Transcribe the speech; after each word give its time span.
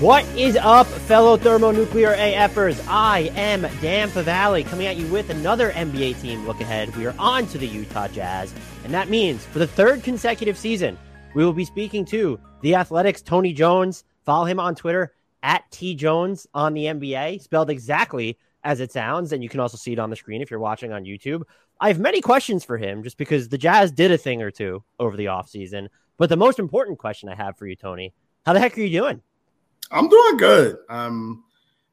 What 0.00 0.24
is 0.28 0.56
up, 0.56 0.86
fellow 0.86 1.36
thermonuclear 1.36 2.14
AFers? 2.16 2.82
I 2.88 3.30
am 3.36 3.60
Dan 3.82 4.08
Favale 4.08 4.64
coming 4.64 4.86
at 4.86 4.96
you 4.96 5.06
with 5.08 5.28
another 5.28 5.72
NBA 5.72 6.22
team 6.22 6.46
look 6.46 6.62
ahead. 6.62 6.96
We 6.96 7.04
are 7.04 7.14
on 7.18 7.46
to 7.48 7.58
the 7.58 7.66
Utah 7.66 8.08
Jazz, 8.08 8.54
and 8.84 8.94
that 8.94 9.10
means 9.10 9.44
for 9.44 9.58
the 9.58 9.66
third 9.66 10.02
consecutive 10.02 10.56
season, 10.56 10.96
we 11.34 11.44
will 11.44 11.52
be 11.52 11.66
speaking 11.66 12.06
to 12.06 12.40
the 12.62 12.76
Athletic's 12.76 13.20
Tony 13.20 13.52
Jones. 13.52 14.04
Follow 14.24 14.46
him 14.46 14.58
on 14.58 14.74
Twitter 14.74 15.12
at 15.42 15.70
T 15.70 15.94
Jones 15.94 16.46
on 16.54 16.72
the 16.72 16.86
NBA, 16.86 17.42
spelled 17.42 17.68
exactly 17.68 18.38
as 18.64 18.80
it 18.80 18.92
sounds. 18.92 19.34
And 19.34 19.42
you 19.42 19.50
can 19.50 19.60
also 19.60 19.76
see 19.76 19.92
it 19.92 19.98
on 19.98 20.08
the 20.08 20.16
screen 20.16 20.40
if 20.40 20.50
you're 20.50 20.60
watching 20.60 20.94
on 20.94 21.04
YouTube. 21.04 21.42
I 21.78 21.88
have 21.88 22.00
many 22.00 22.22
questions 22.22 22.64
for 22.64 22.78
him 22.78 23.02
just 23.02 23.18
because 23.18 23.50
the 23.50 23.58
Jazz 23.58 23.92
did 23.92 24.10
a 24.10 24.16
thing 24.16 24.40
or 24.40 24.50
two 24.50 24.82
over 24.98 25.18
the 25.18 25.26
offseason. 25.26 25.88
But 26.16 26.30
the 26.30 26.38
most 26.38 26.58
important 26.58 26.98
question 26.98 27.28
I 27.28 27.34
have 27.34 27.58
for 27.58 27.66
you, 27.66 27.76
Tony, 27.76 28.14
how 28.46 28.54
the 28.54 28.60
heck 28.60 28.78
are 28.78 28.80
you 28.80 28.98
doing? 28.98 29.20
I'm 29.90 30.08
doing 30.08 30.36
good. 30.36 30.78
I'm 30.88 31.44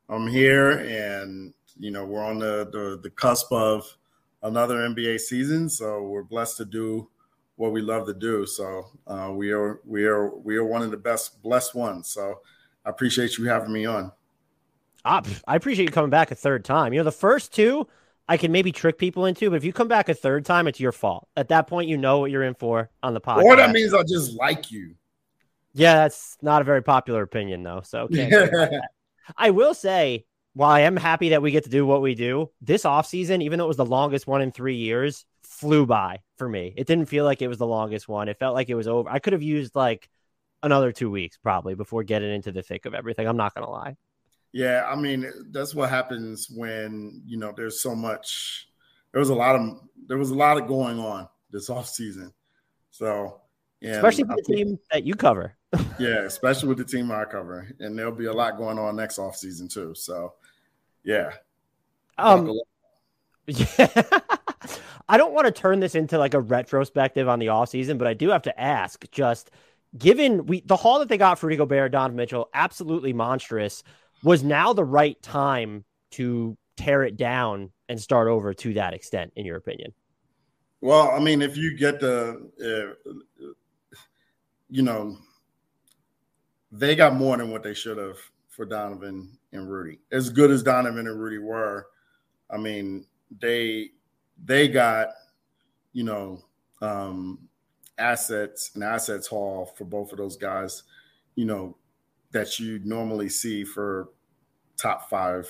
I'm 0.09 0.27
here, 0.27 0.71
and 0.71 1.53
you 1.77 1.91
know 1.91 2.05
we're 2.05 2.23
on 2.23 2.39
the 2.39 2.69
the, 2.71 2.99
the 3.01 3.09
cusp 3.09 3.51
of 3.51 3.85
another 4.43 4.75
NBA 4.77 5.19
season, 5.19 5.69
so 5.69 6.03
we're 6.03 6.23
blessed 6.23 6.57
to 6.57 6.65
do 6.65 7.09
what 7.55 7.71
we 7.71 7.81
love 7.81 8.05
to 8.07 8.13
do. 8.13 8.45
So 8.45 8.85
uh, 9.07 9.31
we 9.33 9.51
are 9.51 9.81
we 9.85 10.05
are 10.05 10.29
we 10.29 10.55
are 10.57 10.63
one 10.63 10.81
of 10.81 10.91
the 10.91 10.97
best 10.97 11.41
blessed 11.41 11.75
ones. 11.75 12.09
So 12.09 12.39
I 12.85 12.89
appreciate 12.89 13.37
you 13.37 13.45
having 13.45 13.73
me 13.73 13.85
on. 13.85 14.11
Ah, 15.03 15.21
I 15.47 15.55
appreciate 15.55 15.85
you 15.85 15.91
coming 15.91 16.09
back 16.09 16.31
a 16.31 16.35
third 16.35 16.65
time. 16.65 16.93
You 16.93 16.99
know, 16.99 17.05
the 17.05 17.11
first 17.11 17.53
two 17.53 17.87
I 18.29 18.37
can 18.37 18.51
maybe 18.51 18.71
trick 18.71 18.97
people 18.97 19.25
into, 19.25 19.49
but 19.49 19.55
if 19.55 19.63
you 19.63 19.71
come 19.71 19.87
back 19.87 20.09
a 20.09 20.13
third 20.13 20.45
time, 20.45 20.67
it's 20.67 20.79
your 20.79 20.91
fault. 20.91 21.27
At 21.37 21.47
that 21.49 21.67
point, 21.67 21.87
you 21.87 21.97
know 21.97 22.19
what 22.19 22.29
you're 22.29 22.43
in 22.43 22.55
for 22.55 22.89
on 23.01 23.13
the 23.13 23.21
podcast. 23.21 23.43
Or 23.43 23.55
that 23.55 23.71
means 23.71 23.93
I 23.93 24.03
just 24.03 24.33
like 24.33 24.69
you. 24.69 24.95
Yeah, 25.77 25.95
that's 25.95 26.37
not 26.41 26.61
a 26.61 26.65
very 26.65 26.81
popular 26.81 27.21
opinion, 27.21 27.63
though. 27.63 27.81
So 27.83 28.07
I 29.37 29.49
will 29.51 29.73
say, 29.73 30.25
while 30.53 30.71
I 30.71 30.81
am 30.81 30.97
happy 30.97 31.29
that 31.29 31.41
we 31.41 31.51
get 31.51 31.65
to 31.65 31.69
do 31.69 31.85
what 31.85 32.01
we 32.01 32.15
do, 32.15 32.49
this 32.61 32.83
offseason, 32.83 33.43
even 33.43 33.59
though 33.59 33.65
it 33.65 33.69
was 33.69 33.77
the 33.77 33.85
longest 33.85 34.25
one 34.25 34.41
in 34.41 34.51
three 34.51 34.77
years, 34.77 35.25
flew 35.43 35.85
by 35.85 36.19
for 36.37 36.49
me. 36.49 36.73
It 36.75 36.87
didn't 36.87 37.05
feel 37.05 37.25
like 37.25 37.41
it 37.41 37.47
was 37.47 37.59
the 37.59 37.67
longest 37.67 38.07
one. 38.07 38.27
It 38.27 38.39
felt 38.39 38.55
like 38.55 38.69
it 38.69 38.75
was 38.75 38.87
over. 38.87 39.09
I 39.09 39.19
could 39.19 39.33
have 39.33 39.43
used 39.43 39.75
like 39.75 40.09
another 40.63 40.91
two 40.91 41.11
weeks 41.11 41.37
probably 41.37 41.75
before 41.75 42.03
getting 42.03 42.31
into 42.33 42.51
the 42.51 42.63
thick 42.63 42.85
of 42.85 42.95
everything. 42.95 43.27
I'm 43.27 43.37
not 43.37 43.53
going 43.53 43.65
to 43.65 43.71
lie. 43.71 43.97
Yeah, 44.51 44.87
I 44.89 44.95
mean, 44.95 45.31
that's 45.51 45.75
what 45.75 45.89
happens 45.89 46.47
when, 46.49 47.21
you 47.25 47.37
know, 47.37 47.53
there's 47.55 47.81
so 47.81 47.93
much 47.93 48.67
there 49.11 49.19
was 49.19 49.29
a 49.29 49.35
lot 49.35 49.55
of 49.55 49.79
there 50.07 50.17
was 50.17 50.31
a 50.31 50.35
lot 50.35 50.57
of 50.57 50.67
going 50.67 50.99
on 50.99 51.27
this 51.51 51.69
off 51.71 51.87
season. 51.87 52.33
So, 52.91 53.41
especially 53.83 54.23
with 54.23 54.45
the 54.45 54.53
team 54.53 54.79
that 54.91 55.03
you 55.03 55.15
cover. 55.15 55.55
yeah, 55.99 56.21
especially 56.23 56.69
with 56.69 56.77
the 56.77 56.85
team 56.85 57.11
I 57.11 57.25
cover, 57.25 57.67
and 57.79 57.97
there'll 57.97 58.11
be 58.11 58.25
a 58.25 58.33
lot 58.33 58.57
going 58.57 58.79
on 58.79 58.95
next 58.95 59.19
off 59.19 59.35
season 59.35 59.67
too. 59.67 59.93
So, 59.95 60.33
yeah. 61.03 61.31
Um. 62.17 62.59
Yeah. 63.47 63.87
I 65.09 65.17
don't 65.17 65.33
want 65.33 65.45
to 65.45 65.51
turn 65.51 65.79
this 65.79 65.95
into 65.95 66.17
like 66.17 66.33
a 66.33 66.41
retrospective 66.41 67.29
on 67.29 67.39
the 67.39 67.49
off 67.49 67.69
season, 67.69 67.97
but 67.97 68.07
I 68.07 68.13
do 68.13 68.29
have 68.29 68.41
to 68.43 68.59
ask. 68.59 69.09
Just 69.11 69.51
given 69.97 70.45
we 70.45 70.61
the 70.61 70.75
haul 70.75 70.99
that 70.99 71.09
they 71.09 71.17
got 71.17 71.39
for 71.39 71.47
Rudy 71.47 71.57
Gobert, 71.57 71.91
Don 71.91 72.15
Mitchell, 72.15 72.49
absolutely 72.53 73.13
monstrous. 73.13 73.83
Was 74.23 74.43
now 74.43 74.73
the 74.73 74.83
right 74.83 75.21
time 75.21 75.85
to 76.11 76.57
tear 76.75 77.03
it 77.03 77.17
down 77.17 77.71
and 77.89 77.99
start 78.01 78.27
over 78.27 78.53
to 78.53 78.73
that 78.73 78.93
extent, 78.93 79.31
in 79.35 79.45
your 79.45 79.57
opinion? 79.57 79.93
Well, 80.81 81.11
I 81.11 81.19
mean, 81.19 81.41
if 81.41 81.57
you 81.57 81.77
get 81.77 81.99
the, 81.99 82.49
uh, 82.61 83.45
you 84.69 84.81
know, 84.81 85.17
they 86.71 86.95
got 86.95 87.15
more 87.15 87.37
than 87.37 87.51
what 87.51 87.63
they 87.63 87.73
should 87.73 87.97
have 87.97 88.17
for 88.49 88.65
Donovan 88.65 89.37
and 89.51 89.69
Rudy. 89.69 89.99
As 90.11 90.29
good 90.29 90.51
as 90.51 90.63
Donovan 90.63 91.07
and 91.07 91.19
Rudy 91.19 91.37
were, 91.37 91.87
I 92.49 92.57
mean, 92.57 93.05
they 93.39 93.91
they 94.43 94.67
got, 94.67 95.09
you 95.93 96.03
know, 96.03 96.43
um, 96.81 97.39
assets 97.97 98.71
and 98.75 98.83
assets 98.83 99.27
haul 99.27 99.65
for 99.77 99.85
both 99.85 100.11
of 100.11 100.17
those 100.17 100.37
guys, 100.37 100.83
you 101.35 101.45
know, 101.45 101.77
that 102.31 102.59
you 102.59 102.79
normally 102.83 103.29
see 103.29 103.63
for 103.63 104.09
top 104.77 105.09
five 105.09 105.49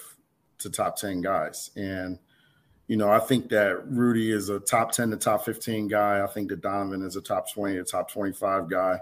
to 0.59 0.69
top 0.69 0.95
10 0.95 1.21
guys. 1.21 1.71
And, 1.75 2.19
you 2.87 2.97
know, 2.97 3.09
I 3.09 3.19
think 3.19 3.49
that 3.49 3.85
Rudy 3.87 4.31
is 4.31 4.49
a 4.49 4.59
top 4.59 4.91
10 4.91 5.11
to 5.11 5.17
top 5.17 5.43
15 5.45 5.87
guy. 5.87 6.23
I 6.23 6.27
think 6.27 6.49
that 6.49 6.61
Donovan 6.61 7.03
is 7.03 7.15
a 7.15 7.21
top 7.21 7.51
20 7.51 7.75
to 7.75 7.83
top 7.83 8.11
25 8.11 8.69
guy 8.69 8.99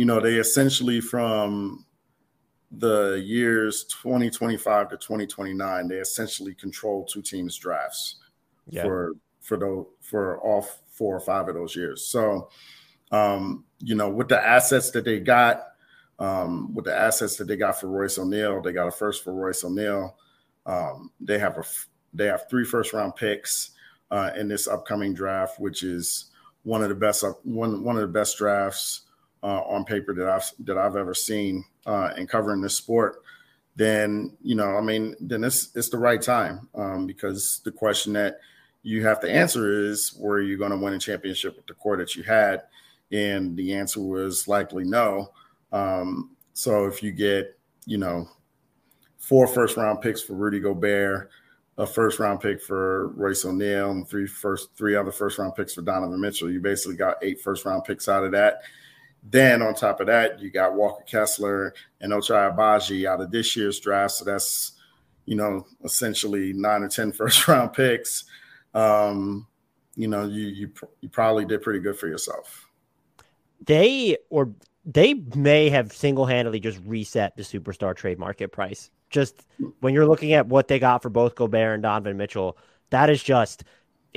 you 0.00 0.06
know, 0.06 0.18
they 0.18 0.36
essentially 0.36 1.00
from 1.00 1.84
the 2.70 3.22
years 3.22 3.84
2025 4.02 4.88
to 4.88 4.96
2029, 4.96 5.88
they 5.88 5.96
essentially 5.96 6.54
control 6.54 7.04
two 7.04 7.20
teams' 7.20 7.58
drafts 7.58 8.16
yeah. 8.68 8.82
for 8.82 9.12
for 9.40 9.58
those 9.58 9.86
for 10.00 10.40
all 10.40 10.66
four 10.88 11.14
or 11.14 11.20
five 11.20 11.48
of 11.48 11.54
those 11.54 11.76
years. 11.76 12.06
So, 12.06 12.48
um, 13.10 13.64
you 13.80 13.94
know, 13.94 14.08
with 14.08 14.28
the 14.28 14.42
assets 14.42 14.90
that 14.92 15.04
they 15.04 15.20
got, 15.20 15.64
um, 16.18 16.72
with 16.72 16.86
the 16.86 16.96
assets 16.96 17.36
that 17.36 17.46
they 17.46 17.56
got 17.56 17.78
for 17.80 17.88
Royce 17.88 18.18
O'Neale, 18.18 18.62
they 18.62 18.72
got 18.72 18.88
a 18.88 18.92
first 18.92 19.22
for 19.22 19.34
Royce 19.34 19.64
O'Neale. 19.64 20.16
Um, 20.64 21.10
they 21.20 21.38
have 21.38 21.58
a 21.58 21.64
they 22.12 22.26
have 22.26 22.48
three 22.48 22.64
first 22.64 22.92
round 22.92 23.16
picks 23.16 23.70
uh, 24.10 24.30
in 24.36 24.48
this 24.48 24.68
upcoming 24.68 25.14
draft, 25.14 25.60
which 25.60 25.82
is 25.82 26.26
one 26.62 26.82
of 26.82 26.88
the 26.88 26.94
best 26.94 27.24
one 27.44 27.82
one 27.82 27.96
of 27.96 28.02
the 28.02 28.08
best 28.08 28.38
drafts 28.38 29.02
uh, 29.42 29.62
on 29.62 29.84
paper 29.84 30.14
that 30.14 30.28
I've 30.28 30.50
that 30.66 30.78
I've 30.78 30.96
ever 30.96 31.14
seen 31.14 31.64
uh, 31.86 32.10
in 32.16 32.26
covering 32.26 32.60
this 32.60 32.76
sport, 32.76 33.22
then 33.76 34.36
you 34.42 34.54
know, 34.54 34.76
I 34.76 34.80
mean, 34.80 35.16
then 35.20 35.44
it's 35.44 35.70
it's 35.74 35.88
the 35.88 35.98
right 35.98 36.20
time 36.20 36.68
um, 36.74 37.06
because 37.06 37.60
the 37.64 37.72
question 37.72 38.12
that 38.14 38.40
you 38.82 39.04
have 39.06 39.20
to 39.20 39.30
answer 39.30 39.70
is, 39.70 40.14
were 40.18 40.40
you 40.40 40.56
going 40.56 40.70
to 40.70 40.76
win 40.76 40.94
a 40.94 40.98
championship 40.98 41.56
with 41.56 41.66
the 41.66 41.74
core 41.74 41.96
that 41.96 42.16
you 42.16 42.22
had? 42.22 42.62
And 43.12 43.56
the 43.56 43.74
answer 43.74 44.00
was 44.00 44.48
likely 44.48 44.84
no. 44.84 45.32
Um, 45.72 46.30
so 46.54 46.86
if 46.86 47.02
you 47.02 47.12
get, 47.12 47.58
you 47.86 47.98
know, 47.98 48.28
four 49.18 49.46
first 49.46 49.76
round 49.76 50.00
picks 50.00 50.22
for 50.22 50.34
Rudy 50.34 50.60
Gobert, 50.60 51.30
a 51.80 51.86
first 51.86 52.18
round 52.18 52.40
pick 52.40 52.60
for 52.60 53.08
Royce 53.08 53.42
O'Neale 53.46 53.90
and 53.90 54.06
three 54.06 54.26
first 54.26 54.68
three 54.76 54.94
other 54.94 55.10
first 55.10 55.38
round 55.38 55.54
picks 55.54 55.72
for 55.72 55.80
Donovan 55.80 56.20
Mitchell, 56.20 56.50
you 56.50 56.60
basically 56.60 56.94
got 56.94 57.16
eight 57.22 57.40
first 57.40 57.64
round 57.64 57.84
picks 57.84 58.06
out 58.06 58.22
of 58.22 58.32
that. 58.32 58.60
Then 59.22 59.62
on 59.62 59.74
top 59.74 60.00
of 60.00 60.06
that, 60.08 60.40
you 60.40 60.50
got 60.50 60.74
Walker 60.74 61.02
Kessler 61.04 61.72
and 62.02 62.12
Ochai 62.12 62.54
Agbaji 62.54 63.06
out 63.06 63.22
of 63.22 63.30
this 63.30 63.56
year's 63.56 63.80
draft. 63.80 64.12
So 64.12 64.26
that's, 64.26 64.72
you 65.24 65.36
know, 65.36 65.66
essentially 65.82 66.52
nine 66.52 66.82
or 66.82 66.88
ten 66.88 67.12
first 67.12 67.48
round 67.48 67.72
picks. 67.72 68.24
Um, 68.74 69.46
you 69.96 70.06
know, 70.06 70.26
you, 70.26 70.48
you, 70.48 70.72
you 71.00 71.08
probably 71.08 71.46
did 71.46 71.62
pretty 71.62 71.80
good 71.80 71.98
for 71.98 72.08
yourself. 72.08 72.68
They 73.64 74.18
or 74.28 74.52
they 74.84 75.14
may 75.14 75.70
have 75.70 75.94
single 75.94 76.26
handedly 76.26 76.60
just 76.60 76.78
reset 76.84 77.36
the 77.36 77.42
superstar 77.42 77.96
trade 77.96 78.18
market 78.18 78.52
price. 78.52 78.90
Just 79.10 79.46
when 79.80 79.92
you're 79.92 80.06
looking 80.06 80.32
at 80.32 80.46
what 80.46 80.68
they 80.68 80.78
got 80.78 81.02
for 81.02 81.10
both 81.10 81.34
Gobert 81.34 81.74
and 81.74 81.82
Donovan 81.82 82.16
Mitchell, 82.16 82.56
that 82.90 83.10
is 83.10 83.22
just, 83.22 83.64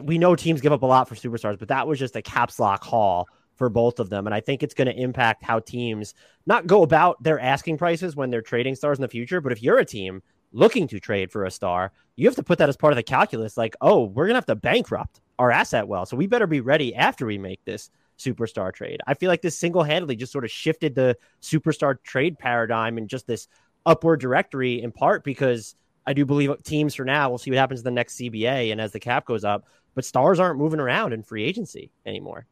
we 0.01 0.17
know 0.17 0.35
teams 0.35 0.61
give 0.61 0.71
up 0.71 0.83
a 0.83 0.85
lot 0.87 1.09
for 1.09 1.15
superstars, 1.15 1.59
but 1.59 1.67
that 1.67 1.87
was 1.87 1.99
just 1.99 2.15
a 2.15 2.21
caps 2.21 2.59
lock 2.59 2.83
haul 2.83 3.27
for 3.55 3.69
both 3.69 3.99
of 3.99 4.09
them. 4.09 4.25
And 4.25 4.33
I 4.33 4.39
think 4.39 4.63
it's 4.63 4.73
going 4.73 4.87
to 4.87 4.99
impact 4.99 5.43
how 5.43 5.59
teams 5.59 6.13
not 6.45 6.67
go 6.67 6.83
about 6.83 7.21
their 7.21 7.39
asking 7.39 7.77
prices 7.77 8.15
when 8.15 8.29
they're 8.29 8.41
trading 8.41 8.75
stars 8.75 8.97
in 8.97 9.03
the 9.03 9.07
future. 9.07 9.41
But 9.41 9.51
if 9.51 9.62
you're 9.62 9.77
a 9.77 9.85
team 9.85 10.23
looking 10.51 10.88
to 10.88 11.00
trade 11.00 11.31
for 11.31 11.45
a 11.45 11.51
star, 11.51 11.91
you 12.15 12.27
have 12.27 12.35
to 12.35 12.44
put 12.44 12.59
that 12.59 12.69
as 12.69 12.77
part 12.77 12.94
of 12.94 12.97
the 12.97 13.03
calculus. 13.03 13.57
Like, 13.57 13.75
oh, 13.81 14.06
we're 14.06 14.25
going 14.25 14.33
to 14.33 14.38
have 14.38 14.45
to 14.47 14.56
bankrupt 14.56 15.21
our 15.39 15.51
asset 15.51 15.88
well. 15.88 16.06
So 16.06 16.18
we 16.18 16.27
better 16.27 16.47
be 16.47 16.62
ready 16.62 16.95
after 16.95 17.25
we 17.25 17.38
make 17.38 17.63
this 17.65 17.89
superstar 18.18 18.73
trade. 18.73 19.01
I 19.07 19.15
feel 19.15 19.29
like 19.29 19.41
this 19.41 19.57
single 19.57 19.83
handedly 19.83 20.15
just 20.15 20.31
sort 20.31 20.45
of 20.45 20.51
shifted 20.51 20.95
the 20.95 21.18
superstar 21.41 21.95
trade 22.03 22.38
paradigm 22.38 22.97
and 22.97 23.09
just 23.09 23.27
this 23.27 23.47
upward 23.85 24.19
directory 24.19 24.81
in 24.81 24.91
part 24.91 25.24
because 25.24 25.75
I 26.06 26.13
do 26.13 26.25
believe 26.25 26.51
teams 26.63 26.95
for 26.95 27.06
now, 27.06 27.30
we'll 27.30 27.38
see 27.38 27.51
what 27.51 27.57
happens 27.57 27.81
in 27.81 27.85
the 27.85 27.91
next 27.91 28.18
CBA 28.18 28.71
and 28.71 28.81
as 28.81 28.91
the 28.91 29.00
cap 29.00 29.25
goes 29.25 29.44
up, 29.44 29.65
but 29.95 30.06
stars 30.06 30.39
aren't 30.39 30.59
moving 30.59 30.80
around 30.80 31.13
in 31.13 31.24
free 31.24 31.44
agency 31.44 31.91
anymore. 32.06 32.45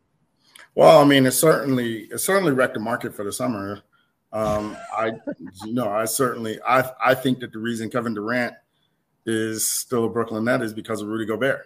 Well, 0.75 0.99
I 0.99 1.05
mean, 1.05 1.25
it 1.25 1.31
certainly 1.31 2.03
it 2.11 2.19
certainly 2.19 2.53
wrecked 2.53 2.75
the 2.75 2.79
market 2.79 3.13
for 3.13 3.23
the 3.25 3.31
summer. 3.31 3.81
Um, 4.31 4.77
I, 4.95 5.11
you 5.65 5.73
know, 5.73 5.89
I 5.89 6.05
certainly 6.05 6.59
I 6.65 6.89
I 7.03 7.15
think 7.15 7.39
that 7.39 7.51
the 7.51 7.59
reason 7.59 7.89
Kevin 7.89 8.13
Durant 8.13 8.53
is 9.25 9.67
still 9.67 10.05
a 10.05 10.09
Brooklyn 10.09 10.45
Net 10.45 10.61
is 10.61 10.73
because 10.73 11.01
of 11.01 11.09
Rudy 11.09 11.25
Gobert. 11.25 11.65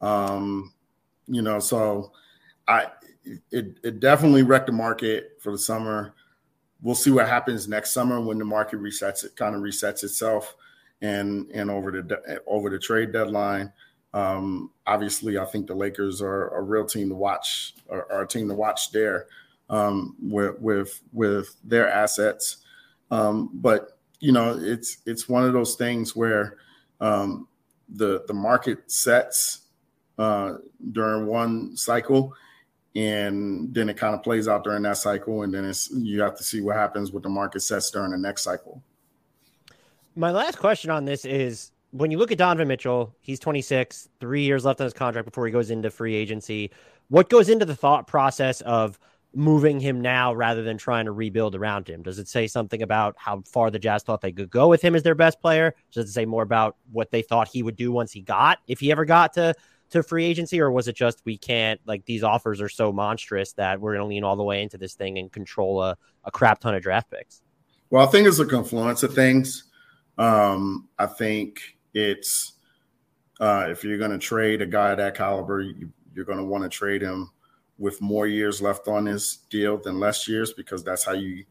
Um, 0.00 0.72
you 1.26 1.42
know, 1.42 1.58
so 1.58 2.12
I 2.68 2.88
it 3.50 3.78
it 3.82 4.00
definitely 4.00 4.42
wrecked 4.42 4.66
the 4.66 4.72
market 4.72 5.38
for 5.40 5.50
the 5.50 5.58
summer. 5.58 6.14
We'll 6.86 6.94
see 6.94 7.10
what 7.10 7.28
happens 7.28 7.66
next 7.66 7.90
summer 7.90 8.20
when 8.20 8.38
the 8.38 8.44
market 8.44 8.80
resets 8.80 9.24
it 9.24 9.34
kind 9.34 9.56
of 9.56 9.60
resets 9.60 10.04
itself 10.04 10.54
and 11.02 11.50
and 11.50 11.68
over 11.68 11.90
the 11.90 12.40
over 12.46 12.70
the 12.70 12.78
trade 12.78 13.10
deadline. 13.10 13.72
Um, 14.14 14.70
obviously, 14.86 15.36
I 15.36 15.46
think 15.46 15.66
the 15.66 15.74
Lakers 15.74 16.22
are 16.22 16.56
a 16.56 16.62
real 16.62 16.86
team 16.86 17.08
to 17.08 17.16
watch, 17.16 17.74
are, 17.90 18.22
a 18.22 18.24
team 18.24 18.46
to 18.48 18.54
watch 18.54 18.92
there 18.92 19.26
um, 19.68 20.14
with, 20.22 20.60
with 20.60 21.00
with 21.12 21.56
their 21.64 21.90
assets, 21.90 22.58
Um, 23.10 23.50
but 23.54 23.98
you 24.20 24.30
know, 24.30 24.56
it's 24.56 24.98
it's 25.06 25.28
one 25.28 25.44
of 25.44 25.52
those 25.52 25.74
things 25.74 26.14
where 26.14 26.58
um, 27.00 27.48
the 27.88 28.24
the 28.26 28.34
market 28.34 28.90
sets 28.90 29.62
uh, 30.18 30.58
during 30.92 31.26
one 31.26 31.76
cycle, 31.76 32.32
and 32.96 33.74
then 33.74 33.90
it 33.90 33.98
kind 33.98 34.14
of 34.14 34.22
plays 34.22 34.48
out 34.48 34.64
during 34.64 34.82
that 34.82 34.96
cycle, 34.96 35.42
and 35.42 35.52
then 35.52 35.66
it's 35.66 35.90
you 35.90 36.22
have 36.22 36.36
to 36.38 36.42
see 36.42 36.62
what 36.62 36.76
happens 36.76 37.12
with 37.12 37.22
the 37.22 37.28
market 37.28 37.60
sets 37.60 37.90
during 37.90 38.10
the 38.10 38.18
next 38.18 38.42
cycle. 38.42 38.82
My 40.14 40.30
last 40.30 40.58
question 40.58 40.90
on 40.90 41.04
this 41.04 41.26
is 41.26 41.72
when 41.90 42.10
you 42.10 42.16
look 42.16 42.32
at 42.32 42.38
Donovan 42.38 42.68
Mitchell, 42.68 43.14
he's 43.20 43.38
26, 43.38 44.08
three 44.18 44.42
years 44.44 44.64
left 44.64 44.80
on 44.80 44.86
his 44.86 44.94
contract 44.94 45.26
before 45.26 45.44
he 45.44 45.52
goes 45.52 45.70
into 45.70 45.90
free 45.90 46.14
agency. 46.14 46.70
What 47.08 47.28
goes 47.28 47.50
into 47.50 47.66
the 47.66 47.76
thought 47.76 48.06
process 48.06 48.62
of 48.62 48.98
moving 49.34 49.78
him 49.78 50.00
now 50.00 50.32
rather 50.32 50.62
than 50.62 50.78
trying 50.78 51.04
to 51.04 51.12
rebuild 51.12 51.54
around 51.54 51.86
him? 51.86 52.02
Does 52.02 52.18
it 52.18 52.28
say 52.28 52.46
something 52.46 52.80
about 52.80 53.14
how 53.18 53.42
far 53.42 53.70
the 53.70 53.78
Jazz 53.78 54.04
thought 54.04 54.22
they 54.22 54.32
could 54.32 54.48
go 54.48 54.68
with 54.68 54.80
him 54.80 54.94
as 54.94 55.02
their 55.02 55.14
best 55.14 55.38
player? 55.42 55.74
Does 55.92 56.08
it 56.08 56.12
say 56.12 56.24
more 56.24 56.42
about 56.42 56.76
what 56.90 57.10
they 57.10 57.20
thought 57.20 57.48
he 57.48 57.62
would 57.62 57.76
do 57.76 57.92
once 57.92 58.10
he 58.10 58.22
got, 58.22 58.58
if 58.66 58.80
he 58.80 58.90
ever 58.90 59.04
got 59.04 59.34
to 59.34 59.54
to 59.90 60.02
free 60.02 60.24
agency, 60.24 60.60
or 60.60 60.70
was 60.70 60.88
it 60.88 60.96
just 60.96 61.22
we 61.24 61.38
can't 61.38 61.80
like 61.86 62.04
these 62.04 62.22
offers 62.22 62.60
are 62.60 62.68
so 62.68 62.92
monstrous 62.92 63.52
that 63.54 63.80
we're 63.80 63.92
going 63.92 64.04
to 64.04 64.08
lean 64.08 64.24
all 64.24 64.36
the 64.36 64.44
way 64.44 64.62
into 64.62 64.78
this 64.78 64.94
thing 64.94 65.18
and 65.18 65.32
control 65.32 65.82
a, 65.82 65.96
a 66.24 66.30
crap 66.30 66.60
ton 66.60 66.74
of 66.74 66.82
draft 66.82 67.10
picks? 67.10 67.42
Well, 67.90 68.06
I 68.06 68.10
think 68.10 68.26
it's 68.26 68.38
a 68.38 68.46
confluence 68.46 69.02
of 69.02 69.14
things. 69.14 69.64
Um, 70.18 70.88
I 70.98 71.06
think 71.06 71.60
it's 71.94 72.54
uh, 73.40 73.66
if 73.68 73.84
you're 73.84 73.98
going 73.98 74.10
to 74.10 74.18
trade 74.18 74.62
a 74.62 74.66
guy 74.66 74.94
that 74.94 75.14
caliber, 75.14 75.60
you, 75.60 75.92
you're 76.14 76.24
going 76.24 76.38
to 76.38 76.44
want 76.44 76.64
to 76.64 76.68
trade 76.68 77.02
him 77.02 77.30
with 77.78 78.00
more 78.00 78.26
years 78.26 78.62
left 78.62 78.88
on 78.88 79.06
his 79.06 79.38
deal 79.50 79.76
than 79.76 80.00
less 80.00 80.26
years 80.26 80.52
because 80.52 80.82
that's 80.82 81.04
how 81.04 81.12
you 81.12 81.44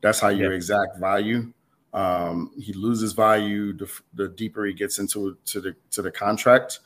that's 0.00 0.20
how 0.20 0.28
you 0.28 0.48
yeah. 0.48 0.54
exact 0.54 0.98
value. 0.98 1.52
Um, 1.92 2.52
he 2.58 2.72
loses 2.72 3.12
value 3.12 3.74
the, 3.74 3.90
the, 4.14 4.28
deeper 4.28 4.64
he 4.64 4.72
gets 4.72 4.98
into 4.98 5.36
to 5.46 5.60
the 5.60 5.76
to 5.90 6.00
the 6.00 6.10
contract. 6.10 6.80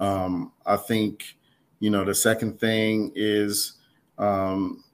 Um, 0.00 0.52
I 0.66 0.76
think 0.76 1.36
you 1.80 1.90
know 1.90 2.04
the 2.04 2.14
second 2.14 2.58
thing 2.60 3.12
is 3.14 3.74
um, 4.18 4.84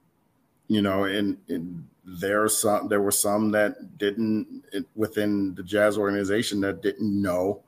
you 0.67 0.81
know 0.81 1.05
and, 1.05 1.37
and 1.47 1.87
there 2.05 2.43
are 2.43 2.49
some 2.49 2.87
there 2.87 3.01
were 3.01 3.11
some 3.11 3.51
that 3.51 3.97
didn't 3.97 4.63
within 4.95 5.55
the 5.55 5.63
Jazz 5.63 5.97
organization 5.97 6.61
that 6.61 6.81
didn't 6.81 7.21
know 7.21 7.63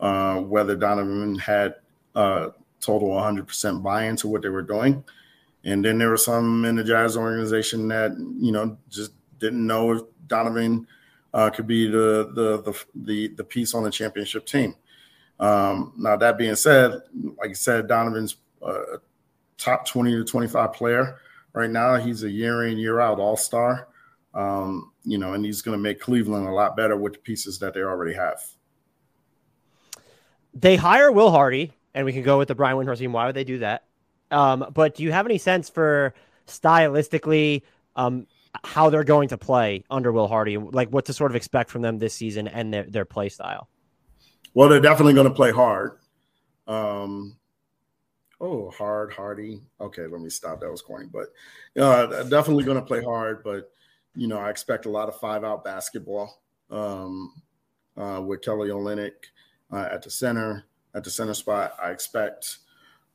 uh, 0.00 0.40
whether 0.40 0.76
Donovan 0.76 1.38
had 1.38 1.76
uh, 2.14 2.50
total 2.80 3.08
100% 3.08 3.82
buy 3.82 4.04
into 4.04 4.28
what 4.28 4.42
they 4.42 4.48
were 4.48 4.62
doing. 4.62 5.04
And 5.64 5.84
then 5.84 5.98
there 5.98 6.10
were 6.10 6.16
some 6.16 6.64
in 6.64 6.76
the 6.76 6.84
Jazz 6.84 7.16
organization 7.16 7.88
that, 7.88 8.12
you 8.38 8.52
know, 8.52 8.76
just 8.88 9.12
didn't 9.38 9.66
know 9.66 9.92
if 9.92 10.02
Donovan 10.28 10.86
uh, 11.34 11.50
could 11.50 11.66
be 11.66 11.88
the, 11.88 12.30
the, 12.34 12.62
the, 12.62 12.84
the, 12.94 13.28
the 13.28 13.44
piece 13.44 13.74
on 13.74 13.82
the 13.82 13.90
championship 13.90 14.46
team. 14.46 14.74
Um, 15.38 15.92
now, 15.96 16.16
that 16.16 16.38
being 16.38 16.54
said, 16.54 17.02
like 17.38 17.50
I 17.50 17.54
said, 17.54 17.88
Donovan's 17.88 18.36
a 18.62 18.98
top 19.58 19.86
20 19.86 20.12
to 20.12 20.24
25 20.24 20.72
player 20.72 21.18
right 21.52 21.70
now. 21.70 21.96
He's 21.96 22.22
a 22.22 22.30
year 22.30 22.66
in, 22.66 22.78
year 22.78 23.00
out 23.00 23.18
all 23.18 23.36
star. 23.36 23.88
Um, 24.34 24.92
you 25.04 25.18
know, 25.18 25.32
and 25.32 25.44
he's 25.44 25.62
going 25.62 25.76
to 25.76 25.82
make 25.82 26.00
Cleveland 26.00 26.46
a 26.46 26.52
lot 26.52 26.76
better 26.76 26.96
with 26.96 27.14
the 27.14 27.18
pieces 27.20 27.58
that 27.60 27.74
they 27.74 27.80
already 27.80 28.14
have. 28.14 28.38
They 30.54 30.76
hire 30.76 31.10
Will 31.10 31.30
Hardy, 31.30 31.72
and 31.94 32.04
we 32.04 32.12
can 32.12 32.22
go 32.22 32.38
with 32.38 32.48
the 32.48 32.54
Brian 32.54 32.76
Windhorst 32.76 32.98
team. 32.98 33.12
Why 33.12 33.26
would 33.26 33.34
they 33.34 33.44
do 33.44 33.58
that? 33.58 33.84
Um, 34.30 34.66
but 34.74 34.94
do 34.94 35.02
you 35.02 35.12
have 35.12 35.26
any 35.26 35.38
sense 35.38 35.68
for 35.68 36.14
stylistically 36.46 37.62
um, 37.94 38.26
how 38.64 38.90
they're 38.90 39.04
going 39.04 39.28
to 39.28 39.38
play 39.38 39.84
under 39.90 40.12
Will 40.12 40.28
Hardy, 40.28 40.56
like 40.56 40.90
what 40.90 41.06
to 41.06 41.12
sort 41.12 41.30
of 41.30 41.36
expect 41.36 41.70
from 41.70 41.82
them 41.82 41.98
this 41.98 42.14
season 42.14 42.48
and 42.48 42.72
their, 42.72 42.84
their 42.84 43.04
play 43.04 43.28
style? 43.28 43.68
Well, 44.56 44.70
they're 44.70 44.80
definitely 44.80 45.12
going 45.12 45.28
to 45.28 45.34
play 45.34 45.52
hard. 45.52 45.98
Um, 46.66 47.36
oh, 48.40 48.70
hard, 48.70 49.12
Hardy. 49.12 49.60
Okay, 49.82 50.06
let 50.06 50.22
me 50.22 50.30
stop. 50.30 50.60
That 50.60 50.70
was 50.70 50.80
corny, 50.80 51.10
but 51.12 51.26
uh, 51.78 52.22
definitely 52.22 52.64
going 52.64 52.78
to 52.78 52.82
play 52.82 53.04
hard. 53.04 53.44
But 53.44 53.70
you 54.14 54.26
know, 54.26 54.38
I 54.38 54.48
expect 54.48 54.86
a 54.86 54.90
lot 54.90 55.10
of 55.10 55.20
five 55.20 55.44
out 55.44 55.62
basketball 55.62 56.40
um, 56.70 57.34
uh, 57.98 58.22
with 58.24 58.40
Kelly 58.40 58.70
Olynyk 58.70 59.12
uh, 59.70 59.88
at 59.92 60.00
the 60.00 60.08
center 60.08 60.64
at 60.94 61.04
the 61.04 61.10
center 61.10 61.34
spot. 61.34 61.74
I 61.78 61.90
expect 61.90 62.56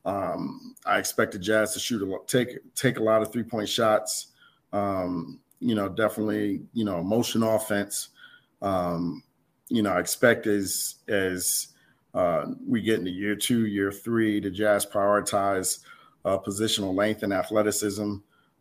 um, 0.04 0.76
I 0.86 1.00
expect 1.00 1.32
the 1.32 1.40
Jazz 1.40 1.72
to 1.72 1.80
shoot 1.80 2.02
a 2.02 2.18
take 2.28 2.50
take 2.76 2.98
a 2.98 3.02
lot 3.02 3.20
of 3.20 3.32
three 3.32 3.42
point 3.42 3.68
shots. 3.68 4.28
Um, 4.72 5.40
you 5.58 5.74
know, 5.74 5.88
definitely 5.88 6.62
you 6.72 6.84
know 6.84 7.02
motion 7.02 7.42
offense. 7.42 8.10
Um, 8.62 9.24
you 9.68 9.82
know, 9.82 9.92
I 9.92 10.00
expect 10.00 10.46
as 10.46 10.96
as 11.08 11.68
uh, 12.14 12.46
we 12.66 12.82
get 12.82 12.98
into 12.98 13.10
year 13.10 13.36
two, 13.36 13.66
year 13.66 13.90
three, 13.90 14.40
the 14.40 14.50
Jazz 14.50 14.84
prioritize 14.84 15.80
uh, 16.24 16.38
positional 16.38 16.94
length 16.94 17.22
and 17.22 17.32
athleticism, 17.32 18.16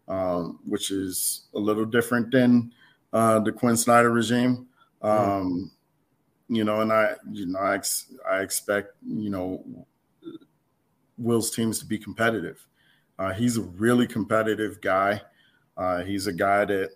um, 0.08 0.60
which 0.66 0.92
is 0.92 1.48
a 1.54 1.60
little 1.60 1.86
different 1.86 2.32
than 2.32 2.72
uh, 3.14 3.40
the 3.40 3.52
Quin 3.52 3.76
Snyder 3.76 4.12
regime. 4.12 4.68
Um, 5.02 5.72
you 6.48 6.64
know, 6.64 6.82
and 6.82 6.92
I, 6.92 7.16
you 7.32 7.46
know, 7.48 7.60
I, 7.60 7.80
I 8.30 8.42
expect, 8.42 8.94
you 9.06 9.30
know, 9.30 9.86
Will's 11.18 11.52
teams 11.52 11.80
to 11.80 11.86
be 11.86 11.98
competitive. 11.98 12.66
Uh, 13.18 13.32
he's 13.32 13.58
a 13.58 13.62
really 13.62 14.08
competitive 14.08 14.82
guy. 14.82 15.22
Uh, 15.78 16.04
he's 16.04 16.28
a 16.28 16.34
guy 16.34 16.66
that 16.66 16.92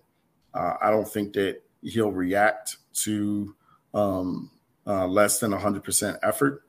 uh, 0.53 0.73
I 0.81 0.89
don't 0.89 1.07
think 1.07 1.33
that 1.33 1.61
he'll 1.81 2.11
react 2.11 2.77
to 2.93 3.55
um, 3.95 4.51
uh, 4.85 5.07
less 5.07 5.39
than 5.39 5.51
100% 5.51 6.19
effort. 6.21 6.61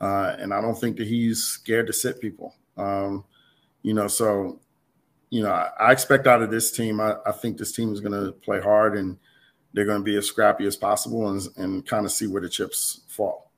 Uh, 0.00 0.36
and 0.38 0.54
I 0.54 0.60
don't 0.60 0.78
think 0.78 0.98
that 0.98 1.08
he's 1.08 1.42
scared 1.42 1.88
to 1.88 1.92
sit 1.92 2.20
people. 2.20 2.54
Um, 2.76 3.24
you 3.82 3.94
know, 3.94 4.06
so, 4.06 4.60
you 5.30 5.42
know, 5.42 5.50
I, 5.50 5.70
I, 5.80 5.92
expect 5.92 6.26
out 6.26 6.42
of 6.42 6.50
this 6.50 6.70
team, 6.70 7.00
I, 7.00 7.16
I 7.26 7.32
think 7.32 7.58
this 7.58 7.72
team 7.72 7.92
is 7.92 8.00
going 8.00 8.12
to 8.12 8.30
play 8.32 8.60
hard 8.60 8.96
and– 8.96 9.18
they're 9.74 9.84
going 9.84 9.98
to 9.98 10.04
be 10.04 10.16
as 10.16 10.26
scrappy 10.26 10.66
as 10.66 10.76
possible 10.76 11.28
and, 11.28 11.42
and 11.56 11.86
kind 11.86 12.06
of 12.06 12.12
see 12.12 12.26
where 12.26 12.40
the 12.40 12.48
chips 12.48 13.00
fall. 13.08 13.50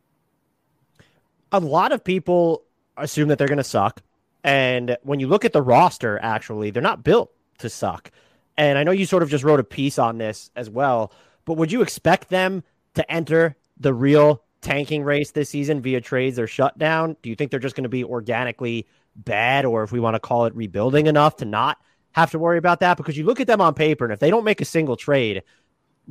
A 1.53 1.61
lot 1.61 1.93
of 1.93 2.03
people 2.03 2.65
assume 2.97 3.29
that 3.29 3.39
they're 3.39 3.47
going 3.47 3.59
to 3.59 3.65
suck. 3.65 4.03
And 4.43 4.97
when 5.03 5.21
you 5.21 5.29
look 5.29 5.45
at 5.45 5.53
the 5.53 5.63
roster, 5.63 6.19
actually, 6.21 6.71
they're 6.71 6.83
not 6.83 7.05
built 7.05 7.31
to 7.59 7.69
suck. 7.69 8.11
And 8.57 8.79
I 8.79 8.85
know 8.85 8.93
you 8.93 9.05
sort 9.05 9.23
of 9.23 9.29
just 9.29 9.45
wrote 9.45 9.61
a 9.61 9.65
piece 9.65 9.99
on 9.99 10.17
this 10.19 10.51
as 10.57 10.71
well, 10.71 11.13
but 11.45 11.55
would 11.55 11.71
you 11.71 11.83
expect 11.83 12.31
them 12.31 12.65
to 12.97 13.11
enter 13.11 13.57
the 13.79 13.95
real 13.95 14.43
tanking 14.61 15.05
race 15.05 15.31
this 15.31 15.51
season 15.51 15.81
via 15.81 16.01
trades 16.01 16.39
or 16.39 16.47
shutdown? 16.47 17.17
Do 17.23 17.31
you 17.31 17.37
think 17.37 17.51
they're 17.51 17.61
just 17.61 17.77
going 17.77 17.85
to 17.85 17.89
be 17.89 18.05
organically 18.05 18.87
bad, 19.15 19.65
or 19.65 19.83
if 19.83 19.93
we 19.93 20.01
want 20.01 20.15
to 20.15 20.21
call 20.21 20.47
it 20.47 20.55
rebuilding 20.55 21.07
enough 21.07 21.37
to 21.37 21.45
not 21.45 21.79
have 22.13 22.33
to 22.33 22.39
worry 22.39 22.59
about 22.59 22.81
that? 22.81 22.97
Because 22.97 23.17
you 23.17 23.25
look 23.25 23.41
at 23.41 23.47
them 23.47 23.61
on 23.61 23.75
paper, 23.75 24.05
and 24.05 24.13
if 24.13 24.19
they 24.19 24.31
don't 24.31 24.45
make 24.45 24.61
a 24.61 24.65
single 24.65 24.97
trade, 24.97 25.43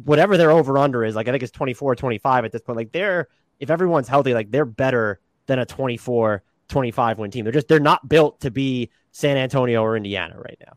whatever 0.03 0.37
their 0.37 0.51
over 0.51 0.77
under 0.77 1.03
is, 1.03 1.15
like 1.15 1.27
I 1.27 1.31
think 1.31 1.43
it's 1.43 1.51
24 1.51 1.95
25 1.95 2.45
at 2.45 2.51
this 2.51 2.61
point. 2.61 2.77
Like 2.77 2.91
they're, 2.91 3.27
if 3.59 3.69
everyone's 3.69 4.07
healthy, 4.07 4.33
like 4.33 4.51
they're 4.51 4.65
better 4.65 5.19
than 5.47 5.59
a 5.59 5.65
24 5.65 6.43
25 6.67 7.19
win 7.19 7.31
team. 7.31 7.43
They're 7.43 7.53
just, 7.53 7.67
they're 7.67 7.79
not 7.79 8.07
built 8.09 8.41
to 8.41 8.51
be 8.51 8.89
San 9.11 9.37
Antonio 9.37 9.81
or 9.83 9.95
Indiana 9.95 10.35
right 10.37 10.57
now. 10.65 10.73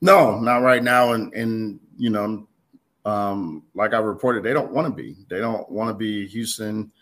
No, 0.00 0.38
not 0.38 0.58
right 0.58 0.82
now. 0.82 1.12
And, 1.12 1.32
and, 1.34 1.80
you 1.96 2.10
know, 2.10 2.48
um, 3.04 3.64
like 3.74 3.94
I 3.94 3.98
reported, 3.98 4.42
they 4.42 4.52
don't 4.52 4.72
want 4.72 4.86
to 4.86 4.92
be. 4.92 5.16
They 5.28 5.38
don't 5.38 5.70
want 5.70 5.88
to 5.88 5.94
be 5.94 6.26
Houston. 6.28 6.92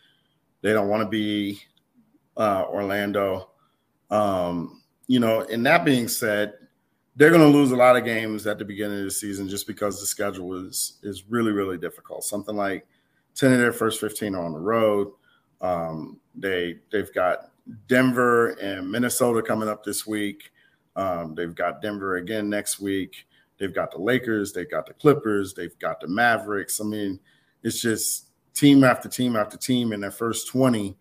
They 0.62 0.72
don't 0.72 0.88
want 0.88 1.02
to 1.02 1.08
be 1.08 1.60
uh, 2.36 2.64
Orlando. 2.68 3.50
Um, 4.10 4.82
you 5.06 5.20
know, 5.20 5.42
and 5.42 5.64
that 5.66 5.84
being 5.84 6.08
said, 6.08 6.54
they're 7.16 7.30
going 7.30 7.40
to 7.40 7.58
lose 7.58 7.72
a 7.72 7.76
lot 7.76 7.96
of 7.96 8.04
games 8.04 8.46
at 8.46 8.58
the 8.58 8.64
beginning 8.64 8.98
of 8.98 9.04
the 9.04 9.10
season 9.10 9.48
just 9.48 9.66
because 9.66 10.00
the 10.00 10.06
schedule 10.06 10.54
is 10.54 10.98
is 11.02 11.24
really 11.28 11.50
really 11.50 11.76
difficult. 11.76 12.22
Something 12.22 12.56
like 12.56 12.86
ten 13.34 13.52
of 13.52 13.58
their 13.58 13.72
first 13.72 14.00
fifteen 14.00 14.34
are 14.34 14.44
on 14.44 14.52
the 14.52 14.58
road. 14.58 15.12
Um, 15.60 16.20
they 16.36 16.78
they've 16.92 17.12
got 17.12 17.50
Denver 17.88 18.50
and 18.60 18.90
Minnesota 18.90 19.42
coming 19.42 19.68
up 19.68 19.84
this 19.84 20.06
week. 20.06 20.52
Um, 20.94 21.34
they've 21.34 21.54
got 21.54 21.82
Denver 21.82 22.16
again 22.16 22.48
next 22.48 22.80
week. 22.80 23.26
They've 23.58 23.74
got 23.74 23.90
the 23.90 23.98
Lakers. 23.98 24.52
They've 24.52 24.70
got 24.70 24.86
the 24.86 24.94
Clippers. 24.94 25.54
They've 25.54 25.78
got 25.78 26.00
the 26.00 26.08
Mavericks. 26.08 26.80
I 26.80 26.84
mean, 26.84 27.20
it's 27.62 27.80
just 27.80 28.28
team 28.54 28.84
after 28.84 29.08
team 29.08 29.36
after 29.36 29.56
team 29.56 29.92
in 29.92 30.00
their 30.00 30.10
first 30.10 30.48
twenty. 30.48 30.96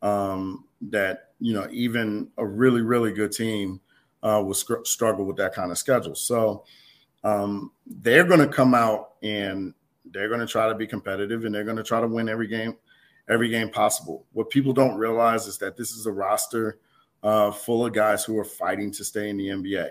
Um, 0.00 0.64
that 0.80 1.30
you 1.40 1.54
know, 1.54 1.68
even 1.70 2.28
a 2.38 2.46
really 2.46 2.82
really 2.82 3.12
good 3.12 3.32
team 3.32 3.80
uh, 4.22 4.42
will 4.44 4.54
struggle 4.54 5.24
with 5.24 5.36
that 5.36 5.54
kind 5.54 5.70
of 5.70 5.78
schedule. 5.78 6.14
So 6.14 6.64
um, 7.24 7.72
they're 7.86 8.24
going 8.24 8.40
to 8.40 8.48
come 8.48 8.74
out 8.74 9.14
and 9.22 9.74
they're 10.10 10.28
going 10.28 10.40
to 10.40 10.46
try 10.46 10.68
to 10.68 10.74
be 10.74 10.86
competitive 10.86 11.44
and 11.44 11.54
they're 11.54 11.64
going 11.64 11.76
to 11.76 11.82
try 11.82 12.00
to 12.00 12.08
win 12.08 12.28
every 12.28 12.46
game, 12.46 12.76
every 13.28 13.48
game 13.48 13.70
possible. 13.70 14.26
What 14.32 14.50
people 14.50 14.72
don't 14.72 14.96
realize 14.96 15.46
is 15.46 15.58
that 15.58 15.76
this 15.76 15.92
is 15.92 16.06
a 16.06 16.12
roster 16.12 16.78
uh, 17.22 17.50
full 17.50 17.84
of 17.84 17.92
guys 17.92 18.24
who 18.24 18.38
are 18.38 18.44
fighting 18.44 18.90
to 18.92 19.04
stay 19.04 19.28
in 19.28 19.36
the 19.36 19.48
NBA. 19.48 19.90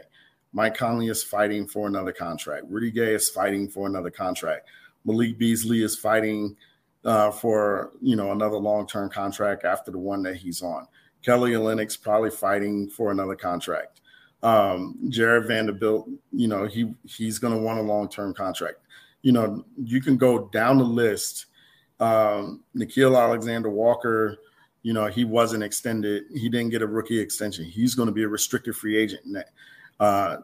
Mike 0.58 0.76
Conley 0.76 1.10
is 1.10 1.24
fighting 1.24 1.68
for 1.68 1.86
another 1.86 2.12
contract. 2.12 2.66
Rudy 2.68 2.90
Gay 2.90 3.14
is 3.14 3.30
fighting 3.30 3.70
for 3.70 3.86
another 3.86 4.10
contract. 4.10 4.68
Malik 5.06 5.38
Beasley 5.38 5.84
is 5.84 5.96
fighting 5.96 6.58
uh, 7.06 7.30
for 7.30 7.92
you 8.02 8.16
know 8.16 8.32
another 8.32 8.58
long 8.58 8.88
term 8.88 9.08
contract 9.08 9.66
after 9.66 9.92
the 9.92 10.00
one 10.00 10.24
that 10.24 10.38
he's 10.38 10.64
on. 10.64 10.88
Kelly 11.22 11.52
Olynyk 11.52 12.02
probably 12.02 12.32
fighting 12.32 12.90
for 12.90 13.12
another 13.12 13.36
contract. 13.36 14.02
Um, 14.42 14.98
Jarred 15.10 15.48
Vanderbilt, 15.48 16.10
you 16.34 16.48
know 16.48 16.66
he 16.66 16.92
he's 17.04 17.38
going 17.38 17.54
to 17.54 17.60
want 17.62 17.78
a 17.78 17.84
long 17.84 18.10
term 18.10 18.34
contract. 18.34 18.80
You 19.22 19.34
know 19.34 19.64
you 19.78 20.02
can 20.02 20.18
go 20.18 20.48
down 20.48 20.80
the 20.80 20.86
list. 20.86 21.46
Um, 22.00 22.64
Nickeil 22.76 23.16
Alexander 23.16 23.70
Walker, 23.70 24.40
you 24.82 24.94
know 24.94 25.06
he 25.06 25.24
wasn't 25.24 25.62
extended. 25.62 26.24
He 26.34 26.50
didn't 26.50 26.72
get 26.72 26.82
a 26.82 26.88
rookie 26.88 27.20
extension. 27.20 27.64
He's 27.64 27.94
going 27.94 28.08
to 28.08 28.12
be 28.12 28.24
a 28.24 28.28
restricted 28.28 28.76
free 28.76 28.98
agent 28.98 29.22
uh, 30.00 30.38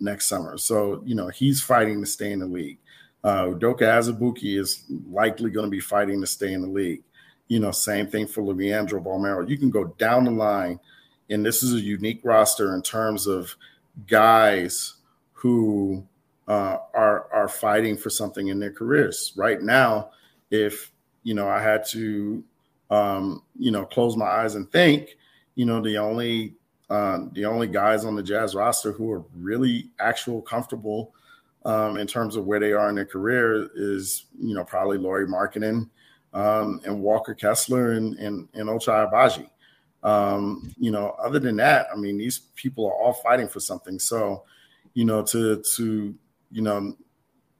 next 0.00 0.26
summer. 0.26 0.58
So 0.58 1.02
you 1.04 1.14
know 1.14 1.28
he's 1.28 1.62
fighting 1.62 2.00
to 2.00 2.06
stay 2.06 2.32
in 2.32 2.40
the 2.40 2.46
league. 2.46 2.78
Uh, 3.24 3.46
Udoka 3.46 3.82
Azubuike 3.82 4.58
is 4.58 4.84
likely 5.08 5.50
going 5.50 5.66
to 5.66 5.70
be 5.70 5.80
fighting 5.80 6.20
to 6.20 6.26
stay 6.26 6.52
in 6.52 6.62
the 6.62 6.68
league. 6.68 7.02
You 7.48 7.60
know, 7.60 7.70
same 7.70 8.08
thing 8.08 8.26
for 8.26 8.42
Leandro 8.42 9.00
Bolmaro. 9.00 9.48
You 9.48 9.58
can 9.58 9.70
go 9.70 9.84
down 9.98 10.24
the 10.24 10.30
line, 10.30 10.80
and 11.30 11.44
this 11.44 11.62
is 11.62 11.74
a 11.74 11.80
unique 11.80 12.20
roster 12.24 12.74
in 12.74 12.82
terms 12.82 13.26
of 13.26 13.54
guys 14.06 14.94
who 15.32 16.06
uh, 16.48 16.78
are 16.94 17.32
are 17.32 17.48
fighting 17.48 17.96
for 17.96 18.10
something 18.10 18.48
in 18.48 18.58
their 18.58 18.72
careers. 18.72 19.32
Right 19.36 19.62
now, 19.62 20.10
if 20.50 20.92
you 21.22 21.34
know, 21.34 21.48
I 21.48 21.62
had 21.62 21.86
to, 21.88 22.42
um, 22.90 23.42
you 23.58 23.70
know, 23.70 23.84
close 23.84 24.16
my 24.16 24.26
eyes 24.26 24.54
and 24.54 24.70
think, 24.70 25.16
you 25.54 25.64
know, 25.64 25.80
the 25.80 25.98
only 25.98 26.54
uh, 26.92 27.20
the 27.32 27.46
only 27.46 27.66
guys 27.66 28.04
on 28.04 28.14
the 28.14 28.22
Jazz 28.22 28.54
roster 28.54 28.92
who 28.92 29.10
are 29.10 29.24
really 29.34 29.88
actual 29.98 30.42
comfortable 30.42 31.14
um, 31.64 31.96
in 31.96 32.06
terms 32.06 32.36
of 32.36 32.44
where 32.44 32.60
they 32.60 32.72
are 32.72 32.90
in 32.90 32.94
their 32.94 33.06
career 33.06 33.70
is, 33.74 34.26
you 34.38 34.54
know, 34.54 34.62
probably 34.62 34.98
Lauri 34.98 35.26
Markkanen 35.26 35.88
um, 36.34 36.82
and 36.84 37.00
Walker 37.00 37.32
Kessler 37.32 37.92
and, 37.92 38.14
and, 38.16 38.46
and 38.52 38.68
Ochai 38.68 39.10
Agbaji. 39.10 39.48
Um, 40.02 40.70
you 40.78 40.90
know, 40.90 41.16
other 41.18 41.38
than 41.38 41.56
that, 41.56 41.86
I 41.90 41.96
mean, 41.96 42.18
these 42.18 42.40
people 42.56 42.84
are 42.84 42.94
all 42.94 43.14
fighting 43.14 43.48
for 43.48 43.60
something. 43.60 43.98
So, 43.98 44.42
you 44.92 45.06
know, 45.06 45.22
to, 45.22 45.62
to, 45.76 46.14
you 46.50 46.60
know, 46.60 46.94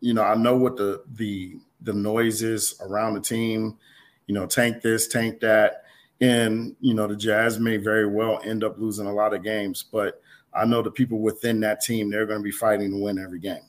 you 0.00 0.12
know, 0.12 0.24
I 0.24 0.34
know 0.34 0.56
what 0.58 0.76
the, 0.76 1.04
the, 1.14 1.56
the 1.80 1.94
noise 1.94 2.42
is 2.42 2.74
around 2.82 3.14
the 3.14 3.20
team, 3.20 3.78
you 4.26 4.34
know, 4.34 4.44
tank 4.44 4.82
this, 4.82 5.08
tank 5.08 5.40
that. 5.40 5.81
And, 6.22 6.76
you 6.80 6.94
know, 6.94 7.08
the 7.08 7.16
Jazz 7.16 7.58
may 7.58 7.76
very 7.76 8.06
well 8.06 8.40
end 8.44 8.62
up 8.62 8.78
losing 8.78 9.06
a 9.06 9.12
lot 9.12 9.34
of 9.34 9.42
games, 9.42 9.82
but 9.82 10.22
I 10.54 10.64
know 10.64 10.80
the 10.80 10.90
people 10.90 11.18
within 11.18 11.58
that 11.60 11.80
team, 11.80 12.10
they're 12.10 12.26
going 12.26 12.38
to 12.38 12.44
be 12.44 12.52
fighting 12.52 12.92
to 12.92 12.96
win 12.96 13.18
every 13.18 13.40
game. 13.40 13.64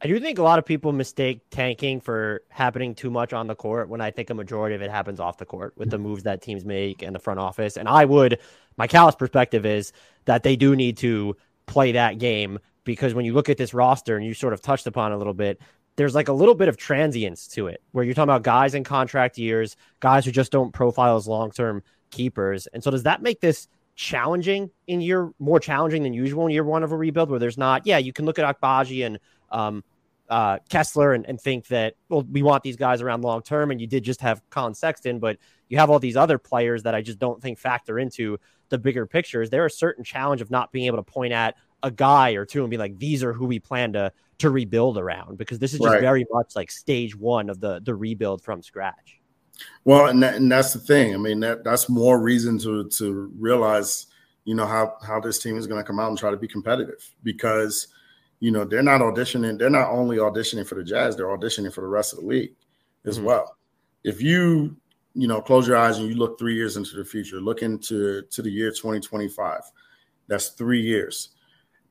I 0.00 0.06
do 0.06 0.18
think 0.20 0.38
a 0.38 0.42
lot 0.42 0.60
of 0.60 0.64
people 0.64 0.92
mistake 0.92 1.40
tanking 1.50 2.00
for 2.00 2.42
happening 2.48 2.94
too 2.94 3.10
much 3.10 3.32
on 3.32 3.48
the 3.48 3.56
court 3.56 3.88
when 3.88 4.00
I 4.00 4.12
think 4.12 4.30
a 4.30 4.34
majority 4.34 4.76
of 4.76 4.82
it 4.82 4.90
happens 4.90 5.18
off 5.18 5.38
the 5.38 5.44
court 5.44 5.74
with 5.76 5.90
the 5.90 5.96
mm-hmm. 5.96 6.06
moves 6.06 6.22
that 6.22 6.42
teams 6.42 6.64
make 6.64 7.02
and 7.02 7.14
the 7.14 7.20
front 7.20 7.40
office. 7.40 7.76
And 7.76 7.88
I 7.88 8.04
would, 8.04 8.38
my 8.76 8.86
callous 8.86 9.16
perspective 9.16 9.66
is 9.66 9.92
that 10.26 10.44
they 10.44 10.54
do 10.54 10.76
need 10.76 10.96
to 10.98 11.36
play 11.66 11.92
that 11.92 12.18
game 12.18 12.60
because 12.84 13.14
when 13.14 13.24
you 13.24 13.32
look 13.32 13.48
at 13.48 13.58
this 13.58 13.74
roster 13.74 14.16
and 14.16 14.24
you 14.24 14.34
sort 14.34 14.52
of 14.52 14.60
touched 14.60 14.86
upon 14.86 15.12
a 15.12 15.18
little 15.18 15.34
bit, 15.34 15.60
there's 15.96 16.14
like 16.14 16.28
a 16.28 16.32
little 16.32 16.54
bit 16.54 16.68
of 16.68 16.76
transience 16.76 17.46
to 17.48 17.66
it 17.66 17.82
where 17.92 18.04
you're 18.04 18.14
talking 18.14 18.30
about 18.30 18.42
guys 18.42 18.74
in 18.74 18.84
contract 18.84 19.38
years, 19.38 19.76
guys 20.00 20.24
who 20.24 20.30
just 20.30 20.52
don't 20.52 20.72
profile 20.72 21.16
as 21.16 21.28
long 21.28 21.50
term 21.50 21.82
keepers. 22.10 22.66
And 22.68 22.82
so 22.82 22.90
does 22.90 23.02
that 23.02 23.22
make 23.22 23.40
this 23.40 23.68
challenging 23.94 24.70
in 24.86 25.00
year 25.00 25.32
more 25.38 25.60
challenging 25.60 26.02
than 26.02 26.14
usual 26.14 26.46
in 26.46 26.52
year 26.52 26.64
one 26.64 26.82
of 26.82 26.92
a 26.92 26.96
rebuild 26.96 27.30
where 27.30 27.38
there's 27.38 27.58
not, 27.58 27.86
yeah, 27.86 27.98
you 27.98 28.12
can 28.12 28.24
look 28.24 28.38
at 28.38 28.60
Agbaji 28.60 29.04
and 29.04 29.18
um, 29.50 29.84
uh, 30.30 30.58
Kessler 30.70 31.12
and, 31.12 31.26
and 31.26 31.38
think 31.38 31.66
that, 31.66 31.94
well, 32.08 32.22
we 32.22 32.42
want 32.42 32.62
these 32.62 32.76
guys 32.76 33.02
around 33.02 33.22
long 33.22 33.42
term. 33.42 33.70
And 33.70 33.80
you 33.80 33.86
did 33.86 34.02
just 34.02 34.22
have 34.22 34.42
Collin 34.48 34.74
Sexton, 34.74 35.18
but 35.18 35.36
you 35.68 35.78
have 35.78 35.90
all 35.90 35.98
these 35.98 36.16
other 36.16 36.38
players 36.38 36.84
that 36.84 36.94
I 36.94 37.02
just 37.02 37.18
don't 37.18 37.40
think 37.40 37.58
factor 37.58 37.98
into 37.98 38.38
the 38.70 38.78
bigger 38.78 39.06
picture. 39.06 39.42
Is 39.42 39.50
there 39.50 39.66
a 39.66 39.70
certain 39.70 40.04
challenge 40.04 40.40
of 40.40 40.50
not 40.50 40.72
being 40.72 40.86
able 40.86 40.96
to 40.96 41.02
point 41.02 41.34
at 41.34 41.56
a 41.82 41.90
guy 41.90 42.30
or 42.30 42.46
two 42.46 42.62
and 42.62 42.70
be 42.70 42.78
like, 42.78 42.98
these 42.98 43.22
are 43.22 43.34
who 43.34 43.44
we 43.44 43.58
plan 43.58 43.92
to 43.92 44.12
to 44.42 44.50
rebuild 44.50 44.98
around? 44.98 45.38
Because 45.38 45.58
this 45.58 45.72
is 45.72 45.80
just 45.80 45.92
right. 45.92 46.00
very 46.00 46.24
much 46.30 46.54
like 46.54 46.70
stage 46.70 47.16
one 47.16 47.50
of 47.50 47.60
the 47.60 47.80
the 47.84 47.94
rebuild 47.94 48.42
from 48.42 48.62
scratch. 48.62 49.18
Well, 49.84 50.06
and, 50.06 50.22
that, 50.22 50.34
and 50.34 50.50
that's 50.50 50.72
the 50.72 50.78
thing. 50.78 51.14
I 51.14 51.18
mean, 51.18 51.40
that 51.40 51.64
that's 51.64 51.88
more 51.88 52.20
reason 52.20 52.58
to 52.58 52.88
to 52.88 53.32
realize, 53.38 54.06
you 54.44 54.54
know, 54.54 54.66
how 54.66 54.96
how 55.06 55.20
this 55.20 55.38
team 55.38 55.56
is 55.56 55.66
going 55.66 55.80
to 55.82 55.86
come 55.86 55.98
out 55.98 56.08
and 56.08 56.18
try 56.18 56.30
to 56.30 56.36
be 56.36 56.48
competitive 56.48 57.08
because– 57.22 57.88
you 58.42 58.50
know, 58.50 58.64
they're 58.64 58.82
not 58.82 59.00
auditioning. 59.00 59.56
They're 59.56 59.70
not 59.70 59.90
only 59.90 60.16
auditioning 60.16 60.66
for 60.66 60.74
the 60.74 60.82
Jazz, 60.82 61.14
they're 61.14 61.26
auditioning 61.26 61.72
for 61.72 61.82
the 61.82 61.86
rest 61.86 62.12
of 62.12 62.18
the 62.18 62.26
league 62.26 62.56
as 63.06 63.18
mm-hmm. 63.18 63.26
well. 63.26 63.56
If 64.02 64.20
you, 64.20 64.76
you 65.14 65.28
know, 65.28 65.40
close 65.40 65.68
your 65.68 65.76
eyes 65.76 65.98
and 65.98 66.08
you 66.08 66.16
look 66.16 66.40
three 66.40 66.56
years 66.56 66.76
into 66.76 66.96
the 66.96 67.04
future, 67.04 67.40
look 67.40 67.62
into 67.62 68.22
to 68.22 68.42
the 68.42 68.50
year 68.50 68.70
2025, 68.70 69.60
that's 70.26 70.48
three 70.48 70.80
years. 70.80 71.28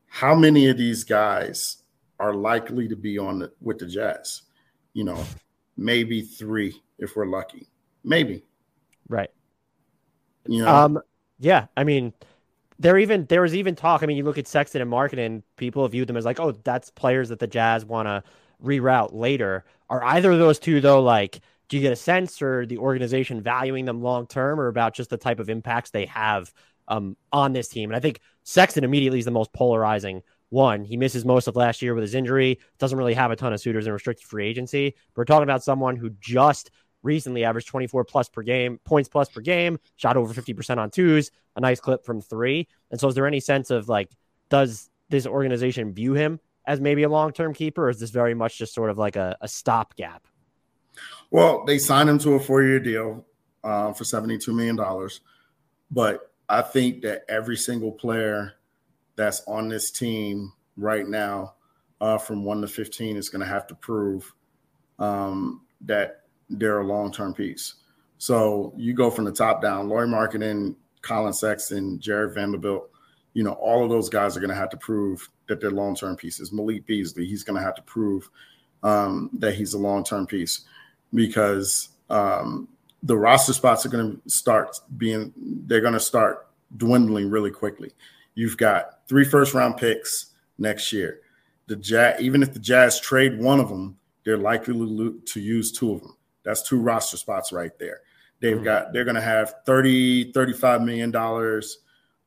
How 0.07 0.35
many 0.35 0.67
of 0.67 0.77
these 0.77 1.05
guys 1.05 1.80
are 2.21 2.35
likely 2.35 2.87
to 2.87 2.95
be 2.95 3.17
on 3.17 3.39
the, 3.39 3.51
with 3.61 3.79
the 3.79 3.87
Jazz? 3.87 4.43
You 4.93 5.03
know, 5.03 5.25
maybe 5.75 6.21
three 6.21 6.81
if 6.99 7.15
we're 7.15 7.25
lucky. 7.25 7.67
Maybe. 8.03 8.43
Right. 9.09 9.31
You 10.47 10.63
know, 10.63 10.73
um, 10.73 11.01
yeah. 11.39 11.65
I 11.75 11.83
mean, 11.83 12.13
there 12.79 12.97
even 12.97 13.25
there 13.25 13.41
was 13.41 13.55
even 13.55 13.75
talk. 13.75 14.03
I 14.03 14.05
mean, 14.05 14.17
you 14.17 14.23
look 14.23 14.37
at 14.37 14.47
Sexton 14.47 14.81
and 14.81 14.91
Markkanen, 14.91 15.43
people 15.57 15.87
view 15.87 16.05
them 16.05 16.17
as 16.17 16.25
like, 16.25 16.39
oh, 16.39 16.51
that's 16.63 16.89
players 16.91 17.29
that 17.29 17.39
the 17.39 17.47
Jazz 17.47 17.85
want 17.85 18.07
to 18.07 18.23
reroute 18.63 19.13
later. 19.13 19.65
Are 19.89 20.03
either 20.03 20.31
of 20.31 20.39
those 20.39 20.59
two 20.59 20.79
though 20.81 21.01
like? 21.01 21.41
Do 21.69 21.77
you 21.77 21.83
get 21.83 21.93
a 21.93 21.97
sense 21.97 22.41
or 22.41 22.65
the 22.65 22.79
organization 22.79 23.41
valuing 23.41 23.85
them 23.85 24.01
long 24.01 24.27
term, 24.27 24.59
or 24.59 24.67
about 24.67 24.93
just 24.93 25.09
the 25.09 25.17
type 25.17 25.39
of 25.39 25.49
impacts 25.49 25.91
they 25.91 26.05
have 26.07 26.53
um, 26.89 27.15
on 27.31 27.53
this 27.53 27.69
team? 27.69 27.89
And 27.89 27.95
I 27.95 28.01
think 28.01 28.19
Sexton 28.43 28.83
immediately 28.83 29.19
is 29.19 29.25
the 29.25 29.31
most 29.31 29.53
polarizing 29.53 30.21
one. 30.51 30.83
He 30.83 30.97
misses 30.97 31.25
most 31.25 31.47
of 31.47 31.55
last 31.55 31.81
year 31.81 31.95
with 31.95 32.03
his 32.03 32.13
injury. 32.13 32.59
Doesn't 32.77 32.97
really 32.97 33.13
have 33.13 33.31
a 33.31 33.35
ton 33.35 33.53
of 33.53 33.59
suitors 33.59 33.87
in 33.87 33.93
restricted 33.93 34.27
free 34.27 34.45
agency. 34.45 34.95
We're 35.15 35.25
talking 35.25 35.43
about 35.43 35.63
someone 35.63 35.95
who 35.95 36.11
just 36.19 36.69
recently 37.03 37.43
averaged 37.43 37.67
24 37.67 38.05
plus 38.05 38.29
per 38.29 38.43
game, 38.43 38.79
points 38.83 39.09
plus 39.09 39.29
per 39.29 39.41
game, 39.41 39.79
shot 39.95 40.17
over 40.17 40.33
50% 40.33 40.77
on 40.77 40.91
twos, 40.91 41.31
a 41.55 41.61
nice 41.61 41.79
clip 41.79 42.05
from 42.05 42.21
three. 42.21 42.67
And 42.91 42.99
so, 42.99 43.07
is 43.07 43.15
there 43.15 43.25
any 43.25 43.39
sense 43.39 43.71
of 43.71 43.89
like, 43.89 44.11
does 44.49 44.89
this 45.09 45.25
organization 45.25 45.93
view 45.93 46.13
him 46.13 46.39
as 46.65 46.79
maybe 46.79 47.03
a 47.03 47.09
long 47.09 47.31
term 47.31 47.53
keeper, 47.53 47.85
or 47.85 47.89
is 47.89 47.99
this 47.99 48.11
very 48.11 48.33
much 48.33 48.57
just 48.57 48.73
sort 48.73 48.89
of 48.89 48.97
like 48.97 49.15
a, 49.15 49.37
a 49.41 49.47
stopgap? 49.47 50.27
Well, 51.31 51.63
they 51.65 51.79
signed 51.79 52.09
him 52.09 52.19
to 52.19 52.33
a 52.33 52.39
four 52.39 52.63
year 52.63 52.79
deal 52.79 53.25
uh, 53.63 53.93
for 53.93 54.03
$72 54.03 54.47
million. 54.49 54.77
But 55.89 56.31
I 56.47 56.61
think 56.61 57.01
that 57.01 57.23
every 57.29 57.57
single 57.57 57.91
player 57.91 58.53
that's 59.21 59.43
on 59.47 59.69
this 59.69 59.91
team 59.91 60.51
right 60.77 61.07
now, 61.07 61.55
uh, 61.99 62.17
from 62.17 62.43
one 62.43 62.61
to 62.61 62.67
15, 62.67 63.17
is 63.17 63.29
going 63.29 63.41
to 63.41 63.47
have 63.47 63.67
to 63.67 63.75
prove 63.75 64.33
um, 64.99 65.61
that 65.81 66.23
they're 66.49 66.79
a 66.79 66.87
long 66.87 67.11
term 67.11 67.33
piece. 67.33 67.75
So 68.17 68.73
you 68.77 68.93
go 68.93 69.09
from 69.09 69.25
the 69.25 69.31
top 69.31 69.61
down, 69.61 69.89
Lauri 69.89 70.07
Markkanen, 70.07 70.75
Collin 71.01 71.33
Sexton, 71.33 71.99
Jarred 71.99 72.35
Vanderbilt, 72.35 72.91
you 73.33 73.43
know, 73.43 73.53
all 73.53 73.83
of 73.83 73.89
those 73.89 74.09
guys 74.09 74.35
are 74.35 74.39
going 74.39 74.49
to 74.49 74.55
have 74.55 74.69
to 74.69 74.77
prove 74.77 75.27
that 75.47 75.61
they're 75.61 75.71
long 75.71 75.95
term 75.95 76.15
pieces. 76.15 76.51
Malik 76.51 76.85
Beasley, 76.85 77.25
he's 77.25 77.43
going 77.43 77.57
to 77.57 77.65
have 77.65 77.75
to 77.75 77.81
prove 77.83 78.29
um, 78.83 79.29
that 79.33 79.55
he's 79.55 79.73
a 79.73 79.77
long 79.77 80.03
term 80.03 80.27
piece 80.27 80.61
because 81.13 81.89
um, 82.09 82.67
the 83.03 83.17
roster 83.17 83.53
spots 83.53 83.85
are 83.85 83.89
going 83.89 84.11
to 84.11 84.29
start 84.29 84.77
being, 84.97 85.33
they're 85.37 85.81
going 85.81 85.93
to 85.93 85.99
start 85.99 86.47
dwindling 86.77 87.29
really 87.29 87.51
quickly. 87.51 87.91
You've 88.35 88.57
got 88.57 89.00
three 89.11 89.25
first 89.25 89.53
round 89.53 89.75
picks 89.75 90.27
next 90.57 90.93
year. 90.93 91.19
The 91.67 91.75
Jazz, 91.75 92.21
even 92.21 92.41
if 92.41 92.53
the 92.53 92.59
Jazz 92.59 92.97
trade 92.97 93.37
one 93.37 93.59
of 93.59 93.67
them, 93.67 93.97
they're 94.23 94.37
likely 94.37 94.73
to 94.73 95.39
use 95.41 95.73
two 95.73 95.91
of 95.91 95.99
them. 95.99 96.15
That's 96.43 96.61
two 96.61 96.79
roster 96.79 97.17
spots 97.17 97.51
right 97.51 97.77
there. 97.77 97.99
They've 98.39 98.55
mm-hmm. 98.55 98.63
got 98.63 98.93
they're 98.93 99.03
going 99.03 99.15
to 99.15 99.21
have 99.21 99.53
30 99.65 100.31
35 100.31 100.83
million 100.83 101.11
dollars 101.11 101.79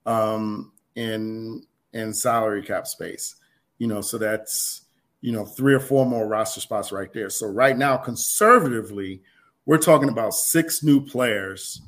um 0.05 0.73
in 0.95 1.63
in 1.95 2.13
salary 2.13 2.63
cap 2.63 2.87
space. 2.87 3.37
You 3.79 3.87
know, 3.87 4.03
so 4.03 4.19
that's 4.19 4.83
you 5.23 5.33
know, 5.33 5.47
three 5.47 5.73
or 5.73 5.81
four 5.81 6.05
more 6.05 6.29
roster 6.29 6.61
spots 6.61 6.93
right 6.93 7.11
there. 7.15 7.31
So 7.31 7.47
right 7.47 7.79
now 7.79 7.97
conservatively, 7.97 9.23
we're 9.65 9.79
talking 9.79 10.11
about 10.11 10.35
six 10.35 10.83
new 10.83 11.01
players 11.01 11.81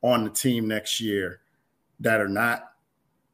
on 0.00 0.24
the 0.24 0.30
team 0.30 0.66
next 0.66 0.98
year 0.98 1.40
that 2.00 2.22
are 2.22 2.30
not 2.30 2.72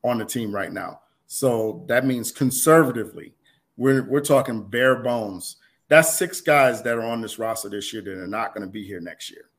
on 0.03 0.19
the 0.19 0.25
team 0.25 0.53
right 0.53 0.73
now. 0.73 1.03
So 1.27 1.85
that 1.89 2.07
means 2.07 2.31
conservatively, 2.31 3.35
we're 3.77 4.05
we're 4.05 4.21
talking 4.21 4.63
bare 4.63 4.97
bones 4.97 5.57
that's 5.89 6.17
six 6.17 6.41
guys 6.41 6.83
that 6.83 6.97
are 6.97 7.05
on 7.05 7.21
this 7.21 7.39
roster 7.39 7.69
this 7.69 7.93
year 7.93 8.03
that 8.03 8.19
are 8.19 8.27
not 8.27 8.55
going 8.55 8.67
to 8.67 8.73
be 8.73 8.85
here 8.85 9.01
next 9.01 9.31
year. 9.31 9.51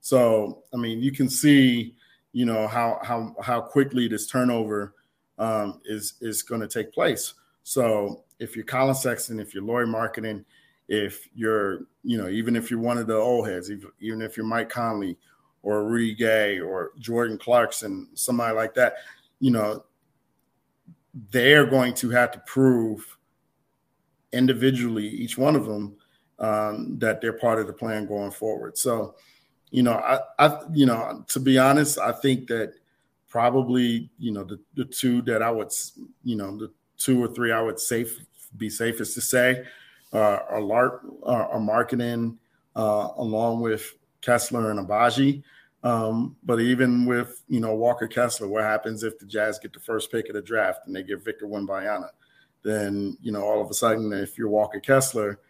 So, 0.00 0.62
I 0.74 0.76
mean, 0.76 1.00
you 1.00 1.12
can 1.12 1.28
see, 1.28 1.94
you 2.32 2.44
know, 2.44 2.66
how 2.66 2.98
how 3.02 3.34
how 3.42 3.60
quickly 3.60 4.08
this 4.08 4.26
turnover 4.26 4.94
um, 5.38 5.80
is 5.84 6.14
is 6.20 6.42
going 6.42 6.60
to 6.60 6.68
take 6.68 6.92
place. 6.92 7.34
So 7.62 8.24
if 8.38 8.56
you're 8.56 8.64
Collin 8.64 8.94
Sexton, 8.94 9.38
if 9.38 9.54
you're 9.54 9.62
Lauri 9.62 9.86
Markkanen, 9.86 10.44
if 10.88 11.28
you're 11.34 11.86
you 12.02 12.18
know 12.18 12.28
even 12.28 12.56
if 12.56 12.70
you're 12.70 12.80
one 12.80 12.98
of 12.98 13.06
the 13.06 13.16
old 13.16 13.48
heads, 13.48 13.70
even 14.00 14.22
if 14.22 14.36
you're 14.36 14.46
Mike 14.46 14.70
Conley 14.70 15.16
or 15.62 15.84
Rudy 15.84 16.14
Gay 16.14 16.58
or 16.58 16.92
Jordan 16.98 17.36
Clarkson, 17.36 18.08
somebody 18.14 18.54
like 18.54 18.74
that, 18.74 18.94
you 19.40 19.50
know, 19.50 19.84
they're 21.30 21.66
going 21.66 21.94
to 21.94 22.10
have 22.10 22.30
to 22.32 22.38
prove 22.40 23.16
individually, 24.32 25.08
each 25.08 25.36
one 25.36 25.56
of 25.56 25.66
them, 25.66 25.96
um, 26.38 26.98
that 26.98 27.20
they're 27.20 27.32
part 27.32 27.58
of 27.58 27.66
the 27.66 27.72
plan 27.72 28.06
going 28.06 28.30
forward. 28.30 28.78
So, 28.78 29.14
you 29.70 29.82
know, 29.82 29.94
I, 29.94 30.20
I, 30.38 30.60
you 30.72 30.86
know, 30.86 31.24
to 31.28 31.40
be 31.40 31.58
honest, 31.58 31.98
I 31.98 32.12
think 32.12 32.46
that 32.48 32.74
probably, 33.28 34.10
you 34.18 34.32
know, 34.32 34.44
the, 34.44 34.58
the 34.74 34.84
two 34.84 35.22
that 35.22 35.42
I 35.42 35.50
would, 35.50 35.72
you 36.24 36.36
know, 36.36 36.56
the 36.56 36.70
two 36.98 37.22
or 37.22 37.28
three 37.28 37.52
I 37.52 37.60
would 37.60 37.78
safe 37.78 38.18
be 38.56 38.68
safest 38.68 39.14
to 39.14 39.20
say 39.20 39.64
uh, 40.12 40.38
are 40.48 40.60
Lark, 40.60 41.02
uh, 41.22 41.26
are 41.26 41.60
Markkanen 41.60 42.36
uh, 42.74 43.08
along 43.16 43.60
with 43.60 43.94
Kessler 44.22 44.70
and 44.70 44.86
Agbaji. 44.86 45.42
Um, 45.82 46.36
but 46.42 46.60
even 46.60 47.06
with 47.06 47.42
you 47.48 47.60
know 47.60 47.74
Walker 47.74 48.06
Kessler, 48.06 48.48
what 48.48 48.64
happens 48.64 49.02
if 49.02 49.18
the 49.18 49.26
Jazz 49.26 49.58
get 49.58 49.72
the 49.72 49.80
first 49.80 50.12
pick 50.12 50.28
of 50.28 50.34
the 50.34 50.42
draft 50.42 50.86
and 50.86 50.94
they 50.94 51.02
get 51.02 51.24
Victor 51.24 51.46
Wembanyama? 51.46 52.10
Then 52.62 53.16
you 53.22 53.32
know 53.32 53.42
all 53.42 53.62
of 53.62 53.70
a 53.70 53.74
sudden, 53.74 54.12
if 54.12 54.36
you're 54.36 54.48
Walker 54.48 54.80
Kessler, 54.80 55.40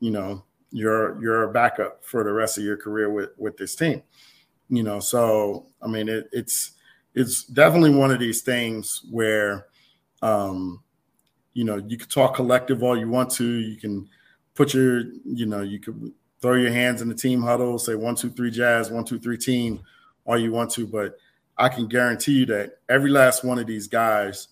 you 0.00 0.10
know 0.10 0.42
you're 0.70 1.20
you're 1.22 1.44
a 1.44 1.52
backup 1.52 2.04
for 2.04 2.24
the 2.24 2.32
rest 2.32 2.56
of 2.56 2.64
your 2.64 2.76
career 2.76 3.10
with 3.10 3.30
with 3.36 3.56
this 3.56 3.74
team. 3.74 4.02
You 4.70 4.82
know, 4.82 5.00
so 5.00 5.66
I 5.82 5.86
mean 5.86 6.08
it, 6.08 6.28
it's 6.32 6.72
it's 7.14 7.44
definitely 7.44 7.94
one 7.94 8.10
of 8.10 8.18
these 8.18 8.42
things 8.42 9.02
where 9.10 9.66
um, 10.22 10.82
you 11.52 11.64
know 11.64 11.76
you 11.76 11.98
can 11.98 12.08
talk 12.08 12.34
collective 12.36 12.82
all 12.82 12.98
you 12.98 13.08
want 13.08 13.30
to. 13.32 13.44
You 13.44 13.76
can 13.76 14.08
put 14.54 14.72
your 14.72 15.02
you 15.24 15.44
know 15.44 15.60
you 15.60 15.78
could 15.78 16.12
throw 16.44 16.56
your 16.56 16.72
hands 16.72 17.00
in 17.00 17.08
the 17.08 17.14
team 17.14 17.40
huddle, 17.40 17.78
say 17.78 17.94
one, 17.94 18.14
two, 18.14 18.28
three 18.28 18.50
jazz, 18.50 18.90
one, 18.90 19.02
two, 19.02 19.18
three 19.18 19.38
team, 19.38 19.82
all 20.26 20.36
you 20.36 20.52
want 20.52 20.70
to. 20.72 20.86
But 20.86 21.16
I 21.56 21.70
can 21.70 21.88
guarantee 21.88 22.40
you 22.40 22.46
that 22.46 22.80
every 22.86 23.10
last 23.10 23.44
one 23.44 23.58
of 23.58 23.66
these 23.66 23.88
guys 23.88 24.48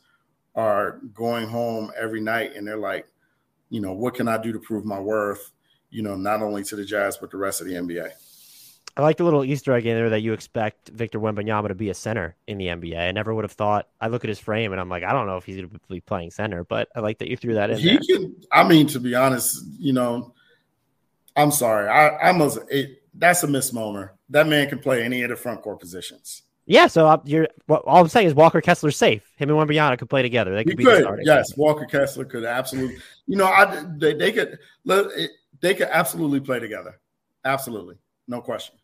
are 0.54 1.00
going 1.12 1.46
home 1.46 1.92
every 1.94 2.22
night 2.22 2.56
and 2.56 2.66
they're 2.66 2.78
like, 2.78 3.06
you 3.68 3.82
know, 3.82 3.92
what 3.92 4.14
can 4.14 4.26
I 4.26 4.38
do 4.38 4.52
to 4.52 4.58
prove 4.58 4.86
my 4.86 4.98
worth, 4.98 5.52
you 5.90 6.02
know, 6.02 6.16
not 6.16 6.40
only 6.40 6.64
to 6.64 6.76
the 6.76 6.84
Jazz, 6.86 7.18
but 7.18 7.30
the 7.30 7.36
rest 7.36 7.60
of 7.60 7.66
the 7.66 7.74
NBA. 7.74 8.10
I 8.96 9.02
like 9.02 9.18
the 9.18 9.24
little 9.24 9.44
Easter 9.44 9.74
egg 9.74 9.84
in 9.84 9.94
there 9.94 10.08
that 10.10 10.20
you 10.20 10.32
expect 10.32 10.88
Victor 10.88 11.20
Wembanyama 11.20 11.68
to 11.68 11.74
be 11.74 11.90
a 11.90 11.94
center 11.94 12.36
in 12.46 12.56
the 12.56 12.68
NBA. 12.68 12.98
I 12.98 13.12
never 13.12 13.34
would 13.34 13.44
have 13.44 13.52
thought. 13.52 13.88
I 14.00 14.08
look 14.08 14.24
at 14.24 14.28
his 14.28 14.38
frame 14.38 14.72
and 14.72 14.80
I'm 14.80 14.88
like, 14.88 15.02
I 15.02 15.12
don't 15.12 15.26
know 15.26 15.36
if 15.36 15.44
he's 15.44 15.56
going 15.56 15.68
to 15.68 15.80
be 15.90 16.00
playing 16.00 16.30
center, 16.30 16.64
but 16.64 16.88
I 16.96 17.00
like 17.00 17.18
that 17.18 17.28
you 17.28 17.36
threw 17.36 17.52
that 17.54 17.68
in. 17.68 17.78
He 17.78 17.90
there. 17.90 18.00
can. 18.08 18.36
I 18.50 18.66
mean, 18.66 18.86
to 18.88 19.00
be 19.00 19.14
honest, 19.14 19.62
you 19.78 19.92
know, 19.92 20.32
I'm 21.36 21.50
sorry. 21.50 21.88
I, 21.88 22.30
I 22.30 22.32
must. 22.32 22.58
It, 22.70 23.02
that's 23.14 23.42
a 23.42 23.46
misnomer. 23.46 24.14
That 24.30 24.46
man 24.46 24.68
can 24.68 24.78
play 24.78 25.02
any 25.02 25.22
of 25.22 25.30
the 25.30 25.36
front 25.36 25.62
court 25.62 25.80
positions. 25.80 26.42
Yeah, 26.66 26.86
so 26.86 27.08
uh, 27.08 27.18
you're 27.24 27.48
well, 27.66 27.82
all 27.86 28.02
I'm 28.02 28.08
saying 28.08 28.28
is 28.28 28.34
Walker 28.34 28.60
Kessler's 28.60 28.96
safe. 28.96 29.28
Him 29.36 29.50
and 29.50 29.58
Wembanyama 29.58 29.98
could 29.98 30.08
play 30.08 30.22
together. 30.22 30.54
They 30.54 30.64
could 30.64 30.76
be 30.76 30.84
could, 30.84 31.20
yes. 31.22 31.56
Walker 31.56 31.86
Kessler 31.86 32.24
could 32.24 32.44
absolutely. 32.44 32.98
You 33.26 33.36
know, 33.36 33.46
I 33.46 33.84
they, 33.98 34.14
they 34.14 34.32
could 34.32 34.58
they 34.84 35.74
could 35.74 35.88
absolutely 35.90 36.40
play 36.40 36.60
together. 36.60 37.00
Absolutely, 37.44 37.96
no 38.28 38.40
question. 38.40 38.76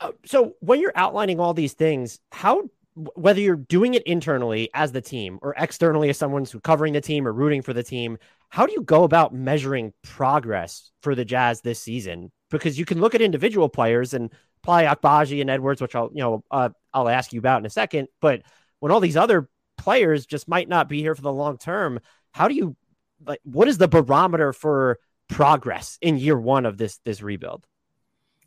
Uh, 0.00 0.12
so 0.26 0.54
when 0.60 0.80
you're 0.80 0.92
outlining 0.94 1.40
all 1.40 1.54
these 1.54 1.72
things, 1.72 2.20
how 2.30 2.68
whether 2.94 3.40
you're 3.40 3.56
doing 3.56 3.94
it 3.94 4.02
internally 4.02 4.68
as 4.74 4.92
the 4.92 5.00
team 5.00 5.38
or 5.42 5.54
externally 5.56 6.10
as 6.10 6.18
someone 6.18 6.44
who's 6.44 6.60
covering 6.62 6.92
the 6.92 7.00
team 7.00 7.26
or 7.26 7.32
rooting 7.32 7.62
for 7.62 7.72
the 7.72 7.82
team, 7.82 8.18
how 8.50 8.66
do 8.66 8.72
you 8.72 8.82
go 8.82 9.04
about 9.04 9.34
measuring 9.34 9.92
progress 10.02 10.90
for 11.00 11.14
the 11.14 11.24
Jazz 11.24 11.62
this 11.62 11.80
season? 11.80 12.30
Because 12.50 12.78
you 12.78 12.84
can 12.84 13.00
look 13.00 13.14
at 13.14 13.22
individual 13.22 13.68
players 13.68 14.12
and 14.12 14.30
apply 14.62 14.84
Agbaji 14.84 15.40
and 15.40 15.48
Edwards, 15.48 15.80
which 15.80 15.94
I'll 15.94 16.10
you 16.12 16.22
know 16.22 16.44
uh, 16.50 16.68
I'll 16.92 17.08
ask 17.08 17.32
you 17.32 17.38
about 17.38 17.60
in 17.60 17.66
a 17.66 17.70
second. 17.70 18.08
But 18.20 18.42
when 18.80 18.92
all 18.92 19.00
these 19.00 19.16
other 19.16 19.48
players 19.78 20.26
just 20.26 20.48
might 20.48 20.68
not 20.68 20.88
be 20.88 21.00
here 21.00 21.14
for 21.14 21.22
the 21.22 21.32
long 21.32 21.56
term, 21.56 22.00
how 22.30 22.48
do 22.48 22.54
you 22.54 22.76
like? 23.24 23.40
What 23.44 23.68
is 23.68 23.78
the 23.78 23.88
barometer 23.88 24.52
for 24.52 24.98
progress 25.28 25.98
in 26.02 26.18
year 26.18 26.38
one 26.38 26.66
of 26.66 26.76
this 26.76 26.98
this 27.04 27.22
rebuild? 27.22 27.66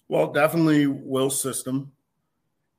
Well, 0.07 0.31
definitely 0.31 0.85
Will's 0.85 1.41
system. 1.41 1.93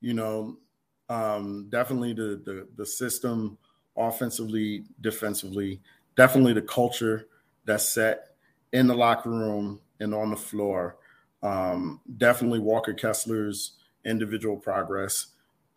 You 0.01 0.15
know, 0.15 0.59
um, 1.09 1.67
definitely 1.69 2.13
the, 2.13 2.41
the 2.45 2.69
the 2.77 2.87
system 2.87 3.59
offensively, 3.97 4.85
defensively 5.01 5.81
definitely 6.17 6.55
the 6.55 6.63
culture 6.63 7.29
that's 7.65 7.89
set 7.89 8.31
in 8.73 8.87
the 8.87 8.95
locker 8.95 9.31
room 9.31 9.81
and 10.01 10.15
on 10.15 10.31
the 10.31 10.37
floor. 10.37 10.97
Um, 11.43 12.01
definitely 12.17 12.59
Walker 12.59 12.95
Kessler's 12.95 13.73
individual 14.05 14.57
progress. 14.57 15.27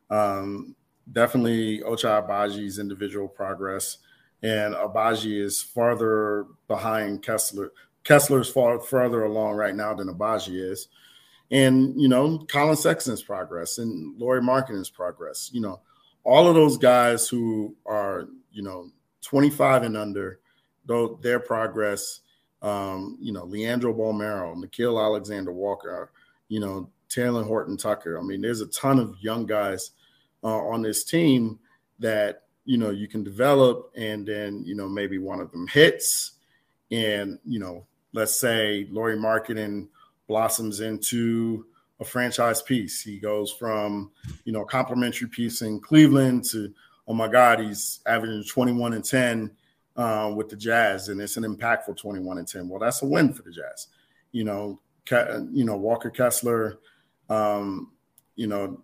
Um, 0.09 0.75
definitely 1.11 1.81
Ochai 1.81 2.25
Agbaji's 2.25 2.79
individual 2.79 3.27
progress. 3.27 3.97
And 4.41 4.73
Agbaji 4.73 5.41
is 5.41 5.61
farther 5.61 6.45
behind 6.67 7.21
Kessler. 7.21 7.71
Kessler's 8.03 8.49
far 8.49 8.79
further 8.79 9.23
along 9.23 9.55
right 9.55 9.75
now 9.75 9.93
than 9.93 10.07
Agbaji 10.07 10.71
is. 10.71 10.87
And, 11.51 11.99
you 11.99 12.07
know, 12.07 12.39
Collin 12.47 12.75
Sexton's 12.75 13.23
progress 13.23 13.79
and 13.79 14.19
Lauri 14.19 14.41
Markkanen's 14.41 14.89
progress. 14.89 15.49
You 15.51 15.61
know, 15.61 15.81
all 16.23 16.47
of 16.47 16.55
those 16.55 16.77
guys 16.77 17.27
who 17.27 17.75
are, 17.85 18.27
you 18.51 18.61
know, 18.61 18.91
25 19.21 19.83
and 19.83 19.97
under, 19.97 20.39
though 20.85 21.19
their 21.21 21.39
progress, 21.39 22.21
um, 22.61 23.17
you 23.19 23.31
know, 23.31 23.45
Leandro 23.45 23.93
Bolmaro, 23.93 24.55
Nickeil 24.55 25.03
Alexander 25.03 25.51
Walker, 25.51 26.11
you 26.49 26.59
know, 26.59 26.89
Talen 27.09 27.45
Horton 27.45 27.77
Tucker. 27.77 28.19
I 28.19 28.21
mean, 28.21 28.41
there's 28.41 28.61
a 28.61 28.67
ton 28.67 28.99
of 28.99 29.15
young 29.19 29.45
guys 29.45 29.91
uh, 30.43 30.67
on 30.67 30.81
this 30.81 31.03
team 31.03 31.59
that, 31.99 32.43
you 32.65 32.77
know, 32.77 32.91
you 32.91 33.07
can 33.07 33.23
develop 33.23 33.91
and 33.95 34.25
then, 34.25 34.63
you 34.65 34.75
know, 34.75 34.87
maybe 34.87 35.17
one 35.17 35.39
of 35.39 35.51
them 35.51 35.67
hits. 35.67 36.33
And, 36.91 37.39
you 37.45 37.59
know, 37.59 37.85
let's 38.13 38.39
say 38.39 38.87
Lauri 38.91 39.17
Markkanen 39.17 39.87
blossoms 40.29 40.79
into 40.79 41.65
a 41.99 42.05
franchise 42.05 42.61
piece. 42.61 43.01
He 43.01 43.19
goes 43.19 43.51
from, 43.51 44.11
you 44.45 44.53
know, 44.53 44.61
a 44.61 44.65
complimentary 44.65 45.27
piece 45.27 45.61
in 45.61 45.81
Cleveland 45.81 46.45
to 46.51 46.73
oh 47.09 47.13
my 47.13 47.27
God, 47.27 47.59
he's 47.59 47.99
averaging 48.05 48.43
21 48.43 48.93
and 48.93 49.03
10 49.03 49.51
uh, 49.95 50.31
with 50.33 50.47
the 50.47 50.55
Jazz, 50.55 51.09
and 51.09 51.19
it's 51.19 51.37
an 51.37 51.43
impactful 51.43 51.97
21 51.97 52.37
and 52.37 52.47
10. 52.47 52.69
Well, 52.69 52.79
that's 52.79 53.01
a 53.01 53.05
win 53.05 53.33
for 53.33 53.41
the 53.41 53.51
Jazz. 53.51 53.87
You 54.31 54.43
know, 54.43 54.79
you 55.51 55.65
know 55.65 55.75
Walker 55.75 56.11
Kessler, 56.11 56.79
um, 57.29 57.91
you 58.35 58.45
know, 58.45 58.83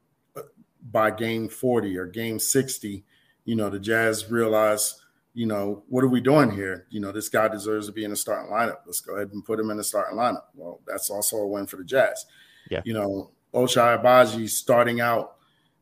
by 0.92 1.12
game 1.12 1.48
40 1.48 1.98
or 1.98 2.08
game 2.08 2.40
60, 2.40 3.06
you 3.46 3.56
know, 3.56 3.70
the 3.70 3.80
Jazz 3.80 4.30
realize, 4.32 5.00
you 5.36 5.46
know, 5.46 5.84
what 5.90 6.04
are 6.04 6.08
we 6.08 6.22
doing 6.22 6.50
here? 6.50 6.88
You 6.90 7.02
know, 7.02 7.12
this 7.12 7.28
guy 7.28 7.50
deserves 7.50 7.88
to 7.88 7.92
be 7.92 8.06
in 8.06 8.10
the 8.10 8.16
starting 8.16 8.52
lineup. 8.52 8.78
Let's 8.86 9.02
go 9.02 9.16
ahead 9.16 9.32
and 9.34 9.44
put 9.44 9.60
him 9.60 9.70
in 9.70 9.78
the 9.78 9.84
starting 9.84 10.18
lineup. 10.18 10.44
Well, 10.56 10.80
that's 10.88 11.10
also 11.10 11.36
a 11.38 11.48
win 11.48 11.68
for 11.68 11.76
the 11.76 11.84
Jazz. 11.84 12.26
Yeah. 12.72 12.82
You 12.86 12.94
know, 12.94 13.32
Ochai 13.54 14.02
Agbaji 14.02 14.50
starting 14.50 15.02
out 15.02 15.36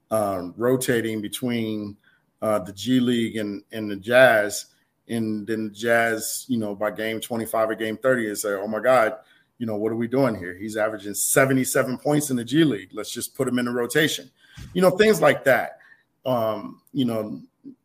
um, 0.09 0.55
rotating 0.57 1.21
between 1.21 1.97
uh, 2.41 2.59
the 2.59 2.73
G 2.73 2.99
League 2.99 3.37
and, 3.37 3.63
and 3.71 3.91
the 3.91 3.95
Jazz. 3.95 4.65
And 5.07 5.45
then 5.45 5.65
the 5.65 5.73
Jazz, 5.73 6.45
you 6.47 6.57
know, 6.57 6.73
by 6.73 6.89
game 6.89 7.21
25 7.21 7.69
or 7.69 7.75
game 7.75 7.97
30, 7.97 8.29
and 8.29 8.37
say, 8.37 8.53
oh 8.53 8.67
my 8.67 8.79
God, 8.79 9.17
you 9.59 9.67
know, 9.67 9.75
what 9.75 9.91
are 9.91 9.95
we 9.95 10.07
doing 10.07 10.33
here? 10.33 10.57
He's 10.57 10.77
averaging 10.77 11.13
77 11.13 11.99
points 11.99 12.31
in 12.31 12.37
the 12.37 12.43
G 12.43 12.63
League. 12.63 12.89
Let's 12.91 13.11
just 13.11 13.35
put 13.35 13.47
him 13.47 13.59
in 13.59 13.65
the 13.65 13.71
rotation. 13.71 14.31
You 14.73 14.81
know, 14.81 14.89
things 14.89 15.21
like 15.21 15.43
that. 15.43 15.77
Um, 16.25 16.81
you 16.91 17.05
know, 17.05 17.41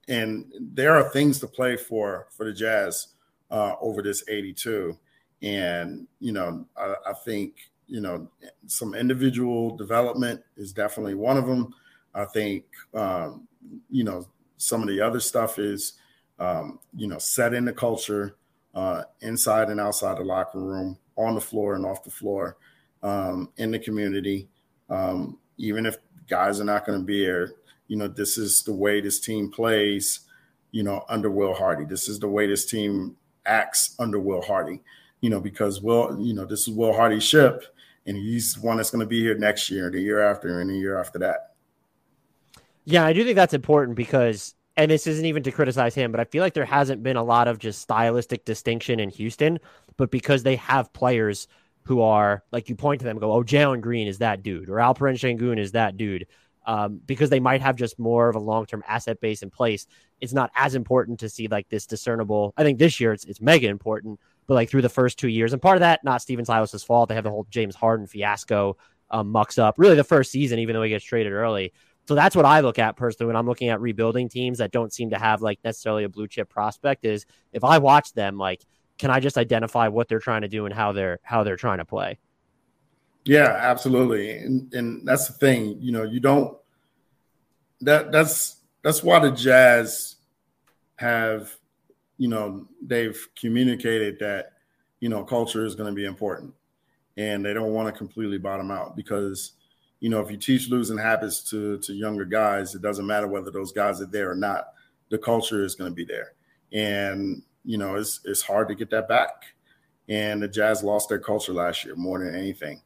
and 0.08 0.46
there 0.58 0.94
are 0.94 1.10
things 1.10 1.38
to 1.40 1.46
play 1.46 1.76
for 1.76 2.26
for 2.30 2.44
the 2.44 2.52
Jazz 2.52 3.08
uh, 3.50 3.74
over 3.80 4.02
this 4.02 4.24
82. 4.28 4.96
And, 5.42 6.06
you 6.20 6.32
know, 6.32 6.66
I, 6.76 6.94
I 7.06 7.12
think, 7.24 7.54
you 7.86 8.00
know, 8.00 8.28
some 8.66 8.94
individual 8.94 9.76
development 9.76 10.42
is 10.56 10.72
definitely 10.72 11.14
one 11.14 11.36
of 11.36 11.46
them. 11.46 11.74
I 12.14 12.24
think, 12.24 12.64
um, 12.94 13.46
you 13.90 14.04
know, 14.04 14.26
some 14.56 14.82
of 14.82 14.88
the 14.88 15.00
other 15.00 15.20
stuff 15.20 15.58
is, 15.58 15.94
um, 16.38 16.78
you 16.94 17.06
know, 17.06 17.18
setting 17.18 17.64
the 17.64 17.72
culture 17.72 18.36
uh, 18.74 19.04
inside 19.20 19.70
and 19.70 19.80
outside 19.80 20.18
the 20.18 20.24
locker 20.24 20.60
room, 20.60 20.98
on 21.16 21.34
the 21.34 21.40
floor 21.40 21.74
and 21.74 21.84
off 21.84 22.04
the 22.04 22.10
floor, 22.10 22.56
um, 23.02 23.50
in 23.56 23.70
the 23.70 23.78
community. 23.78 24.48
Um, 24.90 25.38
even 25.56 25.86
if 25.86 25.96
guys 26.28 26.60
are 26.60 26.64
not 26.64 26.86
going 26.86 26.98
to 26.98 27.04
be 27.04 27.18
here, 27.18 27.54
you 27.88 27.96
know, 27.96 28.08
this 28.08 28.38
is 28.38 28.62
the 28.62 28.72
way 28.72 29.00
this 29.00 29.18
team 29.18 29.50
plays, 29.50 30.20
you 30.70 30.82
know, 30.82 31.04
under 31.08 31.30
Will 31.30 31.54
Hardy. 31.54 31.84
This 31.84 32.08
is 32.08 32.20
the 32.20 32.28
way 32.28 32.46
this 32.46 32.66
team 32.66 33.16
acts 33.44 33.96
under 33.98 34.20
Will 34.20 34.42
Hardy, 34.42 34.82
you 35.20 35.30
know, 35.30 35.40
because 35.40 35.80
Will, 35.80 36.16
you 36.20 36.34
know, 36.34 36.44
this 36.44 36.68
is 36.68 36.74
Will 36.74 36.92
Hardy's 36.92 37.24
ship, 37.24 37.64
and 38.06 38.16
he's 38.16 38.58
one 38.58 38.76
that's 38.76 38.90
going 38.90 39.00
to 39.00 39.06
be 39.06 39.20
here 39.20 39.36
next 39.36 39.70
year, 39.70 39.90
the 39.90 40.00
year 40.00 40.20
after, 40.20 40.60
and 40.60 40.70
the 40.70 40.76
year 40.76 40.98
after 40.98 41.18
that. 41.18 41.54
Yeah, 42.84 43.04
I 43.04 43.12
do 43.12 43.24
think 43.24 43.36
that's 43.36 43.54
important 43.54 43.96
because 43.96 44.54
and 44.78 44.92
this 44.92 45.08
isn't 45.08 45.26
even 45.26 45.42
to 45.42 45.50
criticize 45.50 45.94
him, 45.96 46.12
but 46.12 46.20
I 46.20 46.24
feel 46.24 46.40
like 46.40 46.54
there 46.54 46.64
hasn't 46.64 47.02
been 47.02 47.16
a 47.16 47.22
lot 47.22 47.48
of 47.48 47.58
just 47.58 47.82
stylistic 47.82 48.44
distinction 48.44 49.00
in 49.00 49.10
Houston. 49.10 49.58
But 49.96 50.12
because 50.12 50.44
they 50.44 50.54
have 50.54 50.92
players 50.92 51.48
who 51.82 52.00
are 52.00 52.44
like 52.52 52.68
you 52.68 52.76
point 52.76 53.00
to 53.00 53.04
them, 53.04 53.18
go, 53.18 53.32
oh, 53.32 53.42
Jalen 53.42 53.80
Green 53.80 54.06
is 54.06 54.18
that 54.18 54.44
dude, 54.44 54.70
or 54.70 54.76
Alperen 54.76 55.18
Sengun 55.18 55.58
is 55.58 55.72
that 55.72 55.96
dude. 55.96 56.28
Um, 56.68 57.00
because 57.06 57.30
they 57.30 57.40
might 57.40 57.62
have 57.62 57.76
just 57.76 57.98
more 57.98 58.28
of 58.28 58.36
a 58.36 58.38
long 58.38 58.66
term 58.66 58.84
asset 58.86 59.22
base 59.22 59.42
in 59.42 59.48
place. 59.48 59.86
It's 60.20 60.34
not 60.34 60.50
as 60.54 60.74
important 60.74 61.18
to 61.20 61.30
see 61.30 61.48
like 61.48 61.66
this 61.70 61.86
discernible. 61.86 62.52
I 62.58 62.62
think 62.62 62.78
this 62.78 63.00
year 63.00 63.14
it's 63.14 63.24
it's 63.24 63.40
mega 63.40 63.68
important, 63.68 64.20
but 64.46 64.52
like 64.52 64.68
through 64.68 64.82
the 64.82 64.90
first 64.90 65.18
two 65.18 65.28
years, 65.28 65.54
and 65.54 65.62
part 65.62 65.78
of 65.78 65.80
that 65.80 66.04
not 66.04 66.20
Stephen 66.20 66.44
Silas's 66.44 66.84
fault. 66.84 67.08
They 67.08 67.14
have 67.14 67.24
the 67.24 67.30
whole 67.30 67.46
James 67.48 67.74
Harden 67.74 68.06
fiasco 68.06 68.76
um, 69.10 69.30
mucks 69.30 69.56
up. 69.56 69.76
Really, 69.78 69.96
the 69.96 70.04
first 70.04 70.30
season, 70.30 70.58
even 70.58 70.74
though 70.74 70.82
he 70.82 70.90
gets 70.90 71.06
traded 71.06 71.32
early. 71.32 71.72
So 72.06 72.14
that's 72.14 72.36
what 72.36 72.44
I 72.44 72.60
look 72.60 72.78
at 72.78 72.96
personally 72.96 73.28
when 73.28 73.36
I'm 73.36 73.46
looking 73.46 73.70
at 73.70 73.80
rebuilding 73.80 74.28
teams 74.28 74.58
that 74.58 74.70
don't 74.70 74.92
seem 74.92 75.08
to 75.10 75.18
have 75.18 75.40
like 75.40 75.60
necessarily 75.64 76.04
a 76.04 76.10
blue 76.10 76.28
chip 76.28 76.50
prospect. 76.50 77.06
Is 77.06 77.24
if 77.50 77.64
I 77.64 77.78
watch 77.78 78.12
them, 78.12 78.36
like, 78.36 78.62
can 78.98 79.10
I 79.10 79.20
just 79.20 79.38
identify 79.38 79.88
what 79.88 80.08
they're 80.08 80.18
trying 80.18 80.42
to 80.42 80.48
do 80.48 80.66
and 80.66 80.74
how 80.74 80.92
they're 80.92 81.18
how 81.22 81.44
they're 81.44 81.56
trying 81.56 81.78
to 81.78 81.86
play? 81.86 82.18
Yeah, 83.28 83.58
absolutely, 83.60 84.38
and 84.38 84.72
and 84.72 85.06
that's 85.06 85.26
the 85.26 85.34
thing. 85.34 85.76
You 85.82 85.92
know, 85.92 86.02
you 86.02 86.18
don't. 86.18 86.56
That 87.82 88.10
that's 88.10 88.56
that's 88.82 89.02
why 89.02 89.18
the 89.18 89.30
Jazz 89.30 90.16
have, 90.96 91.54
you 92.16 92.28
know, 92.28 92.66
they've 92.82 93.18
communicated 93.38 94.18
that, 94.20 94.52
you 95.00 95.10
know, 95.10 95.24
culture 95.24 95.66
is 95.66 95.74
going 95.74 95.90
to 95.90 95.94
be 95.94 96.06
important, 96.06 96.54
and 97.18 97.44
they 97.44 97.52
don't 97.52 97.74
want 97.74 97.92
to 97.92 97.98
completely 97.98 98.38
bottom 98.38 98.70
out 98.70 98.96
because 98.96 99.52
you 100.00 100.08
know, 100.08 100.20
if 100.20 100.30
you 100.30 100.38
teach 100.38 100.70
losing 100.70 100.96
habits 100.96 101.42
to 101.50 101.76
to 101.80 101.92
younger 101.92 102.24
guys, 102.24 102.74
it 102.74 102.80
doesn't 102.80 103.06
matter 103.06 103.28
whether 103.28 103.50
those 103.50 103.72
guys 103.72 104.00
are 104.00 104.06
there 104.06 104.30
or 104.30 104.36
not. 104.36 104.68
The 105.10 105.18
culture 105.18 105.62
is 105.64 105.74
going 105.74 105.90
to 105.90 105.94
be 105.94 106.06
there, 106.06 106.32
and 106.72 107.42
you 107.62 107.76
know, 107.76 107.96
it's 107.96 108.20
it's 108.24 108.40
hard 108.40 108.68
to 108.68 108.74
get 108.74 108.88
that 108.88 109.06
back. 109.06 109.44
And 110.08 110.42
the 110.42 110.48
Jazz 110.48 110.82
lost 110.82 111.10
their 111.10 111.18
culture 111.18 111.52
last 111.52 111.84
year 111.84 111.94
more 111.94 112.18
than 112.24 112.34
anything, 112.34 112.80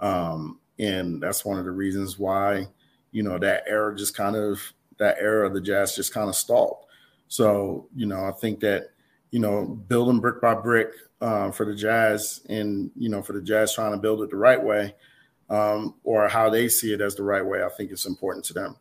um, 0.00 0.58
and 0.78 1.22
that's 1.22 1.44
one 1.44 1.58
of 1.58 1.64
the 1.64 1.70
reasons 1.70 2.18
why 2.18 2.66
you 3.12 3.22
know 3.22 3.38
that 3.38 3.64
era 3.66 3.96
just 3.96 4.16
kind 4.16 4.36
of 4.36 4.60
that 4.98 5.16
era 5.18 5.46
of 5.46 5.54
the 5.54 5.60
Jazz 5.60 5.96
just 5.96 6.12
kind 6.12 6.28
of 6.28 6.34
stalled. 6.34 6.84
So 7.28 7.88
you 7.94 8.06
know, 8.06 8.24
I 8.24 8.32
think 8.32 8.60
that 8.60 8.90
you 9.30 9.40
know 9.40 9.64
building 9.64 10.20
brick 10.20 10.40
by 10.40 10.54
brick 10.54 10.90
uh, 11.20 11.50
for 11.50 11.66
the 11.66 11.74
Jazz, 11.74 12.42
and 12.48 12.90
you 12.96 13.08
know, 13.08 13.22
for 13.22 13.32
the 13.32 13.42
Jazz 13.42 13.74
trying 13.74 13.92
to 13.92 13.98
build 13.98 14.22
it 14.22 14.30
the 14.30 14.36
right 14.36 14.62
way 14.62 14.94
um, 15.50 15.94
or 16.04 16.28
how 16.28 16.50
they 16.50 16.68
see 16.68 16.92
it 16.92 17.00
as 17.00 17.14
the 17.14 17.22
right 17.22 17.44
way, 17.44 17.62
I 17.62 17.68
think 17.68 17.90
it's 17.90 18.06
important 18.06 18.44
to 18.46 18.54
them. 18.54 18.76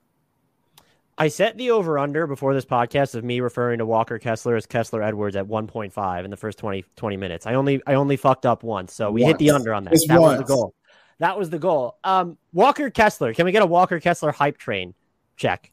I 1.17 1.30
set 1.30 1.58
the 1.58 1.71
over 1.71 1.97
under 1.97 2.28
before 2.28 2.54
this 2.54 2.65
podcast 2.65 3.15
of 3.15 3.23
me 3.23 3.39
referring 3.39 3.78
to 3.78 3.86
Walker 3.86 4.19
Kessler 4.19 4.58
as 4.58 4.65
Kessler 4.65 5.01
Edwards 5.01 5.38
at 5.38 5.47
1.5 5.47 6.25
in 6.25 6.30
the 6.30 6.36
first 6.36 6.58
20, 6.58 6.84
20 6.97 7.17
minutes. 7.17 7.45
I 7.45 7.54
only 7.54 7.82
I 7.88 7.93
only 7.93 8.17
fucked 8.17 8.45
up 8.45 8.63
once, 8.63 8.93
so 8.93 9.12
we 9.12 9.21
once. 9.21 9.32
hit 9.32 9.38
the 9.39 9.51
under 9.51 9.73
on 9.73 9.86
that. 9.86 9.93
That 10.10 10.19
once. 10.19 10.39
was 10.39 10.47
the 10.47 10.54
goal. 10.54 10.75
That 11.19 11.38
was 11.38 11.49
the 11.49 11.60
goal. 11.60 11.97
Um, 12.04 12.38
Walker 12.54 12.89
Kessler, 12.89 13.34
can 13.34 13.45
we 13.45 13.51
get 13.51 13.62
a 13.62 13.65
Walker 13.65 13.99
Kessler 13.99 14.32
hype 14.32 14.58
train 14.58 14.93
check? 15.38 15.71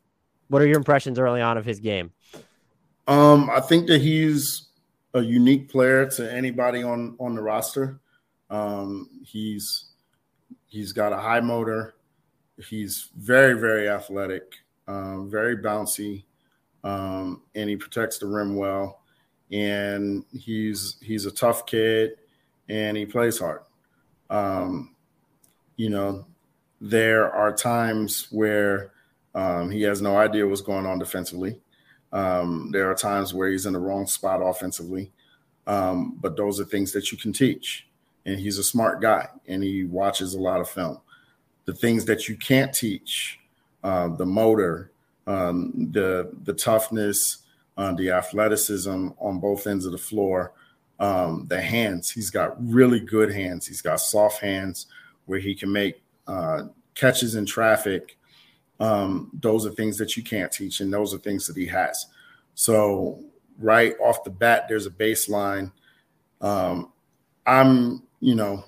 What 0.48 0.62
are 0.62 0.66
your 0.66 0.76
impressions 0.76 1.18
early 1.18 1.40
on 1.40 1.58
of 1.58 1.64
his 1.64 1.80
game? 1.80 2.12
Um, 3.08 3.50
I 3.50 3.60
think 3.60 3.88
that 3.88 4.00
he's 4.00 4.68
a 5.14 5.20
unique 5.20 5.68
player 5.68 6.08
to 6.10 6.32
anybody 6.32 6.82
on 6.82 7.16
on 7.18 7.34
the 7.34 7.42
roster. 7.42 8.00
Um, 8.50 9.08
he's 9.24 9.92
He's 10.72 10.94
got 10.94 11.12
a 11.12 11.18
high 11.18 11.40
motor. 11.40 11.96
He's 12.56 13.10
very, 13.14 13.60
very 13.60 13.90
athletic, 13.90 14.54
um, 14.88 15.28
very 15.30 15.58
bouncy, 15.58 16.24
um, 16.82 17.42
and 17.54 17.68
he 17.68 17.76
protects 17.76 18.16
the 18.16 18.26
rim 18.26 18.56
well. 18.56 19.02
And 19.52 20.24
he's 20.32 20.96
he's 21.02 21.26
a 21.26 21.30
tough 21.30 21.66
kid, 21.66 22.12
and 22.70 22.96
he 22.96 23.04
plays 23.04 23.38
hard. 23.38 23.60
Um, 24.30 24.91
you 25.82 25.90
know, 25.90 26.24
there 26.80 27.32
are 27.32 27.52
times 27.52 28.28
where 28.30 28.92
um, 29.34 29.68
he 29.68 29.82
has 29.82 30.00
no 30.00 30.16
idea 30.16 30.46
what's 30.46 30.60
going 30.60 30.86
on 30.86 31.00
defensively. 31.00 31.58
Um, 32.12 32.70
there 32.70 32.88
are 32.88 32.94
times 32.94 33.34
where 33.34 33.50
he's 33.50 33.66
in 33.66 33.72
the 33.72 33.80
wrong 33.80 34.06
spot 34.06 34.40
offensively, 34.40 35.10
um, 35.66 36.16
but 36.20 36.36
those 36.36 36.60
are 36.60 36.64
things 36.64 36.92
that 36.92 37.10
you 37.10 37.18
can 37.18 37.32
teach 37.32 37.88
and 38.26 38.38
he's 38.38 38.58
a 38.58 38.62
smart 38.62 39.02
guy 39.02 39.26
and 39.48 39.60
he 39.60 39.82
watches 39.82 40.34
a 40.34 40.40
lot 40.40 40.60
of 40.60 40.70
film. 40.70 41.00
The 41.64 41.74
things 41.74 42.04
that 42.04 42.28
you 42.28 42.36
can't 42.36 42.72
teach, 42.72 43.40
uh, 43.82 44.06
the 44.14 44.26
motor, 44.26 44.92
um, 45.26 45.88
the 45.90 46.30
the 46.44 46.54
toughness, 46.54 47.38
uh, 47.76 47.92
the 47.94 48.10
athleticism 48.10 49.08
on 49.18 49.40
both 49.40 49.66
ends 49.66 49.84
of 49.84 49.90
the 49.90 49.98
floor, 49.98 50.52
um, 51.00 51.46
the 51.48 51.60
hands. 51.60 52.08
He's 52.08 52.30
got 52.30 52.54
really 52.64 53.00
good 53.00 53.32
hands. 53.32 53.66
He's 53.66 53.82
got 53.82 53.98
soft 53.98 54.40
hands 54.40 54.86
where 55.26 55.38
he 55.38 55.54
can 55.54 55.70
make 55.72 56.02
uh, 56.26 56.62
catches 56.94 57.34
in 57.34 57.46
traffic. 57.46 58.16
Um, 58.80 59.30
those 59.40 59.66
are 59.66 59.70
things 59.70 59.96
that 59.98 60.16
you 60.16 60.22
can't 60.22 60.50
teach, 60.50 60.80
and 60.80 60.92
those 60.92 61.14
are 61.14 61.18
things 61.18 61.46
that 61.46 61.56
he 61.56 61.66
has. 61.66 62.06
So 62.54 63.22
right 63.58 63.94
off 64.00 64.24
the 64.24 64.30
bat, 64.30 64.66
there's 64.68 64.86
a 64.86 64.90
baseline. 64.90 65.72
Um, 66.40 66.92
I'm 67.46 68.02
you 68.20 68.34
know, 68.34 68.64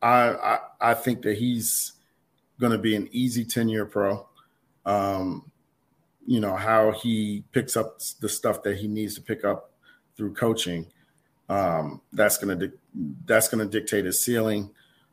I 0.00 0.30
I, 0.30 0.58
I 0.80 0.94
think 0.94 1.22
that 1.22 1.38
he's 1.38 1.92
going 2.58 2.72
to 2.72 2.78
be 2.78 2.96
an 2.96 3.08
easy 3.12 3.44
ten 3.44 3.68
year 3.68 3.86
pro. 3.86 4.26
Um, 4.84 5.50
you 6.26 6.40
know 6.40 6.54
how 6.56 6.92
he 6.92 7.44
picks 7.52 7.76
up 7.76 8.00
the 8.20 8.28
stuff 8.28 8.62
that 8.62 8.78
he 8.78 8.88
needs 8.88 9.14
to 9.14 9.22
pick 9.22 9.44
up 9.44 9.72
through 10.16 10.34
coaching. 10.34 10.86
Um, 11.48 12.00
that's 12.12 12.38
going 12.38 12.58
to 12.58 12.68
di- 12.68 12.76
that's 13.26 13.48
going 13.48 13.68
to 13.68 13.70
dictate 13.70 14.04
his 14.04 14.22
ceiling. 14.22 14.70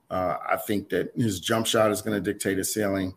Uh, 0.09 0.37
I 0.49 0.57
think 0.57 0.89
that 0.89 1.11
his 1.15 1.39
jump 1.39 1.67
shot 1.67 1.91
is 1.91 2.01
going 2.01 2.21
to 2.21 2.33
dictate 2.33 2.57
his 2.57 2.73
ceiling. 2.73 3.13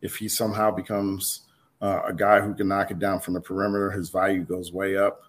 If 0.00 0.16
he 0.16 0.28
somehow 0.28 0.70
becomes 0.70 1.42
uh, 1.80 2.02
a 2.06 2.12
guy 2.12 2.40
who 2.40 2.54
can 2.54 2.68
knock 2.68 2.90
it 2.90 2.98
down 2.98 3.20
from 3.20 3.34
the 3.34 3.40
perimeter, 3.40 3.90
his 3.90 4.10
value 4.10 4.44
goes 4.44 4.72
way 4.72 4.96
up. 4.96 5.22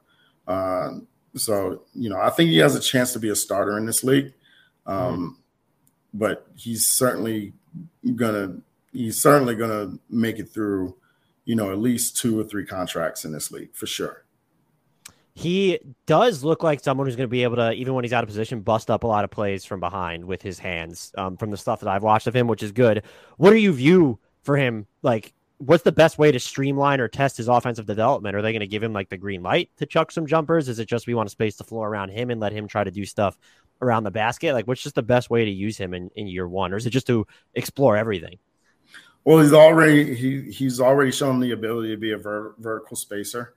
Uh, 0.48 1.00
so 1.36 1.84
you 1.94 2.10
know, 2.10 2.20
I 2.20 2.30
think 2.30 2.50
he 2.52 2.58
has 2.60 2.76
a 2.76 2.80
chance 2.80 3.14
to 3.14 3.20
be 3.20 3.30
a 3.30 3.36
starter 3.36 3.78
in 3.78 3.86
this 3.86 4.04
league. 4.04 4.34
Um, 4.86 5.40
But 6.14 6.48
he's 6.56 6.88
certainly 6.88 7.54
gonna 8.16 8.58
he's 8.94 9.22
certainly 9.22 9.56
gonna 9.56 9.98
make 10.10 10.40
it 10.40 10.50
through, 10.50 10.96
you 11.46 11.56
know, 11.56 11.72
at 11.72 11.80
least 11.80 12.18
two 12.18 12.40
or 12.40 12.44
three 12.44 12.66
contracts 12.66 13.26
in 13.26 13.32
this 13.32 13.52
league 13.52 13.74
for 13.74 13.86
sure. 13.88 14.24
He 15.38 15.78
does 16.08 16.44
look 16.44 16.64
like 16.64 16.80
someone 16.80 17.06
who's 17.06 17.16
going 17.16 17.28
to 17.28 17.32
be 17.32 17.44
able 17.44 17.58
to, 17.58 17.72
even 17.72 17.94
when 17.94 18.04
he's 18.04 18.12
out 18.12 18.24
of 18.24 18.28
position, 18.28 18.62
bust 18.62 18.90
up 18.90 19.04
a 19.04 19.08
lot 19.08 19.24
of 19.24 19.30
plays 19.30 19.66
from 19.66 19.80
behind 19.80 20.26
with 20.26 20.42
his 20.42 20.58
hands. 20.58 21.12
Um, 21.16 21.38
from 21.38 21.52
the 21.52 21.58
stuff 21.58 21.82
that 21.82 21.90
I've 21.90 22.02
watched 22.02 22.26
of 22.26 22.36
him, 22.36 22.48
which 22.48 22.64
is 22.64 22.72
good. 22.72 23.04
What 23.38 23.52
do 23.52 23.58
you 23.58 23.72
view 23.72 24.18
for 24.42 24.58
him? 24.58 24.88
Like, 25.04 25.36
what's 25.60 25.84
the 25.84 25.92
best 25.92 26.18
way 26.18 26.32
to 26.32 26.40
streamline 26.40 27.00
or 27.00 27.08
test 27.08 27.38
his 27.38 27.50
offensive 27.50 27.86
development? 27.86 28.36
Are 28.36 28.42
they 28.42 28.52
going 28.52 28.62
to 28.62 28.68
give 28.68 28.82
him 28.82 28.94
like 28.94 29.10
the 29.10 29.18
green 29.18 29.44
light 29.44 29.70
to 29.78 29.86
chuck 29.86 30.12
some 30.12 30.26
jumpers? 30.26 30.70
Is 30.70 30.80
it 30.80 30.88
just 30.88 31.06
we 31.06 31.14
want 31.14 31.28
to 31.28 31.32
space 31.32 31.56
the 31.56 31.64
floor 31.64 31.88
around 31.88 32.10
him 32.10 32.32
and 32.32 32.42
let 32.42 32.52
him 32.52 32.68
try 32.68 32.84
to 32.84 32.90
do 32.90 33.06
stuff 33.06 33.38
around 33.80 34.06
the 34.06 34.12
basket? 34.12 34.54
Like, 34.54 34.66
what's 34.66 34.82
just 34.82 34.96
the 34.96 35.04
best 35.04 35.30
way 35.30 35.46
to 35.46 35.52
use 35.52 35.78
him 35.78 35.94
in, 35.94 36.10
in 36.16 36.26
year 36.26 36.48
one, 36.48 36.74
or 36.74 36.78
is 36.78 36.88
it 36.88 36.90
just 36.90 37.06
to 37.06 37.28
explore 37.54 37.96
everything? 37.96 38.40
Well, 39.24 39.38
he's 39.38 39.54
already 39.54 40.16
he 40.16 40.52
he's 40.52 40.80
already 40.80 41.12
shown 41.12 41.40
the 41.40 41.52
ability 41.52 41.90
to 41.90 41.98
be 41.98 42.14
a 42.14 42.18
ver- 42.18 42.56
vertical 42.58 42.98
spacer. 42.98 43.54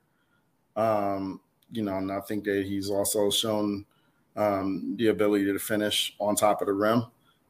Um, 0.76 1.40
you 1.72 1.82
know, 1.82 1.96
and 1.96 2.10
I 2.10 2.20
think 2.20 2.44
that 2.44 2.66
he's 2.66 2.90
also 2.90 3.30
shown 3.30 3.84
um, 4.36 4.94
the 4.96 5.08
ability 5.08 5.46
to 5.46 5.58
finish 5.58 6.14
on 6.18 6.34
top 6.34 6.60
of 6.60 6.66
the 6.66 6.72
rim, 6.72 7.06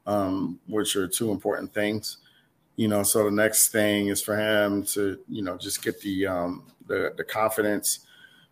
um, 0.07 0.59
which 0.67 0.97
are 0.97 1.07
two 1.07 1.31
important 1.31 1.73
things. 1.73 2.19
You 2.77 2.89
know, 2.89 3.03
so 3.03 3.25
the 3.25 3.31
next 3.31 3.69
thing 3.69 4.09
is 4.09 4.23
for 4.23 4.37
him 4.37 4.85
to 4.87 5.19
you 5.29 5.43
know 5.43 5.57
just 5.57 5.83
get 5.83 6.01
the 6.01 6.27
um, 6.27 6.65
the, 6.87 7.13
the 7.17 7.25
confidence 7.25 8.01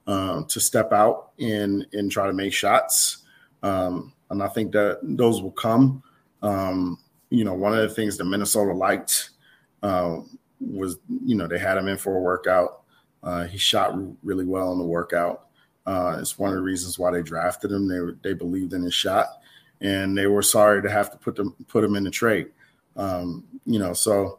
um, 0.07 0.47
to 0.47 0.61
step 0.61 0.93
out 0.93 1.31
and 1.39 1.87
and 1.93 2.11
try 2.11 2.27
to 2.27 2.33
make 2.33 2.53
shots. 2.53 3.19
Um, 3.63 4.13
and 4.31 4.43
I 4.43 4.49
think 4.49 4.73
that 4.73 5.01
those 5.03 5.43
will 5.43 5.53
come. 5.53 6.03
Um, 6.43 6.99
you 7.31 7.45
know, 7.45 7.55
one 7.55 7.73
of 7.75 7.81
the 7.81 7.95
things 7.95 8.17
that 8.17 8.25
Minnesota 8.25 8.73
liked 8.73 9.31
uh, 9.83 10.21
was, 10.61 10.99
you 11.25 11.35
know, 11.35 11.47
they 11.47 11.59
had 11.59 11.77
him 11.77 11.89
in 11.89 11.99
for 11.99 12.17
a 12.17 12.21
workout. 12.21 12.83
Uh, 13.23 13.45
he 13.45 13.59
shot 13.59 13.95
really 14.23 14.45
well 14.45 14.73
in 14.73 14.79
the 14.79 14.85
workout. 14.85 15.48
Uh, 15.89 16.19
it's 16.21 16.39
one 16.39 16.51
of 16.51 16.57
the 16.57 16.63
reasons 16.63 16.99
why 16.99 17.11
they 17.11 17.23
drafted 17.23 17.73
him. 17.73 17.89
They 17.89 18.29
they 18.29 18.35
believed 18.35 18.75
in 18.75 18.83
his 18.83 18.93
shot, 18.93 19.41
and 19.81 20.17
they 20.19 20.27
were 20.27 20.43
sorry 20.43 20.83
to 20.83 20.91
have 20.91 21.11
to 21.13 21.17
put 21.17 21.35
them 21.35 21.55
put 21.67 21.83
him 21.83 21.97
in 21.97 22.05
the 22.05 22.11
trade. 22.11 22.49
Um, 22.95 23.45
you 23.65 23.79
know, 23.79 23.95
so 23.95 24.39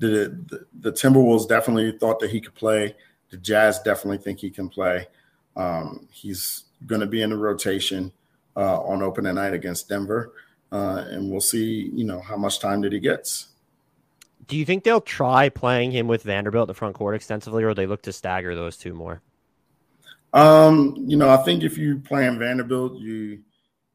the, 0.00 0.36
the, 0.48 0.66
the 0.80 0.90
Timberwolves 0.90 1.48
definitely 1.48 1.92
thought 1.92 2.18
that 2.18 2.30
he 2.30 2.40
could 2.40 2.56
play. 2.56 2.96
The 3.30 3.36
Jazz 3.36 3.78
definitely 3.78 4.18
think 4.18 4.40
he 4.40 4.50
can 4.50 4.68
play. 4.68 5.06
Um, 5.54 6.08
he's 6.10 6.64
going 6.84 7.00
to 7.00 7.06
be 7.06 7.22
in 7.22 7.30
the 7.30 7.36
rotation 7.36 8.10
uh, 8.56 8.80
on 8.80 9.02
opening 9.02 9.36
night 9.36 9.54
against 9.54 9.88
Denver, 9.88 10.32
uh, 10.72 11.04
and 11.10 11.30
we'll 11.30 11.40
see, 11.40 11.92
you 11.94 12.04
know, 12.04 12.20
how 12.20 12.36
much 12.36 12.58
time 12.58 12.80
that 12.80 12.92
he 12.92 12.98
gets. 12.98 13.50
Do 14.48 14.56
you 14.56 14.64
think 14.64 14.82
they'll 14.82 15.00
try 15.00 15.48
playing 15.48 15.92
him 15.92 16.08
with 16.08 16.24
Vanderbilt 16.24 16.64
in 16.64 16.72
the 16.72 16.74
front 16.74 16.96
court 16.96 17.14
extensively, 17.14 17.62
or 17.62 17.72
they 17.72 17.86
look 17.86 18.02
to 18.02 18.12
stagger 18.12 18.56
those 18.56 18.76
two 18.76 18.94
more? 18.94 19.22
Um, 20.32 20.94
you 20.98 21.16
know, 21.16 21.28
I 21.28 21.38
think 21.38 21.62
if 21.62 21.76
you 21.76 21.98
play 21.98 22.26
in 22.26 22.38
Vanderbilt, 22.38 22.98
you 22.98 23.42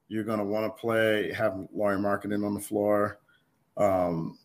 you're 0.10 0.23
to 0.39 0.45
want 0.45 0.65
to 0.65 0.80
play 0.82 1.34
have 1.34 1.67
Lauri 1.73 1.97
Markkanen 1.97 2.45
on 2.45 2.54
the 2.54 2.60
floor. 2.60 3.19
Um, 3.76 4.38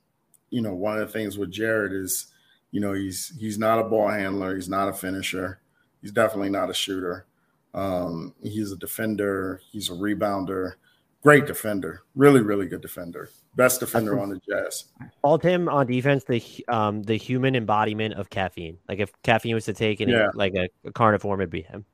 you 0.50 0.60
know, 0.60 0.74
one 0.74 0.98
of 0.98 1.06
the 1.06 1.12
things 1.12 1.38
with 1.38 1.50
Jarred 1.50 1.92
is, 1.92 2.26
you 2.70 2.80
know, 2.80 2.92
he's 2.92 3.32
he's 3.38 3.58
not 3.58 3.78
a 3.78 3.84
ball 3.84 4.08
handler, 4.08 4.54
he's 4.54 4.68
not 4.68 4.88
a 4.88 4.92
finisher, 4.92 5.60
he's 6.00 6.12
definitely 6.12 6.50
not 6.50 6.70
a 6.70 6.74
shooter. 6.74 7.26
Um, 7.74 8.34
he's 8.42 8.70
a 8.72 8.76
defender, 8.76 9.60
he's 9.70 9.88
a 9.88 9.94
rebounder, 9.94 10.74
great 11.22 11.46
defender, 11.46 12.02
really, 12.14 12.40
really 12.40 12.66
good 12.66 12.82
defender, 12.82 13.30
best 13.56 13.80
defender 13.80 14.18
on 14.18 14.28
the 14.28 14.40
Jazz. 14.48 14.84
Called 15.22 15.42
him 15.42 15.68
on 15.68 15.86
defense 15.86 16.24
the 16.24 16.42
um 16.68 17.02
the 17.04 17.16
human 17.16 17.56
embodiment 17.56 18.14
of 18.14 18.28
caffeine. 18.28 18.78
Like 18.88 18.98
if 18.98 19.10
caffeine 19.22 19.54
was 19.54 19.64
to 19.66 19.72
take 19.72 20.00
any 20.00 20.12
yeah. 20.12 20.28
like 20.34 20.54
a, 20.54 20.68
a 20.84 20.92
carnivore, 20.92 21.40
it'd 21.40 21.50
be 21.50 21.62
him. 21.62 21.86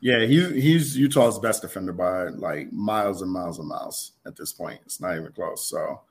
Yeah, 0.00 0.24
he's 0.24 0.50
he's 0.50 0.96
Utah's 0.96 1.38
best 1.38 1.62
defender 1.62 1.92
by 1.92 2.28
like 2.28 2.72
miles 2.72 3.22
and 3.22 3.30
miles 3.30 3.58
and 3.58 3.68
miles 3.68 4.12
at 4.26 4.36
this 4.36 4.52
point. 4.52 4.80
It's 4.84 5.00
not 5.00 5.16
even 5.16 5.32
close. 5.32 5.68
So, 5.68 6.02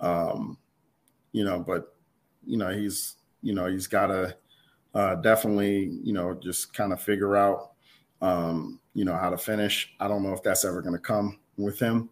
um, 0.00 0.58
you 1.32 1.44
know, 1.44 1.60
but 1.60 1.94
you 2.46 2.56
know 2.56 2.70
he's 2.70 3.16
you 3.42 3.54
know 3.54 3.66
he's 3.66 3.86
got 3.86 4.06
to 4.08 4.36
uh, 4.94 5.14
definitely 5.16 5.98
you 6.02 6.12
know 6.12 6.34
just 6.34 6.74
kind 6.74 6.92
of 6.92 7.00
figure 7.00 7.36
out 7.36 7.72
um, 8.22 8.80
you 8.94 9.04
know 9.04 9.14
how 9.14 9.28
to 9.28 9.38
finish. 9.38 9.94
I 10.00 10.08
don't 10.08 10.22
know 10.22 10.32
if 10.32 10.42
that's 10.42 10.64
ever 10.64 10.80
going 10.80 10.94
to 10.94 10.98
come 10.98 11.38
with 11.62 11.78
him. 11.78 12.10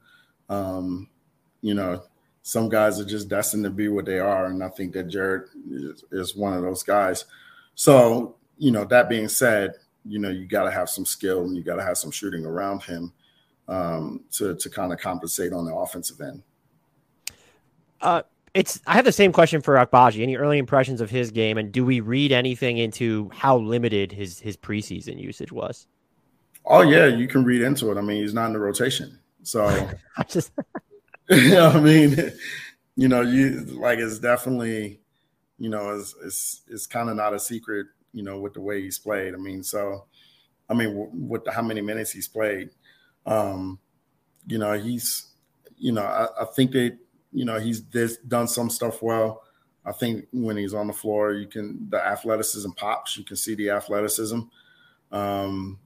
Um, 0.48 1.08
you 1.60 1.74
know, 1.74 2.02
some 2.42 2.68
guys 2.68 3.00
are 3.00 3.04
just 3.04 3.28
destined 3.28 3.64
to 3.64 3.70
be 3.70 3.88
what 3.88 4.06
they 4.06 4.18
are, 4.18 4.46
and 4.46 4.62
I 4.62 4.68
think 4.68 4.92
that 4.94 5.08
Jarred 5.08 5.48
is, 5.70 6.04
is 6.12 6.36
one 6.36 6.54
of 6.54 6.62
those 6.62 6.82
guys. 6.82 7.24
So, 7.74 8.36
you 8.56 8.70
know, 8.70 8.84
that 8.86 9.08
being 9.08 9.28
said, 9.28 9.74
you 10.08 10.18
know 10.18 10.30
you 10.30 10.46
got 10.46 10.64
to 10.64 10.70
have 10.70 10.88
some 10.88 11.04
skill 11.04 11.44
and 11.44 11.56
you 11.56 11.62
got 11.62 11.76
to 11.76 11.82
have 11.82 11.98
some 11.98 12.10
shooting 12.10 12.44
around 12.44 12.82
him 12.82 13.12
um, 13.68 14.24
to 14.32 14.54
to 14.56 14.70
kind 14.70 14.92
of 14.92 14.98
compensate 14.98 15.52
on 15.52 15.64
the 15.64 15.74
offensive 15.74 16.20
end. 16.20 16.42
Uh, 18.00 18.22
it's 18.54 18.80
I 18.86 18.94
have 18.94 19.04
the 19.04 19.12
same 19.12 19.32
question 19.32 19.60
for 19.60 19.74
Agbaji. 19.74 20.22
Any 20.22 20.36
early 20.36 20.58
impressions 20.58 21.00
of 21.00 21.10
his 21.10 21.30
game, 21.30 21.58
and 21.58 21.70
do 21.70 21.84
we 21.84 22.00
read 22.00 22.32
anything 22.32 22.78
into 22.78 23.30
how 23.34 23.58
limited 23.58 24.10
his 24.10 24.40
his 24.40 24.56
preseason 24.56 25.20
usage 25.20 25.52
was? 25.52 25.86
Oh 26.64 26.82
yeah, 26.82 27.06
you 27.06 27.28
can 27.28 27.44
read 27.44 27.62
into 27.62 27.90
it. 27.90 27.98
I 27.98 28.00
mean, 28.00 28.22
he's 28.22 28.34
not 28.34 28.46
in 28.46 28.52
the 28.54 28.58
rotation, 28.58 29.18
so 29.42 29.66
I 30.16 30.22
just, 30.24 30.52
you 31.30 31.50
know, 31.50 31.68
I 31.68 31.80
mean, 31.80 32.32
you 32.96 33.08
know, 33.08 33.22
you 33.22 33.60
like 33.80 33.98
it's 33.98 34.18
definitely, 34.18 35.00
you 35.58 35.68
know, 35.68 35.90
it's 35.90 36.14
it's 36.22 36.62
it's 36.68 36.86
kind 36.86 37.08
of 37.08 37.16
not 37.16 37.34
a 37.34 37.40
secret 37.40 37.86
you 38.12 38.22
know, 38.22 38.40
with 38.40 38.54
the 38.54 38.60
way 38.60 38.82
he's 38.82 38.98
played. 38.98 39.34
I 39.34 39.36
mean, 39.36 39.62
so, 39.62 40.06
I 40.68 40.74
mean, 40.74 41.08
with 41.28 41.44
the, 41.44 41.52
how 41.52 41.62
many 41.62 41.80
minutes 41.80 42.10
he's 42.10 42.28
played, 42.28 42.70
um, 43.26 43.78
you 44.46 44.58
know, 44.58 44.72
he's, 44.72 45.28
you 45.76 45.92
know, 45.92 46.02
I, 46.02 46.42
I 46.42 46.44
think 46.46 46.72
that, 46.72 46.96
you 47.32 47.44
know, 47.44 47.58
he's 47.58 47.80
done 47.80 48.48
some 48.48 48.70
stuff 48.70 49.02
well. 49.02 49.42
I 49.84 49.92
think 49.92 50.26
when 50.32 50.56
he's 50.56 50.74
on 50.74 50.86
the 50.86 50.92
floor, 50.92 51.32
you 51.32 51.46
can, 51.46 51.88
the 51.90 52.04
athleticism 52.04 52.70
pops. 52.72 53.16
You 53.16 53.24
can 53.24 53.36
see 53.36 53.54
the 53.54 53.70
athleticism. 53.70 54.40
Um, 55.12 55.78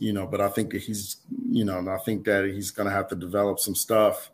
you 0.00 0.14
know, 0.14 0.26
but 0.26 0.40
I 0.40 0.48
think 0.48 0.72
that 0.72 0.80
he's, 0.80 1.18
you 1.50 1.64
know, 1.64 1.86
I 1.88 1.98
think 1.98 2.24
that 2.24 2.46
he's 2.46 2.70
going 2.70 2.88
to 2.88 2.94
have 2.94 3.08
to 3.08 3.14
develop 3.14 3.60
some 3.60 3.74
stuff 3.74 4.30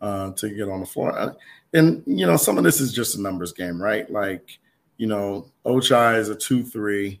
uh, 0.00 0.30
to 0.32 0.48
get 0.48 0.68
on 0.68 0.80
the 0.80 0.86
floor. 0.86 1.36
And, 1.74 2.04
you 2.06 2.24
know, 2.24 2.36
some 2.36 2.56
of 2.56 2.62
this 2.62 2.80
is 2.80 2.92
just 2.92 3.16
a 3.16 3.20
numbers 3.20 3.52
game, 3.52 3.82
right? 3.82 4.08
Like, 4.08 4.60
you 4.96 5.08
know, 5.08 5.50
Ochai 5.66 6.18
is 6.18 6.28
a 6.28 6.36
two 6.36 6.62
three. 6.62 7.20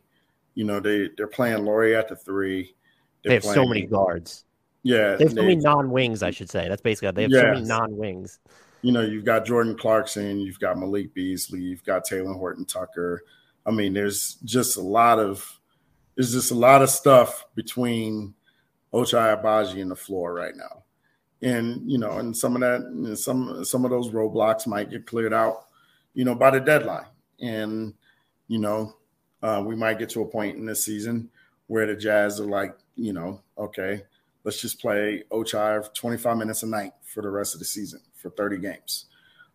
You 0.54 0.64
know, 0.64 0.78
they 0.78 1.10
they're 1.16 1.26
playing 1.26 1.64
Lauri 1.64 1.96
at 1.96 2.08
the 2.08 2.16
three. 2.16 2.74
They're 3.22 3.30
they 3.30 3.34
have 3.34 3.42
playing, 3.42 3.54
so 3.54 3.66
many 3.66 3.86
guards. 3.86 4.44
Yeah, 4.84 5.16
they 5.16 5.24
have 5.24 5.32
so 5.32 5.42
many 5.42 5.56
non 5.56 5.90
wings. 5.90 6.22
I 6.22 6.30
should 6.30 6.50
say 6.50 6.68
that's 6.68 6.82
basically 6.82 7.10
they 7.12 7.22
have 7.22 7.30
yes. 7.32 7.42
so 7.42 7.48
many 7.48 7.66
non 7.66 7.96
wings. 7.96 8.38
You 8.82 8.92
know, 8.92 9.02
you've 9.02 9.24
got 9.24 9.44
Jordan 9.44 9.76
Clarkson, 9.76 10.38
you've 10.38 10.60
got 10.60 10.78
Malik 10.78 11.12
Beasley, 11.12 11.60
you've 11.60 11.84
got 11.84 12.06
Talen 12.06 12.36
Horton 12.36 12.64
Tucker. 12.64 13.22
I 13.66 13.72
mean, 13.72 13.92
there's 13.92 14.34
just 14.44 14.76
a 14.76 14.80
lot 14.80 15.18
of 15.18 15.57
there's 16.18 16.32
just 16.32 16.50
a 16.50 16.54
lot 16.54 16.82
of 16.82 16.90
stuff 16.90 17.46
between 17.54 18.34
Ochai 18.92 19.40
Agbaji 19.40 19.80
and 19.80 19.92
the 19.92 19.96
floor 19.96 20.34
right 20.34 20.56
now. 20.56 20.82
And 21.42 21.88
you 21.88 21.96
know, 21.96 22.18
and 22.18 22.36
some 22.36 22.56
of 22.56 22.60
that, 22.60 23.16
some 23.16 23.64
some 23.64 23.84
of 23.84 23.92
those 23.92 24.10
roadblocks 24.10 24.66
might 24.66 24.90
get 24.90 25.06
cleared 25.06 25.32
out, 25.32 25.66
you 26.14 26.24
know, 26.24 26.34
by 26.34 26.50
the 26.50 26.58
deadline. 26.58 27.06
And, 27.40 27.94
you 28.48 28.58
know, 28.58 28.96
uh, 29.44 29.62
we 29.64 29.76
might 29.76 30.00
get 30.00 30.10
to 30.10 30.22
a 30.22 30.26
point 30.26 30.56
in 30.56 30.66
this 30.66 30.84
season 30.84 31.30
where 31.68 31.86
the 31.86 31.94
Jazz 31.94 32.40
are 32.40 32.46
like, 32.46 32.76
you 32.96 33.12
know, 33.12 33.40
okay, 33.56 34.02
let's 34.42 34.60
just 34.60 34.80
play 34.80 35.22
Ochai 35.30 35.94
25 35.94 36.36
minutes 36.36 36.64
a 36.64 36.66
night 36.66 36.94
for 37.04 37.22
the 37.22 37.30
rest 37.30 37.54
of 37.54 37.60
the 37.60 37.64
season 37.64 38.00
for 38.14 38.30
30 38.30 38.58
games. 38.58 39.04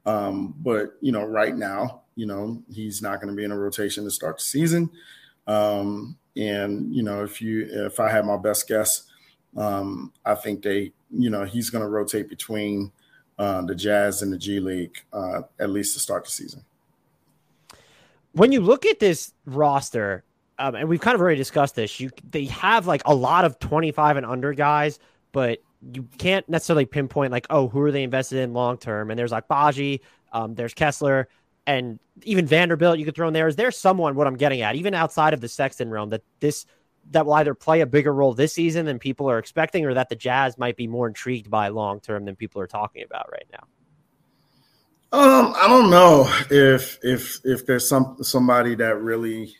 Um, 0.06 0.56
but, 0.60 0.94
you 1.02 1.12
know, 1.12 1.26
right 1.26 1.58
now, 1.58 2.04
you 2.16 2.26
know, 2.26 2.64
he's 2.72 3.02
not 3.02 3.20
going 3.20 3.34
to 3.34 3.36
be 3.36 3.44
in 3.44 3.52
a 3.52 3.58
rotation 3.58 4.06
to 4.06 4.12
start 4.12 4.38
the 4.38 4.44
season. 4.44 4.90
Um, 5.46 6.16
and, 6.36 6.94
you 6.94 7.04
know, 7.04 7.24
if 7.24 7.42
you, 7.42 7.68
if 7.70 8.00
I 8.00 8.10
had 8.10 8.26
my 8.26 8.38
best 8.38 8.68
guess, 8.68 9.04
um, 9.56 10.12
I 10.26 10.36
think 10.36 10.64
they, 10.64 10.92
you 11.12 11.30
know, 11.30 11.46
he's 11.46 11.70
going 11.70 11.84
to 11.84 11.90
rotate 11.90 12.30
between 12.30 12.92
uh, 13.38 13.62
the 13.62 13.76
Jazz 13.76 14.22
and 14.22 14.32
the 14.34 14.38
G 14.38 14.60
League 14.60 14.98
uh, 15.12 15.42
at 15.60 15.70
least 15.70 15.94
to 15.94 16.00
start 16.00 16.26
the 16.26 16.32
season 16.32 16.64
when 18.34 18.52
you 18.52 18.62
look 18.62 18.86
at 18.86 19.00
this 19.00 19.32
roster, 19.46 20.24
um, 20.60 20.76
and 20.76 20.90
we've 20.90 21.02
kind 21.02 21.16
of 21.16 21.22
already 21.22 21.38
discussed 21.38 21.76
this, 21.76 22.00
you 22.00 22.12
they 22.30 22.46
have 22.46 22.86
like 22.86 23.02
a 23.06 23.16
lot 23.16 23.46
of 23.46 23.58
25 23.60 24.18
and 24.18 24.26
under 24.26 24.54
guys, 24.54 25.00
but 25.32 25.60
you 25.94 26.08
can't 26.18 26.48
necessarily 26.50 26.86
pinpoint 26.86 27.32
like, 27.32 27.48
oh, 27.50 27.68
who 27.68 27.82
are 27.82 27.92
they 27.92 28.04
invested 28.04 28.40
in 28.40 28.54
long 28.54 28.78
term? 28.78 29.10
And 29.10 29.18
there's 29.18 29.32
like 29.32 29.48
Baji, 29.48 30.02
um, 30.32 30.56
there's 30.56 30.74
Kessler, 30.74 31.30
and 31.66 32.00
even 32.24 32.46
Vanderbilt 32.46 33.00
you 33.00 33.06
could 33.06 33.16
throw 33.16 33.28
in 33.28 33.34
there. 33.34 33.48
Is 33.48 33.56
there 33.56 33.72
someone 33.72 34.16
what 34.16 34.28
I'm 34.28 34.38
getting 34.38 34.62
at, 34.62 34.76
even 34.76 34.94
outside 34.94 35.34
of 35.34 35.42
the 35.42 35.48
Sexton 35.48 35.90
realm, 35.90 36.10
that 36.10 36.24
this 36.40 36.66
that 37.12 37.26
will 37.26 37.34
either 37.34 37.54
play 37.54 37.82
a 37.82 37.86
bigger 37.86 38.14
role 38.14 38.34
this 38.34 38.54
season 38.54 38.86
than 38.86 38.98
people 38.98 39.30
are 39.30 39.38
expecting, 39.38 39.86
or 39.86 39.94
that 39.94 40.10
the 40.10 40.16
Jazz 40.16 40.58
might 40.58 40.78
be 40.78 40.88
more 40.88 41.08
intrigued 41.08 41.50
by 41.50 41.68
long 41.68 42.00
term 42.00 42.26
than 42.26 42.36
people 42.36 42.62
are 42.62 42.68
talking 42.68 43.04
about 43.04 43.30
right 43.32 43.46
now? 43.52 43.68
Um, 45.14 45.54
I 45.56 45.68
don't 45.68 45.92
know 45.92 46.26
if 46.50 46.98
if 47.04 47.40
if 47.44 47.68
there's 47.68 47.88
some 47.88 48.18
somebody 48.24 48.74
that 48.76 49.00
really 49.00 49.54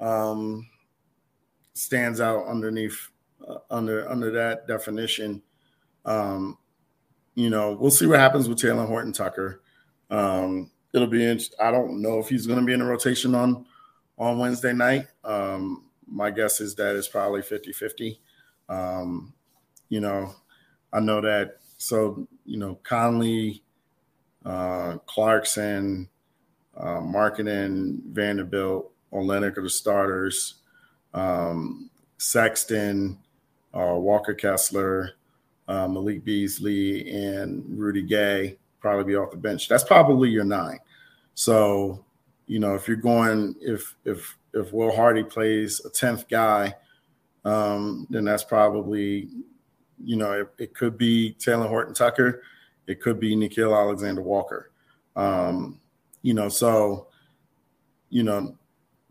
um, 0.00 0.68
stands 1.72 2.20
out 2.20 2.48
underneath 2.48 3.10
uh, 3.46 3.58
under 3.70 4.08
under 4.10 4.32
that 4.32 4.66
definition. 4.66 5.40
Um, 6.04 6.58
you 7.36 7.48
know, 7.48 7.76
we'll 7.80 7.92
see 7.92 8.06
what 8.06 8.18
happens 8.18 8.48
with 8.48 8.58
Talen 8.58 8.88
Horton 8.88 9.12
Tucker. 9.12 9.62
Um, 10.10 10.71
it'll 10.92 11.06
be. 11.06 11.28
I 11.60 11.70
don't 11.70 12.02
know 12.02 12.18
if 12.18 12.28
he's 12.28 12.46
going 12.46 12.60
to 12.60 12.64
be 12.64 12.72
in 12.72 12.80
the 12.80 12.86
rotation 12.86 13.34
on 13.34 13.66
on 14.18 14.38
Wednesday 14.38 14.72
night. 14.72 15.06
Um, 15.24 15.84
my 16.06 16.30
guess 16.30 16.60
is 16.60 16.74
that 16.74 16.94
it's 16.94 17.08
probably 17.08 17.40
50-50. 17.40 18.18
Um, 18.68 19.32
you 19.88 20.00
know, 20.00 20.34
I 20.92 21.00
know 21.00 21.20
that. 21.20 21.56
So 21.78 22.28
you 22.44 22.58
know, 22.58 22.78
Conley 22.82 23.62
uh, 24.44 24.98
Clarkson, 25.06 26.08
uh, 26.76 27.00
Markkanen, 27.00 28.02
Vanderbilt, 28.06 28.92
Olynyk 29.12 29.56
are 29.58 29.62
the 29.62 29.70
starters. 29.70 30.54
Um, 31.14 31.90
Sexton, 32.18 33.18
uh, 33.74 33.94
Walker 33.96 34.34
Kessler, 34.34 35.12
uh, 35.68 35.88
Malik 35.88 36.24
Beasley, 36.24 37.10
and 37.10 37.64
Rudy 37.78 38.02
Gay 38.02 38.58
probably 38.82 39.04
be 39.04 39.16
off 39.16 39.30
the 39.30 39.36
bench. 39.38 39.68
That's 39.68 39.84
probably 39.84 40.28
your 40.28 40.44
nine. 40.44 40.78
So, 41.34 42.04
you 42.46 42.58
know, 42.58 42.74
if 42.74 42.86
you're 42.86 42.98
going, 42.98 43.54
if 43.60 43.96
if 44.04 44.36
if 44.52 44.72
Will 44.72 44.94
Hardy 44.94 45.24
plays 45.24 45.80
a 45.86 45.90
tenth 45.90 46.28
guy, 46.28 46.74
um, 47.44 48.06
then 48.10 48.24
that's 48.24 48.44
probably, 48.44 49.30
you 50.04 50.16
know, 50.16 50.32
it, 50.32 50.48
it 50.58 50.74
could 50.74 50.98
be 50.98 51.34
Talen 51.38 51.68
Horton 51.68 51.94
Tucker 51.94 52.42
it 52.86 53.00
could 53.00 53.20
be 53.20 53.36
Nickeil 53.36 53.76
Alexander 53.76 54.22
Walker. 54.22 54.70
Um, 55.16 55.80
you 56.22 56.34
know, 56.34 56.48
so 56.48 57.08
you 58.10 58.22
know, 58.22 58.56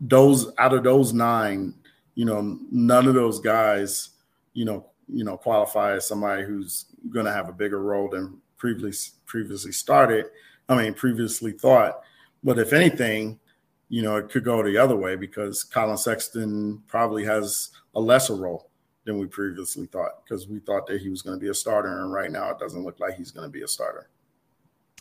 those 0.00 0.52
out 0.58 0.74
of 0.74 0.84
those 0.84 1.12
nine, 1.12 1.74
you 2.14 2.24
know, 2.24 2.58
none 2.70 3.06
of 3.06 3.14
those 3.14 3.40
guys, 3.40 4.10
you 4.52 4.64
know, 4.64 4.90
you 5.08 5.24
know, 5.24 5.36
qualify 5.36 5.96
as 5.96 6.06
somebody 6.06 6.44
who's 6.44 6.86
going 7.10 7.26
to 7.26 7.32
have 7.32 7.48
a 7.48 7.52
bigger 7.52 7.82
role 7.82 8.08
than 8.08 8.40
previously 8.62 9.12
previously 9.26 9.72
started. 9.72 10.26
I 10.68 10.80
mean, 10.80 10.94
previously 10.94 11.50
thought. 11.50 12.02
But 12.44 12.60
if 12.60 12.72
anything, 12.72 13.40
you 13.88 14.02
know, 14.02 14.16
it 14.16 14.30
could 14.30 14.44
go 14.44 14.62
the 14.62 14.78
other 14.78 14.94
way 14.94 15.16
because 15.16 15.64
Collin 15.64 15.96
Sexton 15.96 16.80
probably 16.86 17.24
has 17.24 17.70
a 17.96 18.00
lesser 18.00 18.36
role 18.36 18.70
than 19.04 19.18
we 19.18 19.26
previously 19.26 19.86
thought 19.86 20.24
because 20.24 20.46
we 20.46 20.60
thought 20.60 20.86
that 20.86 21.00
he 21.00 21.08
was 21.08 21.22
going 21.22 21.36
to 21.36 21.42
be 21.42 21.50
a 21.50 21.54
starter, 21.54 22.02
and 22.02 22.12
right 22.12 22.30
now 22.30 22.50
it 22.50 22.60
doesn't 22.60 22.84
look 22.84 23.00
like 23.00 23.16
he's 23.16 23.32
going 23.32 23.46
to 23.46 23.50
be 23.50 23.62
a 23.62 23.68
starter. 23.68 24.08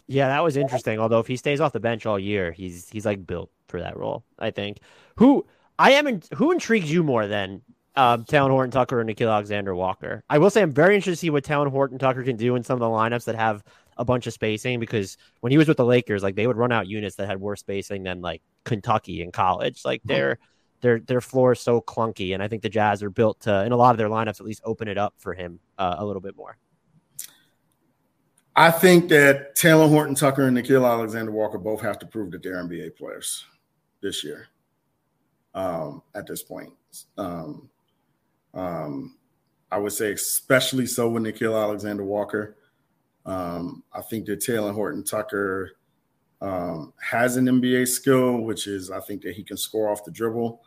Yeah, 0.07 0.27
that 0.27 0.43
was 0.43 0.57
interesting. 0.57 0.99
Although 0.99 1.19
if 1.19 1.27
he 1.27 1.37
stays 1.37 1.61
off 1.61 1.71
the 1.71 1.79
bench 1.79 2.07
all 2.07 2.17
year, 2.17 2.51
he's 2.51 2.89
he's 2.89 3.05
like 3.05 3.27
built 3.27 3.51
for 3.67 3.79
that 3.79 3.95
role. 3.95 4.25
I 4.39 4.49
think. 4.49 4.79
Who 5.17 5.45
I 5.77 5.91
am. 5.91 6.07
In, 6.07 6.23
who 6.33 6.51
intrigues 6.51 6.91
you 6.91 7.03
more 7.03 7.27
than 7.27 7.61
um, 7.95 8.25
Talen 8.25 8.49
Horton 8.49 8.71
Tucker 8.71 9.01
and 9.01 9.09
Nickeil 9.09 9.31
Alexander 9.31 9.75
Walker? 9.75 10.23
I 10.29 10.37
will 10.37 10.49
say 10.49 10.61
I'm 10.61 10.71
very 10.71 10.95
interested 10.95 11.11
to 11.11 11.17
see 11.17 11.29
what 11.29 11.43
Talen 11.43 11.69
Horton 11.69 11.97
Tucker 11.97 12.23
can 12.23 12.37
do 12.37 12.55
in 12.55 12.63
some 12.63 12.75
of 12.75 12.79
the 12.79 12.85
lineups 12.85 13.25
that 13.25 13.35
have 13.35 13.63
a 13.97 14.05
bunch 14.05 14.27
of 14.27 14.33
spacing 14.33 14.79
because 14.79 15.17
when 15.41 15.51
he 15.51 15.57
was 15.57 15.67
with 15.67 15.77
the 15.77 15.85
Lakers, 15.85 16.23
like 16.23 16.35
they 16.35 16.47
would 16.47 16.57
run 16.57 16.71
out 16.71 16.87
units 16.87 17.15
that 17.17 17.27
had 17.27 17.39
worse 17.39 17.59
spacing 17.59 18.03
than 18.03 18.21
like 18.21 18.41
Kentucky 18.63 19.21
in 19.21 19.31
college. 19.31 19.83
Like 19.85 20.01
their 20.03 20.39
their 20.81 20.99
their 20.99 21.21
floor 21.21 21.53
is 21.53 21.59
so 21.59 21.81
clunky, 21.81 22.33
and 22.33 22.41
I 22.41 22.47
think 22.47 22.61
the 22.61 22.69
Jazz 22.69 23.03
are 23.03 23.09
built 23.09 23.41
to 23.41 23.63
in 23.63 23.71
a 23.71 23.77
lot 23.77 23.91
of 23.91 23.97
their 23.97 24.09
lineups 24.09 24.39
at 24.39 24.45
least 24.45 24.61
open 24.65 24.87
it 24.87 24.97
up 24.97 25.13
for 25.17 25.33
him 25.33 25.59
uh, 25.77 25.95
a 25.99 26.05
little 26.05 26.21
bit 26.21 26.35
more. 26.35 26.57
I 28.55 28.69
think 28.69 29.07
that 29.09 29.55
Talen 29.55 29.89
Horton 29.89 30.15
Tucker 30.15 30.47
and 30.47 30.57
Nickeil 30.57 30.85
Alexander 30.85 31.31
Walker 31.31 31.57
both 31.57 31.81
have 31.81 31.97
to 31.99 32.05
prove 32.05 32.31
that 32.31 32.43
they're 32.43 32.61
NBA 32.61 32.97
players 32.97 33.45
this 34.01 34.23
year. 34.23 34.47
Um, 35.53 36.01
at 36.15 36.27
this 36.27 36.43
point, 36.43 36.71
um, 37.17 37.69
um, 38.53 39.17
I 39.71 39.77
would 39.77 39.93
say 39.93 40.11
especially 40.13 40.85
so 40.85 41.09
with 41.09 41.23
Nickeil 41.23 41.59
Alexander 41.59 42.03
Walker. 42.03 42.57
Um, 43.25 43.83
I 43.93 44.01
think 44.01 44.25
that 44.25 44.39
Talen 44.39 44.73
Horton 44.73 45.03
Tucker 45.03 45.71
um, 46.41 46.93
has 47.01 47.37
an 47.37 47.45
NBA 47.45 47.87
skill, 47.87 48.41
which 48.41 48.67
is 48.67 48.89
I 48.91 48.99
think 48.99 49.21
that 49.21 49.35
he 49.35 49.43
can 49.43 49.57
score 49.57 49.89
off 49.89 50.03
the 50.03 50.11
dribble. 50.11 50.61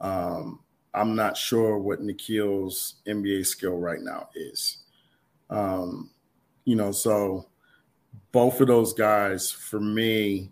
Um, 0.00 0.60
I'm 0.92 1.14
not 1.14 1.36
sure 1.36 1.78
what 1.78 2.00
Nickeil's 2.00 2.96
NBA 3.06 3.46
skill 3.46 3.78
right 3.78 4.00
now 4.00 4.28
is. 4.34 4.78
Um, 5.50 6.10
you 6.64 6.76
know, 6.76 6.92
so 6.92 7.48
both 8.32 8.60
of 8.60 8.68
those 8.68 8.92
guys, 8.92 9.50
for 9.50 9.80
me, 9.80 10.50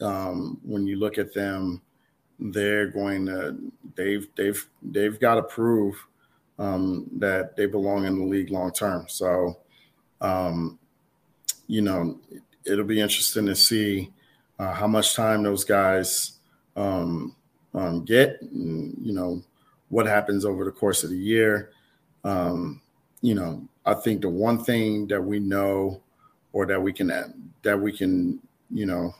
um, 0.00 0.58
when 0.62 0.86
you 0.86 0.98
look 0.98 1.18
at 1.18 1.34
them, 1.34 1.82
they're 2.38 2.86
going 2.86 3.26
to 3.26 3.56
they've 3.96 4.28
they've 4.36 4.68
they've 4.82 5.18
got 5.18 5.36
to 5.36 5.42
prove 5.42 6.06
um, 6.58 7.06
that 7.18 7.56
they 7.56 7.66
belong 7.66 8.04
in 8.04 8.18
the 8.18 8.24
league 8.24 8.50
long 8.50 8.72
term. 8.72 9.06
So, 9.08 9.58
um, 10.20 10.78
you 11.66 11.82
know, 11.82 12.18
it'll 12.64 12.84
be 12.84 13.00
interesting 13.00 13.46
to 13.46 13.56
see 13.56 14.10
uh, 14.58 14.72
how 14.72 14.86
much 14.86 15.14
time 15.14 15.42
those 15.42 15.64
guys 15.64 16.32
um, 16.76 17.34
um, 17.74 18.04
get. 18.04 18.40
And, 18.42 18.96
you 19.02 19.12
know, 19.12 19.42
what 19.88 20.06
happens 20.06 20.44
over 20.44 20.64
the 20.64 20.72
course 20.72 21.04
of 21.04 21.10
the 21.10 21.18
year. 21.18 21.70
Um, 22.24 22.80
you 23.22 23.34
know, 23.34 23.66
I 23.86 23.94
think 23.94 24.22
the 24.22 24.28
one 24.28 24.62
thing 24.64 25.06
that 25.08 25.22
we 25.22 25.38
know, 25.38 26.02
or 26.52 26.66
that 26.66 26.80
we 26.80 26.92
can 26.92 27.52
that 27.62 27.80
we 27.80 27.92
can, 27.92 28.40
you 28.70 28.86
know, 28.86 29.14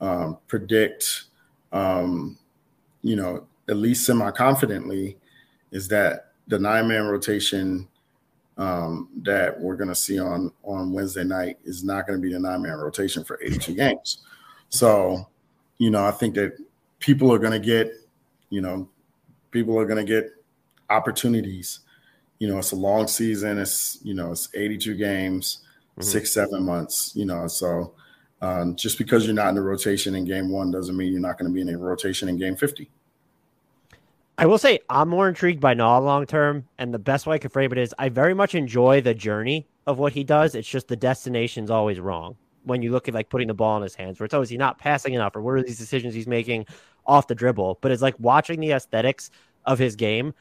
um, 0.00 0.38
predict, 0.46 1.24
um, 1.72 2.38
you 3.02 3.16
know, 3.16 3.46
at 3.68 3.76
least 3.76 4.04
semi 4.04 4.30
confidently, 4.30 5.16
is 5.70 5.88
that 5.88 6.32
the 6.48 6.58
nine 6.58 6.88
man 6.88 7.06
rotation 7.06 7.88
um, 8.58 9.08
that 9.22 9.58
we're 9.58 9.76
going 9.76 9.88
to 9.88 9.94
see 9.94 10.18
on 10.18 10.52
on 10.64 10.92
Wednesday 10.92 11.24
night 11.24 11.58
is 11.64 11.82
not 11.82 12.06
going 12.06 12.20
to 12.20 12.22
be 12.22 12.32
the 12.32 12.38
nine 12.38 12.62
man 12.62 12.76
rotation 12.76 13.24
for 13.24 13.40
82 13.42 13.74
games. 13.74 14.22
So, 14.68 15.28
you 15.78 15.90
know, 15.90 16.04
I 16.04 16.10
think 16.10 16.34
that 16.34 16.56
people 16.98 17.32
are 17.32 17.38
going 17.38 17.52
to 17.52 17.58
get, 17.58 17.92
you 18.50 18.60
know, 18.60 18.88
people 19.50 19.78
are 19.78 19.86
going 19.86 20.04
to 20.04 20.12
get 20.12 20.30
opportunities. 20.90 21.80
You 22.38 22.48
know, 22.48 22.58
it's 22.58 22.72
a 22.72 22.76
long 22.76 23.06
season. 23.06 23.58
It's 23.58 23.98
you 24.02 24.14
know, 24.14 24.32
it's 24.32 24.48
82 24.54 24.94
games, 24.96 25.64
mm-hmm. 25.92 26.02
six 26.02 26.32
seven 26.32 26.62
months. 26.64 27.12
You 27.14 27.24
know, 27.24 27.46
so 27.46 27.94
um, 28.40 28.76
just 28.76 28.98
because 28.98 29.26
you're 29.26 29.34
not 29.34 29.48
in 29.48 29.54
the 29.54 29.62
rotation 29.62 30.14
in 30.14 30.24
game 30.24 30.50
one 30.50 30.70
doesn't 30.70 30.96
mean 30.96 31.12
you're 31.12 31.20
not 31.20 31.38
going 31.38 31.50
to 31.50 31.54
be 31.54 31.60
in 31.60 31.68
a 31.68 31.78
rotation 31.78 32.28
in 32.28 32.38
game 32.38 32.56
50. 32.56 32.90
I 34.38 34.46
will 34.46 34.58
say 34.58 34.80
I'm 34.88 35.10
more 35.10 35.28
intrigued 35.28 35.60
by 35.60 35.74
Nah 35.74 35.98
long 35.98 36.24
term, 36.24 36.66
and 36.78 36.94
the 36.94 36.98
best 36.98 37.26
way 37.26 37.34
I 37.34 37.38
can 37.38 37.50
frame 37.50 37.72
it 37.72 37.78
is 37.78 37.94
I 37.98 38.08
very 38.08 38.32
much 38.32 38.54
enjoy 38.54 39.02
the 39.02 39.12
journey 39.12 39.66
of 39.86 39.98
what 39.98 40.14
he 40.14 40.24
does. 40.24 40.54
It's 40.54 40.68
just 40.68 40.88
the 40.88 40.96
destination's 40.96 41.70
always 41.70 42.00
wrong 42.00 42.36
when 42.64 42.80
you 42.80 42.90
look 42.90 43.06
at 43.08 43.14
like 43.14 43.28
putting 43.28 43.48
the 43.48 43.54
ball 43.54 43.76
in 43.76 43.82
his 43.82 43.94
hands, 43.94 44.18
where 44.18 44.24
it's 44.24 44.32
always 44.32 44.48
he's 44.48 44.58
not 44.58 44.78
passing 44.78 45.12
enough, 45.12 45.36
or 45.36 45.42
what 45.42 45.52
are 45.52 45.62
these 45.62 45.78
decisions 45.78 46.14
he's 46.14 46.26
making 46.26 46.64
off 47.04 47.26
the 47.26 47.34
dribble. 47.34 47.78
But 47.82 47.92
it's 47.92 48.00
like 48.00 48.14
watching 48.18 48.60
the 48.60 48.72
aesthetics 48.72 49.30
of 49.66 49.78
his 49.78 49.94
game, 49.94 50.32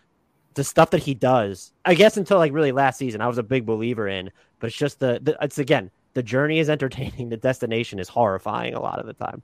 the 0.53 0.63
stuff 0.63 0.91
that 0.91 1.03
he 1.03 1.13
does. 1.13 1.73
I 1.83 1.93
guess 1.93 2.15
until 2.15 2.38
like 2.38 2.53
really 2.53 2.71
last 2.71 2.99
season, 2.99 3.19
I 3.19 3.27
was 3.27 3.38
a 3.38 3.43
big 3.43 3.65
believer 3.65 4.07
in, 4.07 4.31
but 4.59 4.67
it's 4.67 4.77
just 4.77 4.99
the, 4.99 5.19
the 5.21 5.38
it's 5.41 5.59
again 5.59 5.91
the 6.19 6.23
journey 6.23 6.60
is 6.60 6.69
entertaining, 6.69 7.29
the 7.29 7.38
destination 7.38 7.97
is 7.97 8.10
horrifying 8.10 8.73
a 8.73 8.82
lot 8.82 8.99
of 8.99 9.05
the 9.05 9.13
time. 9.13 9.41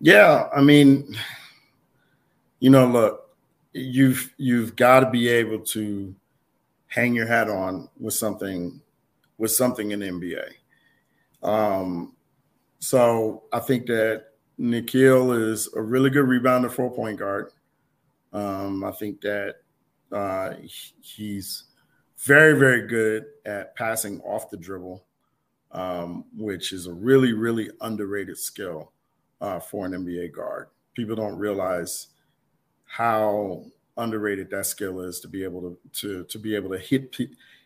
Yeah, 0.00 0.48
I 0.52 0.60
mean, 0.60 1.16
you 2.58 2.68
know, 2.68 2.84
look, 2.84 3.30
you've 3.72 4.34
you've 4.38 4.74
got 4.74 5.00
to 5.00 5.10
be 5.10 5.28
able 5.28 5.60
to 5.60 6.16
hang 6.88 7.14
your 7.14 7.28
hat 7.28 7.48
on 7.48 7.88
with 7.96 8.14
something 8.14 8.80
with 9.38 9.52
something 9.52 9.92
in 9.92 10.00
NBA. 10.00 10.48
Um, 11.44 12.16
so 12.80 13.44
I 13.52 13.60
think 13.60 13.86
that 13.86 14.24
Nickeil 14.58 15.50
is 15.52 15.68
a 15.76 15.80
really 15.80 16.10
good 16.10 16.26
rebounder 16.26 16.72
for 16.72 16.86
a 16.86 16.90
point 16.90 17.20
guard. 17.20 17.52
Um, 18.32 18.82
I 18.82 18.90
think 18.90 19.20
that 19.20 19.58
uh, 20.10 20.54
he's 21.00 21.62
very, 22.18 22.58
very 22.58 22.88
good 22.88 23.26
at 23.46 23.76
passing 23.76 24.20
off 24.22 24.50
the 24.50 24.56
dribble, 24.56 25.04
um, 25.72 26.24
which 26.36 26.72
is 26.72 26.86
a 26.86 26.92
really, 26.92 27.32
really 27.32 27.70
underrated 27.80 28.38
skill 28.38 28.92
uh, 29.40 29.60
for 29.60 29.86
an 29.86 29.92
NBA 29.92 30.32
guard. 30.32 30.68
People 30.94 31.16
don't 31.16 31.38
realize 31.38 32.08
how 32.84 33.64
underrated 33.96 34.50
that 34.50 34.66
skill 34.66 35.00
is 35.00 35.20
to 35.20 35.28
be 35.28 35.44
able 35.44 35.60
to 35.60 35.78
to 35.92 36.24
to 36.24 36.38
be 36.38 36.54
able 36.54 36.70
to 36.70 36.78
hit 36.78 37.16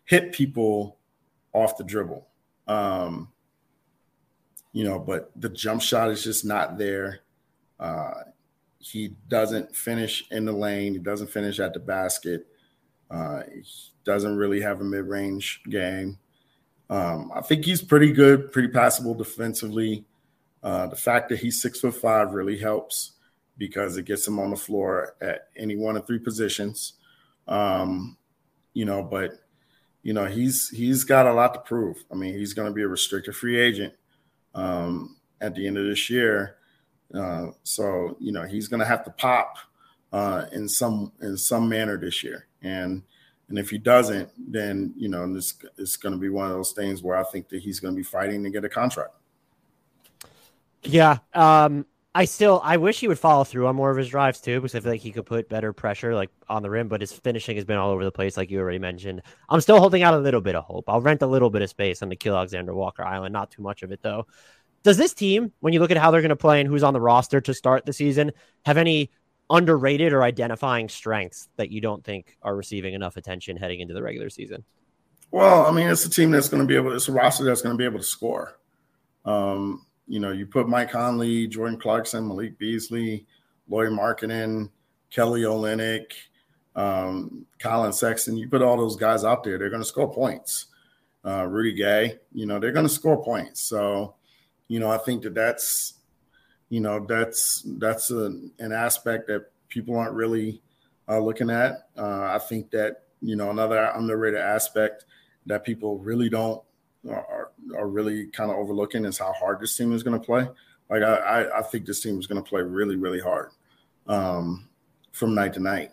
hit 0.05 0.33
people 0.33 0.99
off 1.53 1.77
the 1.77 1.85
dribble. 1.85 2.27
Um, 2.67 3.29
you 4.73 4.85
know, 4.85 4.99
but 4.99 5.31
the 5.37 5.51
jump 5.51 5.83
shot 5.83 6.11
is 6.11 6.25
just 6.25 6.45
not 6.45 6.79
there. 6.79 7.21
Uh, 7.79 8.15
he 8.79 9.15
doesn't 9.29 9.77
finish 9.77 10.25
in 10.31 10.45
the 10.45 10.53
lane. 10.53 10.95
He 10.95 10.99
doesn't 10.99 11.31
finish 11.31 11.61
at 11.61 11.75
the 11.75 11.81
basket. 11.81 12.47
Uh, 13.11 13.43
he 13.53 13.63
doesn't 14.05 14.37
really 14.37 14.61
have 14.61 14.81
a 14.81 14.85
mid-range 14.85 15.61
game. 15.69 16.19
Um, 16.93 17.33
I 17.35 17.41
think 17.41 17.65
he's 17.65 17.81
pretty 17.81 18.13
good, 18.13 18.53
pretty 18.53 18.69
passable 18.69 19.15
defensively. 19.15 20.05
Uh, 20.63 20.89
the 20.89 20.97
fact 20.97 21.31
that 21.31 21.39
he's 21.39 21.63
six 21.63 21.81
foot 21.81 21.95
five 21.95 22.35
really 22.35 22.59
helps 22.59 23.13
because 23.57 23.97
it 23.97 24.05
gets 24.05 24.29
him 24.29 24.39
on 24.39 24.51
the 24.51 24.57
floor 24.57 25.17
at 25.23 25.49
any 25.57 25.75
one 25.75 25.97
of 25.97 26.07
three 26.07 26.19
positions. 26.19 26.93
Um, 27.49 28.19
you 28.75 28.85
know, 28.85 29.03
but 29.03 29.33
you 30.03 30.13
know 30.13 30.27
he's 30.27 30.69
he's 30.69 31.05
got 31.05 31.27
a 31.27 31.33
lot 31.33 31.55
to 31.55 31.61
prove. 31.61 32.05
I 32.13 32.15
mean, 32.15 32.35
he's 32.35 32.53
going 32.53 32.69
to 32.69 32.75
be 32.75 32.83
a 32.83 32.89
restricted 32.89 33.35
free 33.37 33.59
agent 33.59 33.95
um, 34.55 35.17
at 35.41 35.55
the 35.55 35.67
end 35.67 35.79
of 35.79 35.87
this 35.87 36.11
year, 36.11 36.57
uh, 37.15 37.53
so 37.63 38.19
you 38.21 38.33
know 38.33 38.43
he's 38.43 38.69
going 38.69 38.81
to 38.81 38.87
have 38.87 39.05
to 39.05 39.11
pop 39.13 39.57
uh, 40.13 40.45
in 40.53 40.69
some 40.69 41.13
in 41.23 41.39
some 41.39 41.71
manner 41.71 41.97
this 41.97 42.23
year, 42.23 42.49
and 42.61 43.03
and 43.53 43.59
if 43.59 43.69
he 43.69 43.77
doesn't, 43.77 44.31
then 44.39 44.95
you 44.97 45.11
know 45.11 45.31
this 45.31 45.55
is 45.77 45.99
going 45.99 46.15
to 46.15 46.19
be 46.19 46.31
one 46.31 46.47
of 46.47 46.53
those 46.53 46.73
things 46.73 47.03
where 47.03 47.19
I 47.19 47.23
think 47.23 47.51
that 47.51 47.61
he's 47.61 47.81
going 47.81 47.93
to 47.93 47.97
be 47.97 48.03
fighting 48.03 48.43
to 48.45 48.51
get 48.51 48.65
a 48.65 48.69
contract. 48.71 49.13
Yeah, 50.85 51.19
um, 51.35 51.85
I 52.15 52.25
still 52.25 52.63
I 52.65 52.79
wish 52.79 53.01
he 53.01 53.09
would 53.09 53.19
follow 53.19 53.45
through 53.45 53.67
on 53.67 53.77
more 53.77 53.91
of 53.91 53.99
his 53.99 54.09
drives 54.09 54.41
too, 54.41 54.59
because 54.59 54.75
I 54.75 54.81
feel 54.81 54.93
like 54.93 55.03
he 55.03 55.13
could 55.13 55.27
put 55.27 55.51
better 55.51 55.75
pressure 55.75 56.15
like 56.15 56.31
on 56.49 56.63
the 56.63 56.71
rim, 56.71 56.89
but 56.89 57.03
his 57.03 57.13
finishing 57.13 57.57
has 57.57 57.67
been 57.67 57.77
all 57.77 57.91
over 57.91 58.05
the 58.05 58.11
place, 58.11 58.39
like 58.39 58.51
you 58.51 58.59
already 58.59 58.79
mentioned. 58.79 59.21
I'm 59.51 59.61
still 59.61 59.79
holding 59.79 60.03
out 60.03 60.15
a 60.15 60.19
little 60.19 60.41
bit 60.41 60.55
of 60.55 60.65
hope. 60.65 60.87
I'll 60.89 61.03
rent 61.03 61.21
a 61.21 61.27
little 61.27 61.51
bit 61.51 61.61
of 61.61 61.69
space 61.69 62.03
on 62.03 62.09
Nickeil 62.09 62.35
Alexander 62.35 62.75
Walker 62.75 63.05
Island, 63.05 63.35
not 63.35 63.51
too 63.51 63.61
much 63.61 63.83
of 63.83 63.93
it 63.93 64.01
though. 64.01 64.27
Does 64.83 64.97
this 64.97 65.13
team, 65.13 65.53
when 65.61 65.75
you 65.75 65.81
look 65.81 65.91
at 65.91 65.99
how 65.99 66.11
they're 66.11 66.23
going 66.23 66.31
to 66.31 66.37
play 66.37 66.59
and 66.59 66.71
who's 66.71 66.83
on 66.83 66.95
the 66.95 67.03
roster 67.03 67.43
to 67.43 67.53
start 67.53 67.85
the 67.85 67.93
season, 67.93 68.33
have 68.65 68.79
any 68.79 69.11
underrated 69.53 70.13
or 70.13 70.25
identifying 70.25 70.89
strengths 70.89 71.49
that 71.57 71.71
you 71.71 71.81
don't 71.81 72.03
think 72.03 72.37
are 72.43 72.57
receiving 72.57 72.95
enough 72.95 73.17
attention 73.17 73.57
heading 73.57 73.81
into 73.81 73.95
the 73.95 74.03
regular 74.03 74.31
season? 74.31 74.65
Well, 75.31 75.67
I 75.67 75.71
mean, 75.71 75.89
it's 75.89 76.05
a 76.05 76.11
team 76.11 76.31
that's 76.31 76.49
going 76.49 76.63
to 76.63 76.67
be 76.67 76.75
able. 76.75 76.93
It's 76.95 77.09
a 77.09 77.13
roster 77.13 77.45
that's 77.45 77.63
going 77.63 77.75
to 77.75 77.79
be 77.79 77.85
able 77.85 77.99
to 77.99 78.05
score. 78.05 78.59
Um, 79.25 79.87
you 80.09 80.19
know, 80.19 80.33
you 80.33 80.47
put 80.47 80.69
Mike 80.69 80.91
Conley, 80.91 81.47
Jordan 81.47 81.79
Clarkson, 81.79 82.27
Malik 82.27 82.59
Beasley, 82.59 83.27
Lauri 83.69 83.91
Markkanen, 83.91 84.71
Kelly 85.11 85.43
Olynyk, 85.43 86.13
um, 86.75 87.47
Collin 87.59 87.93
Sexton. 87.93 88.37
You 88.37 88.49
put 88.49 88.63
all 88.63 88.77
those 88.77 88.97
guys 88.97 89.25
out 89.25 89.45
there, 89.45 89.59
they're 89.59 89.71
going 89.71 89.83
to 89.83 89.89
score 89.89 90.13
points. 90.13 90.67
Uh, 91.25 91.47
Rudy 91.47 91.73
Gay, 91.73 92.19
you 92.33 92.47
know, 92.47 92.59
they're 92.59 92.73
going 92.73 92.87
to 92.87 92.93
score 92.93 93.23
points. 93.23 93.61
So, 93.61 94.17
you 94.69 94.81
know, 94.81 94.91
I 94.91 94.99
think 94.99 95.23
that 95.23 95.35
that's, 95.35 95.95
you 96.73 96.81
know, 96.81 97.05
that's 97.07 97.63
that's 97.77 98.11
a, 98.11 98.33
an 98.59 98.73
aspect 98.73 99.27
that 99.27 99.51
people 99.69 99.95
aren't 99.95 100.15
really 100.15 100.63
uh, 101.07 101.19
looking 101.19 101.51
at. 101.51 101.89
Uh, 101.99 102.31
I 102.33 102.39
think 102.39 102.71
that 102.71 103.03
you 103.21 103.37
know 103.37 103.51
another 103.51 103.93
underrated 103.95 104.41
aspect 104.41 105.05
that 105.45 105.65
people 105.65 105.99
really 105.99 106.31
don't 106.31 106.63
are, 107.11 107.51
are 107.77 107.89
really 107.89 108.29
kind 108.29 108.51
of 108.51 108.57
overlooking 108.57 109.05
is 109.05 109.19
how 109.19 109.35
hard 109.35 109.61
this 109.61 109.77
team 109.77 109.93
is 109.93 110.03
going 110.03 110.19
to 110.19 110.25
play. 110.25 110.49
Like 110.89 111.03
I, 111.03 111.59
I 111.59 111.61
think 111.61 111.85
this 111.85 112.01
team 112.01 112.19
is 112.19 112.27
going 112.27 112.43
to 112.43 112.49
play 112.49 112.63
really, 112.63 112.97
really 112.97 113.21
hard 113.21 113.51
um, 114.07 114.67
from 115.13 115.35
night 115.35 115.53
to 115.53 115.61
night. 115.61 115.91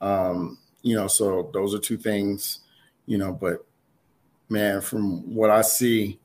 Um, 0.00 0.58
you 0.82 0.96
know, 0.96 1.06
so 1.06 1.50
those 1.52 1.72
are 1.72 1.78
two 1.78 1.98
things, 1.98 2.62
you 3.06 3.16
know, 3.16 3.30
but 3.30 3.64
man, 4.48 4.80
from 4.80 5.32
what 5.32 5.50
I 5.50 5.62
see, 5.62 6.18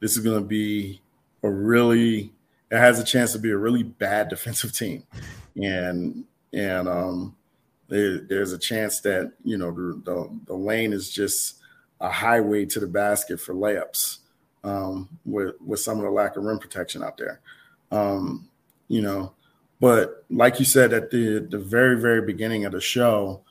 this 0.00 0.16
is 0.16 0.24
going 0.24 0.40
to 0.40 0.48
be 0.48 1.02
a 1.42 1.50
really, 1.50 2.32
it 2.72 2.78
has 2.78 2.98
a 2.98 3.04
chance 3.04 3.32
to 3.32 3.38
be 3.38 3.50
a 3.50 3.56
really 3.56 3.82
bad 3.84 4.28
defensive 4.30 4.72
team. 4.72 5.04
And, 5.62 6.24
and, 6.52 6.88
um, 6.88 7.36
there, 7.88 8.18
there's 8.18 8.52
a 8.52 8.58
chance 8.58 9.00
that, 9.00 9.32
you 9.44 9.58
know, 9.58 9.70
the, 9.70 10.02
the, 10.04 10.40
the 10.46 10.54
lane 10.54 10.92
is 10.94 11.10
just 11.10 11.58
a 12.00 12.08
highway 12.08 12.64
to 12.64 12.80
the 12.80 12.86
basket 12.86 13.38
for 13.38 13.54
layups 13.54 14.18
um, 14.64 15.08
with, 15.26 15.54
with 15.64 15.78
some 15.78 15.98
of 15.98 16.04
the 16.04 16.10
lack 16.10 16.36
of 16.36 16.44
rim 16.44 16.58
protection 16.58 17.02
out 17.04 17.18
there. 17.18 17.40
Um, 17.90 18.48
you 18.88 19.02
know, 19.02 19.34
but 19.80 20.24
like 20.30 20.58
you 20.58 20.64
said 20.64 20.92
at 20.92 21.10
the 21.10 21.40
the 21.40 21.58
very 21.58 22.00
very 22.00 22.22
beginning 22.22 22.64
of 22.64 22.72
the 22.72 22.80
show, 22.80 23.42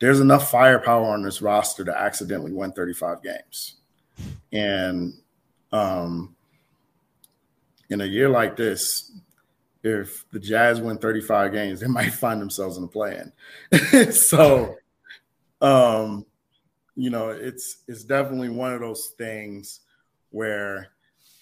there's 0.00 0.18
enough 0.18 0.50
firepower 0.50 1.06
on 1.06 1.22
this 1.22 1.40
roster 1.40 1.84
to 1.84 1.96
accidentally 1.96 2.52
win 2.52 2.72
35 2.72 3.22
games, 3.22 3.76
and 4.52 5.14
um, 5.70 6.34
in 7.90 8.00
a 8.00 8.06
year 8.06 8.28
like 8.28 8.56
this, 8.56 9.12
if 9.82 10.28
the 10.30 10.40
Jazz 10.40 10.80
win 10.80 10.98
35 10.98 11.52
games, 11.52 11.80
they 11.80 11.86
might 11.86 12.12
find 12.12 12.40
themselves 12.40 12.76
in 12.76 12.82
the 12.82 12.88
play-in. 12.88 14.12
so, 14.12 14.76
um, 15.60 16.24
you 16.94 17.10
know, 17.10 17.28
it's 17.28 17.78
it's 17.86 18.04
definitely 18.04 18.48
one 18.48 18.72
of 18.72 18.80
those 18.80 19.12
things 19.18 19.80
where, 20.30 20.88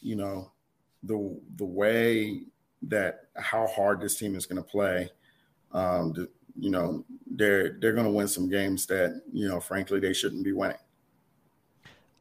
you 0.00 0.16
know, 0.16 0.52
the 1.02 1.40
the 1.56 1.64
way 1.64 2.42
that 2.82 3.28
how 3.36 3.66
hard 3.66 4.00
this 4.00 4.18
team 4.18 4.36
is 4.36 4.46
going 4.46 4.62
to 4.62 4.68
play, 4.68 5.10
um, 5.72 6.28
you 6.58 6.70
know, 6.70 7.04
they're 7.26 7.78
they're 7.80 7.94
going 7.94 8.06
to 8.06 8.12
win 8.12 8.28
some 8.28 8.48
games 8.48 8.86
that 8.86 9.22
you 9.32 9.48
know, 9.48 9.60
frankly, 9.60 9.98
they 9.98 10.12
shouldn't 10.12 10.44
be 10.44 10.52
winning. 10.52 10.76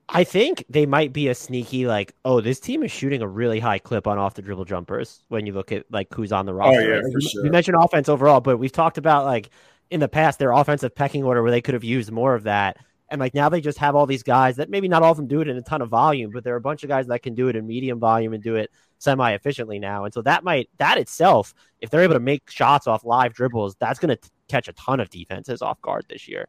I 0.08 0.24
think 0.24 0.64
they 0.70 0.86
might 0.86 1.14
be 1.14 1.30
a 1.30 1.36
sneaky 1.36 1.88
like, 1.88 2.14
oh, 2.26 2.40
this 2.40 2.60
team 2.60 2.84
is 2.84 2.92
shooting 2.92 3.22
a 3.22 3.28
really 3.28 3.60
high 3.60 3.80
clip 3.80 4.06
on 4.06 4.20
off 4.20 4.36
the 4.36 4.42
dribble 4.42 4.66
jumpers 4.66 5.24
when 5.30 5.46
you 5.46 5.54
look 5.54 5.72
at 5.72 5.86
like 5.92 6.14
who's 6.14 6.32
on 6.32 6.46
the 6.46 6.54
oh, 6.54 6.58
roster. 6.58 6.82
Oh, 6.82 6.96
yeah, 6.96 7.02
like, 7.02 7.14
for 7.14 7.22
sure. 7.22 7.46
You 7.46 7.52
mentioned 7.52 7.78
offense 7.80 8.08
overall, 8.08 8.40
but 8.40 8.58
we've 8.58 8.72
talked 8.72 8.98
about 8.98 9.26
like 9.26 9.50
in 9.90 10.00
the 10.00 10.08
past 10.08 10.38
their 10.38 10.52
offensive 10.52 10.94
pecking 10.94 11.24
order 11.24 11.42
where 11.42 11.52
they 11.52 11.62
could 11.62 11.74
have 11.74 11.84
used 11.84 12.12
more 12.12 12.36
of 12.36 12.44
that. 12.44 12.78
And 13.10 13.20
like 13.20 13.34
now 13.34 13.50
they 13.50 13.62
just 13.62 13.78
have 13.80 13.96
all 13.96 14.06
these 14.06 14.24
guys 14.24 14.56
that 14.58 14.70
maybe 14.70 14.88
not 14.88 15.04
all 15.04 15.12
of 15.12 15.18
them 15.18 15.28
do 15.28 15.42
it 15.42 15.48
in 15.48 15.58
a 15.58 15.62
ton 15.62 15.82
of 15.82 15.90
volume, 15.90 16.32
but 16.32 16.44
there 16.44 16.54
are 16.54 16.58
a 16.58 16.62
bunch 16.62 16.84
of 16.84 16.90
guys 16.90 17.08
that 17.08 17.24
can 17.24 17.36
do 17.36 17.48
it 17.48 17.56
in 17.56 17.66
medium 17.66 18.00
volume 18.00 18.34
and 18.34 18.44
do 18.44 18.56
it 18.56 18.72
semi 19.00 19.32
efficiently 19.32 19.80
now. 19.80 20.06
And 20.06 20.14
so 20.14 20.22
that 20.24 20.44
might, 20.44 20.70
that 20.78 20.98
itself, 20.98 21.54
if 21.82 21.90
they're 21.90 22.02
able 22.02 22.16
to 22.16 22.20
make 22.20 22.50
shots 22.50 22.88
off 22.88 23.06
live 23.06 23.34
dribbles, 23.34 23.76
that's 23.80 24.00
going 24.00 24.16
to 24.16 24.30
catch 24.48 24.68
a 24.68 24.74
ton 24.74 25.00
of 25.00 25.10
defenses 25.10 25.62
off 25.62 25.82
guard 25.82 26.06
this 26.10 26.28
year. 26.28 26.48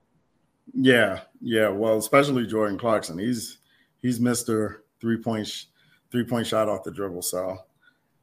Yeah. 0.74 1.20
Yeah. 1.40 1.68
Well, 1.68 1.98
especially 1.98 2.46
Jordan 2.46 2.78
Clarkson. 2.78 3.18
He's, 3.18 3.58
he's 4.02 4.18
Mr. 4.18 4.78
Three 5.00 5.18
point, 5.18 5.66
three 6.10 6.24
point 6.24 6.46
shot 6.46 6.68
off 6.68 6.84
the 6.84 6.90
dribble. 6.90 7.22
So, 7.22 7.58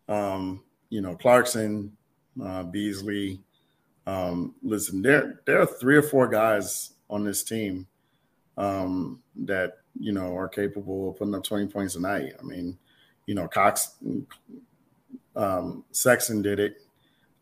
um, 0.09 0.63
you 0.89 1.01
know, 1.01 1.15
Clarkson, 1.15 1.95
uh, 2.43 2.63
Beasley, 2.63 3.39
um, 4.05 4.55
listen, 4.61 5.01
there, 5.01 5.41
there 5.45 5.61
are 5.61 5.65
three 5.65 5.95
or 5.95 6.01
four 6.01 6.27
guys 6.27 6.93
on 7.09 7.23
this 7.23 7.43
team 7.43 7.87
um, 8.57 9.21
that 9.35 9.77
you 9.99 10.11
know 10.11 10.35
are 10.35 10.47
capable 10.47 11.09
of 11.09 11.17
putting 11.17 11.35
up 11.35 11.43
20 11.43 11.67
points 11.67 11.95
a 11.95 12.01
night. 12.01 12.33
I 12.39 12.43
mean, 12.43 12.77
you 13.25 13.35
know, 13.35 13.47
Cox, 13.47 13.95
um, 15.35 15.83
Sexton 15.91 16.41
did 16.41 16.59
it 16.59 16.77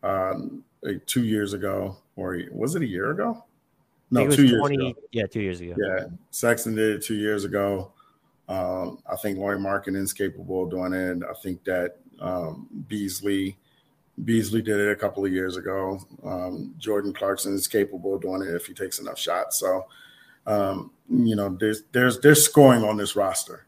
um, 0.02 0.64
like 0.82 1.04
two 1.06 1.24
years 1.24 1.52
ago, 1.52 1.96
or 2.16 2.40
was 2.52 2.74
it 2.74 2.82
a 2.82 2.86
year 2.86 3.10
ago? 3.10 3.44
No, 4.12 4.28
two 4.28 4.58
20, 4.58 4.76
years 4.76 4.90
ago. 4.90 5.00
Yeah, 5.10 5.26
two 5.26 5.40
years 5.40 5.60
ago. 5.60 5.74
Yeah, 5.76 6.04
Sexton 6.30 6.74
did 6.74 6.96
it 6.96 7.02
two 7.02 7.14
years 7.14 7.44
ago. 7.44 7.92
Um, 8.48 8.98
I 9.10 9.16
think 9.16 9.38
Lauri 9.38 9.58
Markkanen 9.58 10.02
is 10.02 10.12
capable 10.12 10.64
of 10.64 10.70
doing 10.70 10.92
it. 10.92 11.22
I 11.28 11.34
think 11.42 11.64
that 11.64 11.96
um, 12.20 12.68
Beasley 12.88 13.56
Beasley 14.24 14.60
did 14.60 14.78
it 14.78 14.92
a 14.92 14.96
couple 14.96 15.24
of 15.24 15.32
years 15.32 15.56
ago. 15.56 15.98
Um, 16.22 16.74
Jordan 16.76 17.12
Clarkson 17.14 17.54
is 17.54 17.66
capable 17.66 18.14
of 18.14 18.20
doing 18.20 18.42
it 18.42 18.54
if 18.54 18.66
he 18.66 18.74
takes 18.74 18.98
enough 18.98 19.18
shots. 19.18 19.58
So 19.58 19.86
um, 20.46 20.90
you 21.08 21.36
know, 21.36 21.56
there's 21.58 21.82
there's 21.92 22.20
there's 22.20 22.44
scoring 22.44 22.82
on 22.82 22.96
this 22.96 23.16
roster. 23.16 23.66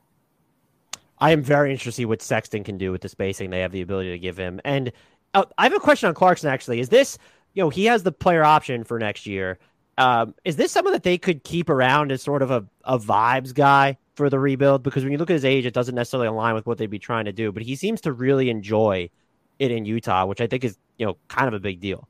I 1.19 1.31
am 1.31 1.43
very 1.43 1.71
interested 1.71 1.91
to 1.91 1.95
see 1.95 2.05
what 2.05 2.23
Sexton 2.23 2.65
can 2.65 2.77
do 2.77 2.91
with 2.91 3.01
the 3.01 3.09
spacing 3.09 3.51
they 3.51 3.61
have 3.61 3.73
the 3.73 3.81
ability 3.81 4.11
to 4.11 4.19
give 4.19 4.37
him. 4.37 4.61
And 4.65 4.93
uh, 5.33 5.45
I 5.59 5.65
have 5.65 5.73
a 5.73 5.81
question 5.81 6.09
on 6.09 6.15
Clarkson. 6.15 6.51
Actually, 6.51 6.81
is 6.81 6.89
this 6.89 7.19
you 7.55 7.63
know 7.63 7.71
he 7.71 7.85
has 7.87 8.03
the 8.03 8.13
player 8.13 8.43
option 8.43 8.85
for 8.85 8.99
next 8.99 9.27
year? 9.27 9.59
Um, 9.97 10.35
is 10.45 10.57
this 10.57 10.73
someone 10.73 10.93
that 10.93 11.03
they 11.03 11.19
could 11.19 11.45
keep 11.45 11.71
around 11.71 12.11
as 12.13 12.23
sort 12.23 12.43
of 12.43 12.51
a, 12.51 12.65
a 12.85 12.99
vibes 12.99 13.55
guy 13.55 13.97
for 14.15 14.29
the 14.29 14.39
rebuild? 14.39 14.83
Because 14.83 15.05
when 15.05 15.13
you 15.13 15.19
look 15.19 15.31
at 15.31 15.35
his 15.35 15.45
age, 15.45 15.67
it 15.67 15.75
doesn't 15.75 15.95
necessarily 15.95 16.29
align 16.29 16.55
with 16.55 16.67
what 16.67 16.79
they'd 16.79 16.87
be 16.87 16.99
trying 16.99 17.27
to 17.27 17.33
do. 17.33 17.53
But 17.53 17.63
he 17.63 17.77
seems 17.77 18.01
to 18.03 18.13
really 18.13 18.51
enjoy 18.51 19.11
it 19.59 19.71
in 19.71 19.85
Utah, 19.85 20.27
which 20.27 20.41
I 20.41 20.47
think 20.47 20.65
is 20.65 20.77
you 20.99 21.07
know 21.07 21.17
kind 21.29 21.49
of 21.49 21.55
a 21.55 21.61
big 21.61 21.81
deal. 21.81 22.09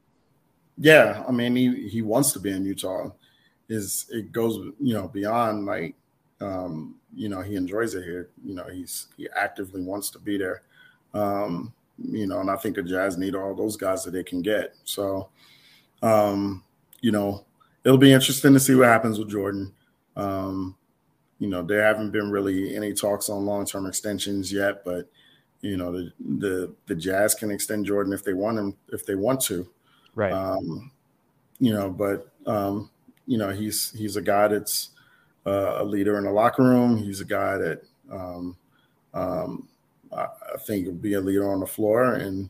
Yeah, 0.79 1.23
I 1.29 1.33
mean 1.33 1.55
he 1.55 1.89
he 1.89 2.03
wants 2.03 2.33
to 2.33 2.41
be 2.41 2.51
in 2.51 2.65
Utah 2.65 3.11
is 3.69 4.07
it 4.11 4.33
goes 4.33 4.57
you 4.81 4.95
know 4.95 5.09
beyond 5.09 5.67
like 5.67 5.95
um, 6.41 6.97
you 7.15 7.29
know 7.29 7.41
he 7.41 7.55
enjoys 7.57 7.95
it 7.95 8.05
here. 8.05 8.31
You 8.45 8.55
know 8.55 8.67
he's 8.73 9.09
he 9.17 9.29
actively 9.37 9.83
wants 9.83 10.11
to 10.11 10.19
be 10.19 10.39
there. 10.39 10.63
Um, 11.13 11.73
you 11.99 12.27
know, 12.27 12.41
and 12.41 12.51
I 12.51 12.57
think 12.57 12.77
the 12.77 12.83
Jazz 12.83 13.17
need 13.17 13.35
all 13.35 13.55
those 13.55 13.77
guys 13.77 14.05
that 14.05 14.11
they 14.11 14.25
can 14.25 14.43
get. 14.43 14.75
So, 14.85 15.29
um, 16.03 16.65
you 17.01 17.13
know, 17.13 17.45
it'll 17.85 17.99
be 17.99 18.13
interesting 18.13 18.53
to 18.55 18.61
see 18.61 18.75
what 18.75 18.89
happens 18.89 19.19
with 19.19 19.31
Jordan. 19.31 19.73
Um, 20.17 20.77
you 21.39 21.49
know, 21.49 21.63
there 21.63 21.83
haven't 21.83 22.11
been 22.11 22.31
really 22.31 22.75
any 22.75 22.93
talks 22.95 23.29
on 23.29 23.45
long 23.45 23.67
term 23.67 23.87
extensions 23.87 24.53
yet, 24.53 24.85
but 24.85 25.09
you 25.61 25.77
know, 25.77 25.93
the 25.93 26.13
the 26.39 26.75
the 26.87 26.95
Jazz 26.95 27.35
can 27.35 27.51
extend 27.51 27.87
Jordan 27.87 28.13
if 28.13 28.25
they 28.25 28.33
want 28.33 28.59
him 28.59 28.77
if 28.93 29.07
they 29.07 29.15
want 29.15 29.41
to. 29.43 29.69
Right. 30.15 30.33
Um, 30.33 30.91
you 31.59 31.73
know, 31.73 31.91
but 31.91 32.31
um, 32.47 32.91
you 33.27 33.39
know, 33.39 33.51
he's 33.51 33.91
he's 33.93 34.17
a 34.17 34.23
guy 34.23 34.49
that's 34.49 34.91
uh, 35.47 35.77
a 35.79 35.85
leader 35.85 36.19
in 36.19 36.25
the 36.25 36.31
locker 36.31 36.63
room. 36.63 36.97
He's 36.97 37.21
a 37.21 37.25
guy 37.25 37.57
that 37.59 37.83
um, 38.11 38.57
um, 39.13 39.69
I, 40.13 40.27
I 40.55 40.59
think 40.59 40.87
will 40.87 40.95
be 40.95 41.15
a 41.15 41.21
leader 41.21 41.51
on 41.51 41.61
the 41.61 41.67
floor, 41.67 42.15
and 42.15 42.49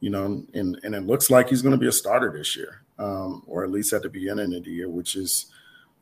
you 0.00 0.10
know, 0.10 0.44
and 0.54 0.78
and 0.82 0.94
it 0.94 1.06
looks 1.06 1.30
like 1.30 1.48
he's 1.48 1.62
going 1.62 1.74
to 1.74 1.78
be 1.78 1.88
a 1.88 1.92
starter 1.92 2.32
this 2.32 2.56
year, 2.56 2.79
um, 3.00 3.42
or 3.46 3.64
at 3.64 3.70
least 3.70 3.92
at 3.92 4.02
the 4.02 4.08
beginning 4.08 4.54
of 4.54 4.64
the 4.64 4.70
year, 4.70 4.88
which 4.88 5.16
is 5.16 5.46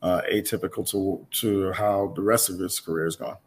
uh, 0.01 0.21
atypical 0.31 0.87
to 0.91 1.25
to 1.31 1.71
how 1.71 2.13
the 2.15 2.21
rest 2.21 2.49
of 2.49 2.59
his 2.59 2.79
career 2.79 3.07
is 3.07 3.15
gone. 3.15 3.37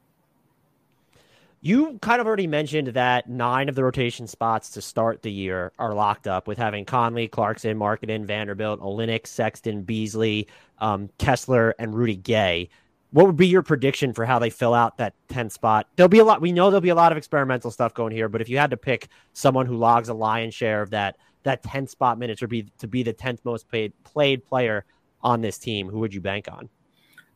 You 1.64 1.98
kind 2.02 2.20
of 2.20 2.26
already 2.26 2.48
mentioned 2.48 2.88
that 2.88 3.30
nine 3.30 3.68
of 3.68 3.76
the 3.76 3.84
rotation 3.84 4.26
spots 4.26 4.70
to 4.70 4.82
start 4.82 5.22
the 5.22 5.30
year 5.30 5.70
are 5.78 5.94
locked 5.94 6.26
up 6.26 6.48
with 6.48 6.58
having 6.58 6.84
Conley, 6.84 7.28
Clarkson, 7.28 7.78
Markkanen, 7.78 8.24
Vanderbilt, 8.24 8.80
Olynyk, 8.80 9.28
Sexton, 9.28 9.82
Beasley, 9.82 10.48
um, 10.78 11.08
Kessler, 11.18 11.76
and 11.78 11.94
Rudy 11.94 12.16
Gay. 12.16 12.68
What 13.12 13.26
would 13.26 13.36
be 13.36 13.46
your 13.46 13.62
prediction 13.62 14.12
for 14.12 14.24
how 14.24 14.40
they 14.40 14.50
fill 14.50 14.74
out 14.74 14.96
that 14.96 15.14
10 15.28 15.50
spot? 15.50 15.86
There'll 15.94 16.08
be 16.08 16.18
a 16.18 16.24
lot. 16.24 16.40
We 16.40 16.50
know 16.50 16.68
there'll 16.68 16.80
be 16.80 16.88
a 16.88 16.96
lot 16.96 17.12
of 17.12 17.18
experimental 17.18 17.70
stuff 17.70 17.94
going 17.94 18.12
here, 18.12 18.28
but 18.28 18.40
if 18.40 18.48
you 18.48 18.58
had 18.58 18.70
to 18.70 18.76
pick 18.76 19.06
someone 19.32 19.66
who 19.66 19.76
logs 19.76 20.08
a 20.08 20.14
lion's 20.14 20.54
share 20.54 20.82
of 20.82 20.90
that 20.90 21.16
that 21.44 21.62
10 21.62 21.86
spot 21.86 22.18
minutes 22.18 22.42
or 22.42 22.46
be 22.46 22.66
to 22.78 22.86
be 22.86 23.02
the 23.02 23.14
10th 23.14 23.40
most 23.44 23.68
paid 23.68 23.92
played 24.04 24.44
player 24.44 24.84
on 25.22 25.40
this 25.40 25.58
team, 25.58 25.88
who 25.88 26.00
would 26.00 26.14
you 26.14 26.20
bank 26.20 26.48
on? 26.50 26.68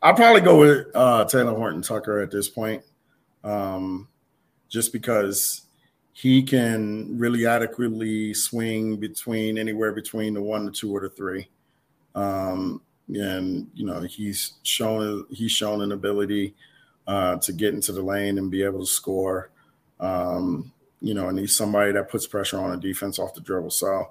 I'll 0.03 0.15
probably 0.15 0.43
go 0.43 0.59
with 0.59 0.87
uh, 0.95 1.25
Talen 1.25 1.57
Horton 1.57 1.83
Tucker 1.83 2.21
at 2.21 2.31
this 2.31 2.49
point. 2.49 2.83
Um, 3.43 4.09
just 4.69 4.93
because 4.93 5.63
he 6.13 6.43
can 6.43 7.19
really 7.19 7.47
adequately 7.47 8.35
swing 8.35 8.97
between 8.97 9.59
anywhere 9.59 9.93
between 9.93 10.35
the 10.35 10.43
one, 10.43 10.65
the 10.65 10.73
two, 10.73 10.95
or 10.95 11.01
the 11.01 11.11
three. 11.11 11.49
Um, 12.15 12.81
and 13.09 13.71
you 13.75 13.87
know 13.87 14.01
he's 14.01 14.55
shown 14.63 15.27
he's 15.31 15.53
shown 15.53 15.83
an 15.83 15.93
ability 15.93 16.55
uh, 17.07 17.37
to 17.37 17.53
get 17.53 17.75
into 17.75 17.93
the 17.93 18.03
lane 18.03 18.39
and 18.39 18.51
be 18.51 18.63
able 18.63 18.81
to 18.81 18.87
score. 18.87 19.51
Um, 20.01 20.73
you 21.07 21.15
know, 21.15 21.29
and 21.29 21.39
he's 21.39 21.55
somebody 21.55 21.93
that 21.93 22.11
puts 22.11 22.27
pressure 22.27 22.59
on 22.59 22.73
a 22.73 22.77
defense 22.77 23.19
off 23.19 23.35
the 23.35 23.41
dribble. 23.41 23.71
So, 23.71 24.11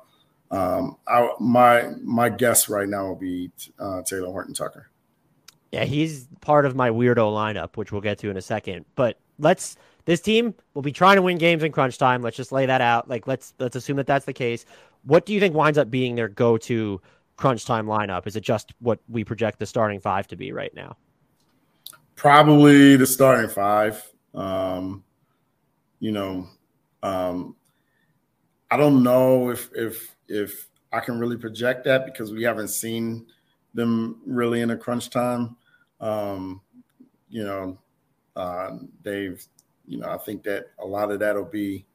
um, 0.52 0.98
I, 1.08 1.30
my 1.40 1.92
my 2.02 2.30
guess 2.30 2.70
right 2.70 2.88
now 2.88 3.08
will 3.08 3.16
be 3.16 3.52
uh, 3.80 4.02
Talen 4.02 4.32
Horton 4.32 4.54
Tucker. 4.54 4.90
Yeah, 5.72 5.84
he's 5.84 6.28
part 6.40 6.66
of 6.66 6.76
my 6.76 6.90
weirdo 6.90 7.34
lineup, 7.34 7.76
which 7.76 7.92
we'll 7.92 8.02
get 8.02 8.18
to 8.20 8.30
in 8.30 8.38
a 8.38 8.42
second. 8.42 8.86
But 8.96 9.20
let's 9.40 9.76
this 10.06 10.22
team 10.22 10.54
will 10.74 10.82
be 10.84 10.92
trying 10.92 11.18
to 11.18 11.22
win 11.22 11.38
games 11.38 11.64
in 11.64 11.72
crunch 11.72 11.98
time. 11.98 12.22
Let's 12.22 12.38
just 12.38 12.52
lay 12.52 12.66
that 12.66 12.82
out. 12.82 13.10
Like 13.10 13.28
let's 13.28 13.54
let's 13.60 13.76
assume 13.76 13.98
that 13.98 14.08
that's 14.08 14.26
the 14.26 14.34
case. 14.34 14.66
What 15.04 15.26
do 15.26 15.34
you 15.34 15.40
think 15.40 15.54
winds 15.54 15.78
up 15.78 15.92
being 15.92 16.16
their 16.16 16.30
go-to 16.30 17.02
crunch 17.36 17.66
time 17.66 17.88
lineup? 17.88 18.26
Is 18.26 18.36
it 18.36 18.42
just 18.42 18.74
what 18.80 19.00
we 19.10 19.24
project 19.24 19.60
the 19.60 19.66
starting 19.66 20.00
five 20.00 20.28
to 20.28 20.36
be 20.36 20.52
right 20.52 20.74
now? 20.74 20.96
Probably 22.16 22.96
the 22.96 23.06
starting 23.06 23.50
five. 23.50 24.02
Um, 24.34 25.04
you 26.00 26.12
know, 26.12 26.48
um, 27.06 27.56
I 28.72 28.78
don't 28.78 29.04
know 29.04 29.52
if 29.52 29.70
if 29.76 30.16
if 30.28 30.68
I 30.92 31.00
can 31.00 31.20
really 31.20 31.38
project 31.38 31.86
that 31.86 32.06
because 32.06 32.32
we 32.32 32.44
haven't 32.44 32.70
seen 32.70 33.28
them 33.74 34.22
really 34.26 34.62
in 34.62 34.72
a 34.72 34.78
crunch 34.78 35.10
time. 35.10 35.56
Um, 36.00 36.62
you 37.30 37.44
know, 37.44 37.78
uh, 38.36 38.78
they've, 39.04 39.46
you 39.86 40.00
know, 40.00 40.10
I 40.10 40.18
think 40.18 40.44
that 40.44 40.72
a 40.80 40.86
lot 40.86 41.12
of 41.12 41.20
that 41.20 41.36
will 41.36 41.44
be 41.46 41.86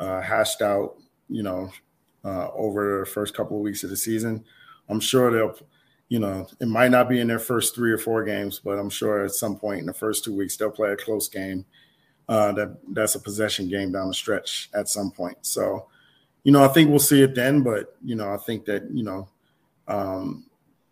uh, 0.00 0.20
hashed 0.20 0.62
out, 0.62 0.96
you 1.28 1.42
know, 1.42 1.70
uh, 2.24 2.48
over 2.52 3.00
the 3.00 3.06
first 3.06 3.34
couple 3.34 3.56
of 3.56 3.62
weeks 3.62 3.84
of 3.84 3.90
the 3.90 3.96
season. 3.96 4.44
I'm 4.88 5.00
sure 5.00 5.30
they'll, 5.30 5.56
you 6.08 6.18
know, 6.18 6.46
it 6.60 6.68
might 6.68 6.90
not 6.90 7.08
be 7.08 7.20
in 7.20 7.28
their 7.28 7.38
first 7.38 7.74
three 7.74 7.92
or 7.92 7.98
four 7.98 8.24
games, 8.24 8.60
but 8.64 8.78
I'm 8.78 8.90
sure 8.90 9.24
at 9.24 9.32
some 9.32 9.58
point 9.58 9.80
in 9.80 9.86
the 9.86 9.94
first 9.94 10.24
two 10.24 10.34
weeks 10.34 10.56
they'll 10.56 10.70
play 10.70 10.90
a 10.90 10.96
close 10.96 11.28
game. 11.28 11.64
Uh, 12.28 12.50
that 12.52 12.76
that's 12.92 13.14
a 13.14 13.20
possession 13.20 13.68
game 13.68 13.92
down 13.92 14.08
the 14.08 14.14
stretch 14.14 14.68
at 14.74 14.88
some 14.88 15.12
point. 15.12 15.38
So, 15.42 15.86
you 16.42 16.50
know, 16.50 16.64
I 16.64 16.68
think 16.68 16.90
we'll 16.90 16.98
see 16.98 17.22
it 17.22 17.36
then. 17.36 17.62
But 17.62 17.94
you 18.04 18.16
know, 18.16 18.32
I 18.32 18.36
think 18.36 18.64
that 18.64 18.90
you 18.90 19.04
know, 19.04 19.28
um, 19.86 20.44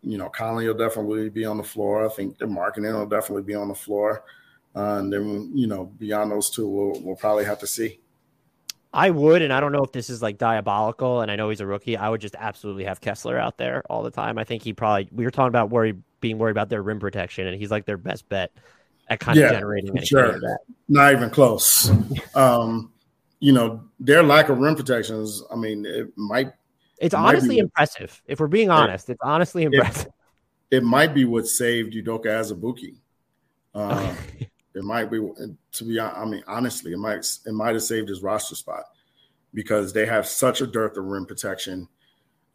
you 0.02 0.18
know, 0.18 0.28
Conley 0.28 0.66
will 0.66 0.74
definitely 0.74 1.28
be 1.30 1.44
on 1.44 1.56
the 1.56 1.64
floor. 1.64 2.06
I 2.06 2.08
think 2.08 2.38
the 2.38 2.46
Markkanen 2.46 2.94
will 2.94 3.06
definitely 3.06 3.42
be 3.42 3.54
on 3.54 3.68
the 3.68 3.74
floor. 3.74 4.24
Uh, 4.76 4.98
and 4.98 5.12
then, 5.12 5.50
you 5.54 5.66
know, 5.66 5.84
beyond 5.84 6.30
those 6.30 6.50
two, 6.50 6.68
we'll, 6.68 7.00
we'll 7.00 7.16
probably 7.16 7.44
have 7.44 7.58
to 7.60 7.66
see. 7.66 8.00
I 8.92 9.10
would, 9.10 9.42
and 9.42 9.52
I 9.52 9.58
don't 9.58 9.72
know 9.72 9.82
if 9.82 9.90
this 9.90 10.08
is 10.08 10.22
like 10.22 10.38
diabolical, 10.38 11.20
and 11.20 11.30
I 11.30 11.36
know 11.36 11.50
he's 11.50 11.60
a 11.60 11.66
rookie. 11.66 11.96
I 11.96 12.08
would 12.08 12.20
just 12.20 12.36
absolutely 12.38 12.84
have 12.84 13.00
Kessler 13.00 13.36
out 13.38 13.58
there 13.58 13.82
all 13.90 14.04
the 14.04 14.10
time. 14.10 14.38
I 14.38 14.44
think 14.44 14.62
he 14.62 14.72
probably 14.72 15.08
we 15.10 15.24
were 15.24 15.32
talking 15.32 15.48
about 15.48 15.70
worry 15.70 15.96
being 16.20 16.38
worried 16.38 16.52
about 16.52 16.68
their 16.68 16.82
rim 16.82 17.00
protection, 17.00 17.48
and 17.48 17.58
he's 17.58 17.72
like 17.72 17.86
their 17.86 17.96
best 17.96 18.28
bet 18.28 18.52
at 19.08 19.20
kind 19.20 19.38
yeah, 19.38 19.46
of 19.46 19.52
generating 19.52 20.00
sure. 20.02 20.38
that. 20.38 20.58
Not 20.88 21.12
even 21.12 21.30
close. 21.30 21.90
um, 22.34 22.92
you 23.40 23.52
know, 23.52 23.82
their 24.00 24.22
lack 24.22 24.48
of 24.48 24.58
rim 24.58 24.74
protections. 24.74 25.42
I 25.50 25.56
mean, 25.56 25.84
it 25.86 26.16
might 26.16 26.52
it's 26.98 27.14
honestly 27.14 27.58
impressive. 27.58 28.22
If 28.26 28.40
we're 28.40 28.46
being 28.46 28.70
honest, 28.70 29.10
it's 29.10 29.20
honestly 29.22 29.64
impressive. 29.64 30.12
It, 30.70 30.76
it 30.76 30.84
might 30.84 31.14
be 31.14 31.24
what 31.24 31.46
saved 31.46 31.94
Udoka 31.94 32.26
Azubuike. 32.26 32.96
Uh, 33.74 34.14
it 34.74 34.84
might 34.84 35.10
be 35.10 35.18
to 35.18 35.84
be. 35.84 36.00
I 36.00 36.24
mean, 36.24 36.42
honestly, 36.46 36.92
it 36.92 36.98
might 36.98 37.26
it 37.46 37.52
might 37.52 37.74
have 37.74 37.82
saved 37.82 38.08
his 38.08 38.22
roster 38.22 38.54
spot 38.54 38.84
because 39.52 39.92
they 39.92 40.06
have 40.06 40.26
such 40.26 40.60
a 40.60 40.66
dearth 40.66 40.96
of 40.96 41.04
rim 41.04 41.26
protection, 41.26 41.88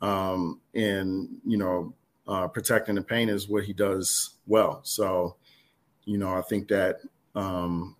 um, 0.01 0.61
and 0.73 1.29
you 1.45 1.57
know, 1.57 1.93
uh, 2.27 2.47
protecting 2.47 2.95
the 2.95 3.01
paint 3.01 3.29
is 3.29 3.49
what 3.49 3.65
he 3.65 3.73
does 3.73 4.37
well. 4.47 4.79
So, 4.83 5.35
you 6.09 6.17
know, 6.17 6.33
I 6.33 6.41
think 6.41 6.67
that 6.69 6.99
um, 7.35 7.95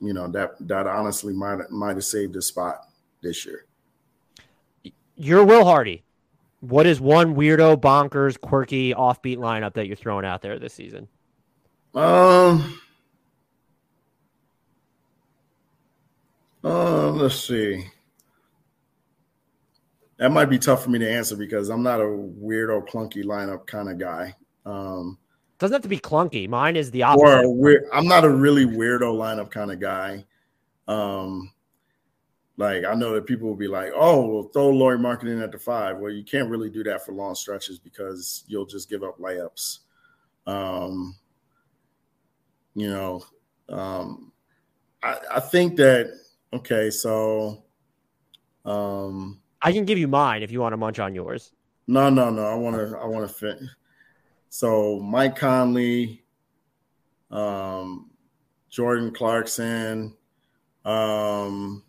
you 0.00 0.12
know 0.12 0.28
that 0.28 0.56
that 0.68 0.86
honestly 0.86 1.32
might 1.32 1.70
might 1.70 1.96
have 1.96 2.04
saved 2.04 2.34
his 2.34 2.46
spot 2.46 2.88
this 3.22 3.44
year 3.44 3.66
you're 5.16 5.44
Will 5.44 5.64
Hardy. 5.64 6.02
What 6.60 6.86
is 6.86 7.00
one 7.00 7.34
weirdo, 7.34 7.76
bonkers, 7.76 8.40
quirky, 8.40 8.94
offbeat 8.94 9.36
lineup 9.36 9.74
that 9.74 9.86
you're 9.86 9.96
throwing 9.96 10.24
out 10.24 10.42
there 10.42 10.58
this 10.58 10.74
season? 10.74 11.08
Um. 11.94 12.80
Uh, 16.62 17.10
let's 17.10 17.34
see. 17.46 17.84
That 20.16 20.30
might 20.30 20.46
be 20.46 20.58
tough 20.58 20.82
for 20.82 20.90
me 20.90 20.98
to 21.00 21.10
answer 21.10 21.36
because 21.36 21.68
I'm 21.68 21.82
not 21.82 22.00
a 22.00 22.04
weirdo, 22.04 22.88
clunky 22.88 23.22
lineup 23.24 23.66
kind 23.66 23.90
of 23.90 23.98
guy. 23.98 24.34
Um, 24.64 25.18
Doesn't 25.64 25.76
have 25.76 25.82
to 25.84 25.88
be 25.88 25.98
clunky. 25.98 26.46
Mine 26.46 26.76
is 26.76 26.90
the 26.90 27.04
opposite. 27.04 27.46
Or 27.46 27.80
I'm 27.94 28.06
not 28.06 28.22
a 28.22 28.28
really 28.28 28.66
weirdo 28.66 29.16
lineup 29.16 29.50
kind 29.50 29.72
of 29.72 29.80
guy. 29.80 30.26
Um, 30.86 31.50
like 32.58 32.84
I 32.84 32.92
know 32.92 33.14
that 33.14 33.24
people 33.24 33.48
will 33.48 33.56
be 33.56 33.66
like, 33.66 33.90
"Oh, 33.94 34.26
well, 34.26 34.42
throw 34.52 34.68
Lauri 34.68 34.98
Markkanen 34.98 35.42
at 35.42 35.52
the 35.52 35.58
five. 35.58 35.96
Well, 35.96 36.12
you 36.12 36.22
can't 36.22 36.50
really 36.50 36.68
do 36.68 36.84
that 36.84 37.06
for 37.06 37.12
long 37.12 37.34
stretches 37.34 37.78
because 37.78 38.44
you'll 38.46 38.66
just 38.66 38.90
give 38.90 39.02
up 39.02 39.18
layups. 39.18 39.78
Um, 40.46 41.16
you 42.74 42.90
know, 42.90 43.24
um, 43.70 44.32
I, 45.02 45.16
I 45.36 45.40
think 45.40 45.76
that 45.76 46.12
okay, 46.52 46.90
so 46.90 47.64
um, 48.66 49.40
I 49.62 49.72
can 49.72 49.86
give 49.86 49.96
you 49.96 50.08
mine 50.08 50.42
if 50.42 50.52
you 50.52 50.60
want 50.60 50.74
to 50.74 50.76
munch 50.76 50.98
on 50.98 51.14
yours. 51.14 51.52
No, 51.86 52.10
no, 52.10 52.28
no. 52.28 52.44
I 52.44 52.54
want 52.54 52.76
to. 52.76 52.98
I 52.98 53.06
want 53.06 53.26
to 53.26 53.34
fit. 53.34 53.58
So 54.54 55.00
Mike 55.00 55.34
Conley, 55.34 56.22
um, 57.28 58.08
Jordan 58.70 59.10
Clarkson, 59.10 60.14
um, 60.84 61.82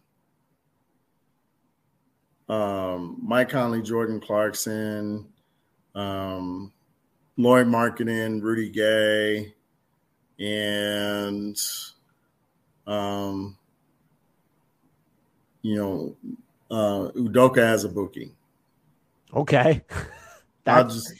um, 2.49 3.19
Mike 3.21 3.49
Conley, 3.49 3.83
Jordan 3.83 4.19
Clarkson, 4.19 5.27
um, 5.93 6.73
Lauri 7.37 7.65
Markkanen, 7.65 8.41
Rudy 8.41 8.71
Gay, 8.71 9.53
and 10.39 11.55
um, 12.87 13.55
you 15.61 15.75
know, 15.75 16.17
uh, 16.71 17.11
Udoka 17.11 17.57
Azubuike. 17.59 18.31
Okay. 19.35 19.83
I 20.65 20.81
just, 20.81 21.13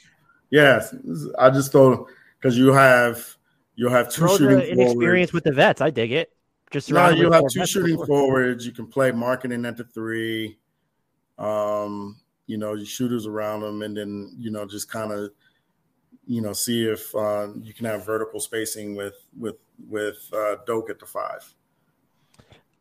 yes, 0.50 0.94
I 1.38 1.50
just 1.50 1.72
thought 1.72 2.08
because 2.38 2.56
you 2.56 2.72
have 2.72 3.36
you'll 3.74 3.90
have 3.90 4.10
two 4.10 4.22
Throw 4.22 4.36
shooting 4.36 4.58
the 4.58 4.72
inexperience 4.72 5.32
with 5.32 5.44
the 5.44 5.52
vets. 5.52 5.80
I 5.80 5.90
dig 5.90 6.12
it. 6.12 6.32
Just 6.70 6.90
no, 6.90 7.10
you 7.10 7.30
have 7.30 7.44
two 7.50 7.66
shooting 7.66 8.04
forwards. 8.04 8.66
You 8.66 8.72
can 8.72 8.86
play 8.86 9.12
Markkanen 9.12 9.66
at 9.66 9.76
the 9.76 9.84
three 9.84 10.58
um, 11.38 12.16
you 12.46 12.58
know, 12.58 12.74
your 12.74 12.86
shooters 12.86 13.26
around 13.26 13.60
them, 13.60 13.82
and 13.82 13.96
then 13.96 14.34
you 14.38 14.50
know 14.50 14.66
just 14.66 14.90
kind 14.90 15.12
of 15.12 15.30
you 16.26 16.40
know 16.40 16.52
see 16.52 16.84
if 16.86 17.14
uh, 17.14 17.48
you 17.60 17.74
can 17.74 17.86
have 17.86 18.06
vertical 18.06 18.40
spacing 18.40 18.94
with 18.94 19.14
with 19.38 19.56
with 19.88 20.16
uh, 20.32 20.56
Doke 20.66 20.90
at 20.90 20.98
the 20.98 21.06
five. 21.06 21.54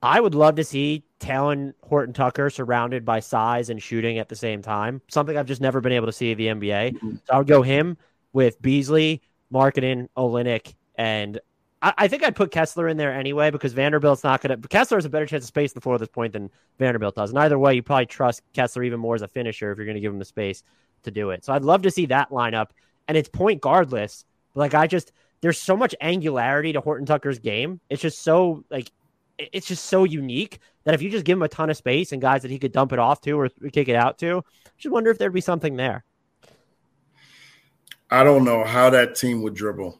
I 0.01 0.19
would 0.19 0.35
love 0.35 0.55
to 0.55 0.63
see 0.63 1.03
Talen 1.19 1.73
Horton 1.81 2.13
Tucker 2.13 2.49
surrounded 2.49 3.05
by 3.05 3.19
size 3.19 3.69
and 3.69 3.81
shooting 3.81 4.19
at 4.19 4.29
the 4.29 4.35
same 4.35 4.61
time. 4.61 5.01
Something 5.09 5.37
I've 5.37 5.47
just 5.47 5.61
never 5.61 5.81
been 5.81 5.91
able 5.91 6.05
to 6.05 6.11
see 6.11 6.31
in 6.31 6.37
the 6.37 6.47
NBA. 6.47 6.93
Mm-hmm. 6.93 7.15
So 7.25 7.33
I 7.33 7.37
would 7.37 7.47
go 7.47 7.61
him 7.61 7.97
with 8.33 8.61
Beasley, 8.61 9.21
Markkanen, 9.51 10.09
Olynyk, 10.17 10.75
and 10.95 11.39
I, 11.81 11.93
I, 11.97 12.07
think 12.07 12.23
I'd 12.23 12.35
put 12.35 12.51
Kessler 12.51 12.87
in 12.87 12.97
there 12.97 13.13
anyway 13.13 13.51
because 13.51 13.73
Vanderbilt's 13.73 14.23
not 14.23 14.41
going 14.41 14.61
to. 14.61 14.67
Kessler 14.67 14.97
has 14.97 15.05
a 15.05 15.09
better 15.09 15.25
chance 15.25 15.43
of 15.43 15.47
space 15.47 15.73
the 15.73 15.81
floor 15.81 15.95
at 15.95 15.99
this 15.99 16.09
point 16.09 16.33
than 16.33 16.49
Vanderbilt 16.79 17.15
does. 17.15 17.29
And 17.29 17.39
either 17.39 17.59
way, 17.59 17.75
you 17.75 17.83
probably 17.83 18.05
trust 18.05 18.41
Kessler 18.53 18.83
even 18.83 18.99
more 18.99 19.15
as 19.15 19.21
a 19.21 19.27
finisher 19.27 19.71
if 19.71 19.77
you're 19.77 19.85
going 19.85 19.95
to 19.95 20.01
give 20.01 20.11
him 20.11 20.19
the 20.19 20.25
space 20.25 20.63
to 21.03 21.11
do 21.11 21.29
it. 21.29 21.45
So 21.45 21.53
I'd 21.53 21.63
love 21.63 21.83
to 21.83 21.91
see 21.91 22.07
that 22.07 22.29
lineup. 22.29 22.67
And 23.07 23.17
it's 23.17 23.29
point 23.29 23.61
guardless. 23.61 24.25
Like 24.55 24.73
I 24.73 24.87
just 24.87 25.11
there's 25.41 25.59
so 25.59 25.77
much 25.77 25.93
angularity 26.01 26.73
to 26.73 26.81
Horton 26.81 27.05
Tucker's 27.05 27.39
game. 27.39 27.79
It's 27.89 28.01
just 28.01 28.23
so 28.23 28.63
like 28.69 28.91
it's 29.37 29.67
just 29.67 29.85
so 29.85 30.03
unique 30.03 30.59
that 30.83 30.93
if 30.93 31.01
you 31.01 31.09
just 31.09 31.25
give 31.25 31.37
him 31.37 31.43
a 31.43 31.47
ton 31.47 31.69
of 31.69 31.77
space 31.77 32.11
and 32.11 32.21
guys 32.21 32.41
that 32.43 32.51
he 32.51 32.59
could 32.59 32.71
dump 32.71 32.93
it 32.93 32.99
off 32.99 33.21
to 33.21 33.39
or 33.39 33.49
kick 33.71 33.87
it 33.87 33.95
out 33.95 34.17
to, 34.19 34.37
I 34.37 34.69
just 34.77 34.91
wonder 34.91 35.11
if 35.11 35.17
there'd 35.17 35.33
be 35.33 35.41
something 35.41 35.75
there. 35.75 36.03
I 38.09 38.23
don't 38.23 38.45
know 38.45 38.63
how 38.63 38.89
that 38.91 39.15
team 39.15 39.41
would 39.41 39.55
dribble. 39.55 39.99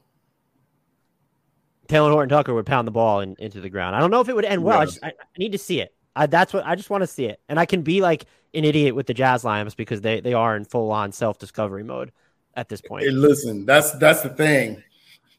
Talen 1.87 2.11
Horton 2.11 2.29
Tucker 2.29 2.53
would 2.53 2.65
pound 2.65 2.87
the 2.87 2.91
ball 2.91 3.21
in, 3.21 3.35
into 3.39 3.61
the 3.61 3.69
ground. 3.69 3.95
I 3.95 3.99
don't 3.99 4.11
know 4.11 4.21
if 4.21 4.29
it 4.29 4.35
would 4.35 4.45
end 4.45 4.63
well. 4.63 4.77
Yeah. 4.77 4.81
I, 4.81 4.85
just, 4.85 4.99
I, 5.03 5.07
I, 5.07 5.37
need 5.37 5.51
to 5.51 5.57
see 5.57 5.81
it. 5.81 5.93
I, 6.15 6.25
that's 6.27 6.53
what 6.53 6.65
I 6.65 6.75
just 6.75 6.89
want 6.89 7.01
to 7.01 7.07
see 7.07 7.25
it. 7.25 7.39
And 7.49 7.59
I 7.59 7.65
can 7.65 7.81
be 7.81 8.01
like 8.01 8.25
an 8.53 8.63
idiot 8.63 8.95
with 8.95 9.07
the 9.07 9.13
Jazz 9.13 9.43
Lions 9.43 9.75
because 9.75 10.01
they, 10.01 10.19
they 10.19 10.33
are 10.33 10.55
in 10.55 10.65
full 10.65 10.91
on 10.91 11.11
self 11.11 11.37
discovery 11.37 11.83
mode 11.83 12.11
at 12.55 12.69
this 12.69 12.81
point. 12.81 13.03
Hey, 13.03 13.11
listen, 13.11 13.65
that's 13.65 13.91
that's 13.93 14.21
the 14.21 14.29
thing. 14.29 14.81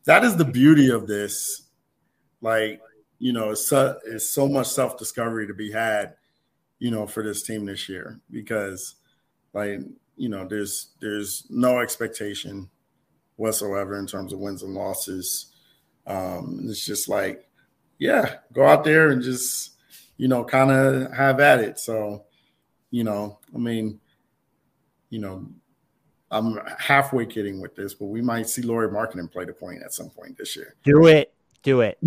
That 0.05 0.23
is 0.23 0.37
the 0.37 0.45
beauty 0.45 0.91
of 0.91 1.07
this. 1.07 1.63
Like, 2.41 2.81
you 3.19 3.33
know, 3.33 3.51
it's 3.51 3.67
so, 3.67 3.99
it's 4.05 4.29
so 4.29 4.49
much 4.49 4.67
self 4.69 4.99
discovery 4.99 5.47
to 5.47 5.55
be 5.55 5.71
had, 5.71 6.15
you 6.79 6.91
know, 6.91 7.07
for 7.07 7.23
this 7.23 7.43
team 7.43 7.65
this 7.65 7.89
year 7.89 8.21
because, 8.31 8.97
like, 9.53 9.81
you 10.17 10.29
know, 10.29 10.47
there's 10.47 10.91
there's 11.01 11.47
no 11.51 11.81
expectation 11.81 12.71
whatsoever 13.37 13.99
in 13.99 14.07
terms 14.07 14.33
of 14.33 14.39
wins 14.39 14.63
and 14.63 14.75
losses 14.75 15.53
um, 16.07 16.61
it's 16.69 16.85
just 16.85 17.09
like, 17.09 17.49
yeah, 17.99 18.37
go 18.53 18.67
out 18.67 18.85
there 18.85 19.11
and 19.11 19.23
just, 19.23 19.73
you 20.17 20.29
know, 20.29 20.45
kind 20.45 20.71
of 20.71 21.13
have 21.13 21.41
at 21.41 21.61
it. 21.61 21.79
So, 21.79 22.25
you 22.91 23.05
know, 23.05 23.39
I 23.55 23.59
mean, 23.59 24.01
you 25.11 25.19
know, 25.19 25.47
I'm 26.31 26.59
halfway 26.79 27.27
kidding 27.27 27.61
with 27.61 27.75
this, 27.75 27.95
but 27.95 28.07
we 28.07 28.21
might 28.21 28.49
see 28.49 28.63
Lauri 28.63 28.89
Markkanen 28.89 29.31
play 29.31 29.45
the 29.45 29.53
point 29.53 29.83
at 29.83 29.93
some 29.93 30.11
point 30.11 30.37
this 30.37 30.57
year. 30.57 30.75
Do 30.85 31.07
it, 31.07 31.33
do 31.63 31.81
it, 31.81 31.99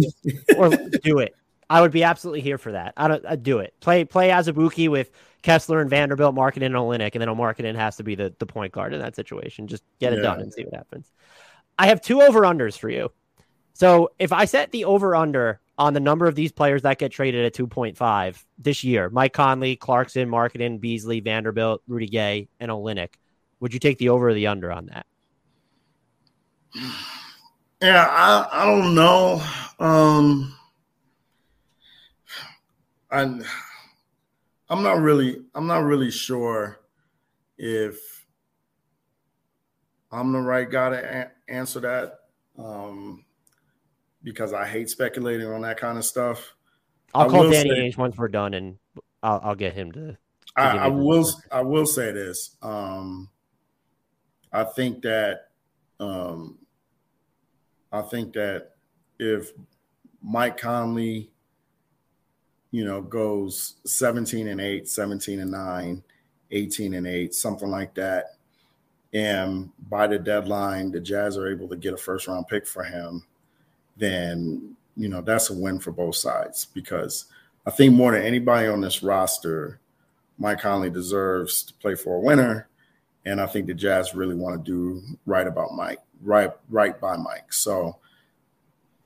or 0.58 0.70
do 1.04 1.20
it. 1.20 1.36
I 1.70 1.82
would 1.82 1.92
be 1.92 2.04
absolutely 2.04 2.42
here 2.42 2.58
for 2.58 2.72
that. 2.72 2.94
I 2.98 3.08
don't 3.08 3.26
I'd 3.26 3.44
do 3.44 3.60
it. 3.60 3.74
Play 3.80 4.04
play 4.06 4.30
Azubuike 4.30 4.90
with 4.90 5.12
Kessler 5.44 5.82
and 5.82 5.90
Vanderbilt, 5.90 6.36
Markkanen 6.36 6.68
and 6.68 6.76
Olynyk, 6.76 7.12
and 7.14 7.22
then 7.22 7.30
Markkanen 7.30 7.76
has 7.76 7.98
to 7.98 8.04
be 8.04 8.16
the, 8.16 8.34
the 8.40 8.46
point 8.46 8.74
guard 8.74 8.94
in 8.94 9.00
that 9.00 9.16
situation. 9.16 9.68
Just 9.68 9.84
get 10.00 10.14
it 10.14 10.18
yeah. 10.18 10.24
done 10.24 10.42
and 10.42 10.54
see 10.54 10.64
what 10.64 10.74
happens. 10.74 11.12
I 11.78 11.88
have 11.88 12.02
two 12.02 12.22
over 12.22 12.42
unders 12.42 12.78
for 12.78 12.90
you. 12.90 13.12
So 13.74 14.10
if 14.20 14.34
I 14.34 14.46
set 14.46 14.72
the 14.72 14.86
over 14.86 15.16
under 15.16 15.62
on 15.78 15.94
the 15.94 16.02
number 16.02 16.28
of 16.28 16.36
these 16.36 16.52
players 16.52 16.82
that 16.82 16.98
get 16.98 17.12
traded 17.12 17.46
at 17.46 17.54
2.5 17.54 18.44
this 18.58 18.84
year 18.84 19.10
Mike 19.10 19.34
Conley, 19.34 19.76
Clarkson, 19.76 20.28
Markkanen, 20.28 20.82
Beasley, 20.82 21.22
Vanderbilt, 21.22 21.82
Rudy 21.88 22.08
Gay, 22.08 22.50
and 22.60 22.72
Olynyk. 22.72 23.14
Would 23.62 23.74
you 23.74 23.80
take 23.80 23.98
the 23.98 24.10
over 24.10 24.30
or 24.30 24.34
the 24.34 24.48
under 24.48 24.72
on 24.72 24.88
that? 24.88 25.06
Yeah, 27.82 28.06
I, 28.10 28.64
I 28.64 28.66
don't 28.66 28.94
know. 28.94 29.42
Um, 29.80 30.56
I, 33.10 33.22
I'm 34.70 34.84
not 34.84 35.00
really 35.00 35.42
I'm 35.56 35.66
not 35.66 35.84
really 35.84 36.12
sure 36.12 36.82
if 37.58 38.26
I'm 40.12 40.32
the 40.32 40.42
right 40.42 40.70
guy 40.70 40.90
to 40.90 41.28
a- 41.28 41.52
answer 41.52 41.80
that. 41.82 42.20
Um, 42.58 43.24
because 44.24 44.54
I 44.54 44.68
hate 44.68 44.90
speculating 44.90 45.48
on 45.48 45.62
that 45.62 45.78
kind 45.78 45.98
of 45.98 46.04
stuff. 46.04 46.56
I'll 47.14 47.28
I 47.28 47.30
call 47.30 47.50
Danny 47.50 47.70
Ainge 47.70 47.98
once 47.98 48.18
we're 48.18 48.28
done, 48.28 48.54
and 48.54 48.78
I'll, 49.24 49.40
I'll 49.44 49.56
get 49.56 49.74
him 49.74 49.92
to. 49.94 50.12
to 50.12 50.18
I, 50.58 50.76
I 50.76 50.88
will. 50.88 51.26
I 51.52 51.62
will 51.62 51.86
say 51.86 52.12
this. 52.12 52.58
Um, 52.62 53.30
I 54.52 54.66
think 54.66 55.02
that. 55.04 55.48
Um, 56.02 56.60
I 57.92 58.02
think 58.02 58.34
that 58.34 58.72
if 59.20 59.52
Mike 60.22 60.58
Conley, 60.58 61.30
you 62.72 62.86
know, 62.86 63.02
goes 63.02 63.76
17 63.86 64.48
and 64.48 64.62
8, 64.62 64.88
17 64.88 65.40
and 65.40 65.52
9, 65.52 66.04
18 66.52 66.94
and 66.94 67.08
8, 67.08 67.34
something 67.34 67.70
like 67.70 67.94
that, 67.96 68.36
and 69.12 69.72
by 69.90 70.06
the 70.06 70.20
deadline, 70.20 70.92
the 70.92 71.00
Jazz 71.00 71.36
are 71.36 71.52
able 71.52 71.68
to 71.70 71.76
get 71.76 71.94
a 71.94 71.98
first 71.98 72.28
round 72.28 72.48
pick 72.48 72.68
for 72.68 72.84
him 72.84 73.24
then 74.00 74.76
you 74.96 75.08
know 75.08 75.22
that's 75.22 75.50
a 75.50 75.54
win 75.54 75.80
for 75.80 75.92
both 75.92 76.16
sides 76.16 76.66
because 76.74 77.26
I 77.66 77.72
think 77.72 77.94
more 77.94 78.14
than 78.14 78.24
anybody 78.24 78.68
on 78.68 78.82
this 78.82 79.04
roster, 79.04 79.80
Mike 80.40 80.62
Conley 80.62 80.90
deserves 80.90 81.64
to 81.64 81.74
play 81.76 81.94
for 81.94 82.16
a 82.16 82.20
winner, 82.20 82.68
and 83.26 83.40
I 83.40 83.46
think 83.46 83.68
the 83.68 83.74
Jazz 83.74 84.16
really 84.16 84.34
want 84.34 84.66
to 84.66 84.72
do 84.72 85.04
right 85.26 85.46
about 85.46 85.76
Mike, 85.76 86.00
right 86.22 86.52
right 86.70 87.00
by 87.00 87.18
Mike. 87.18 87.54
So, 87.54 87.98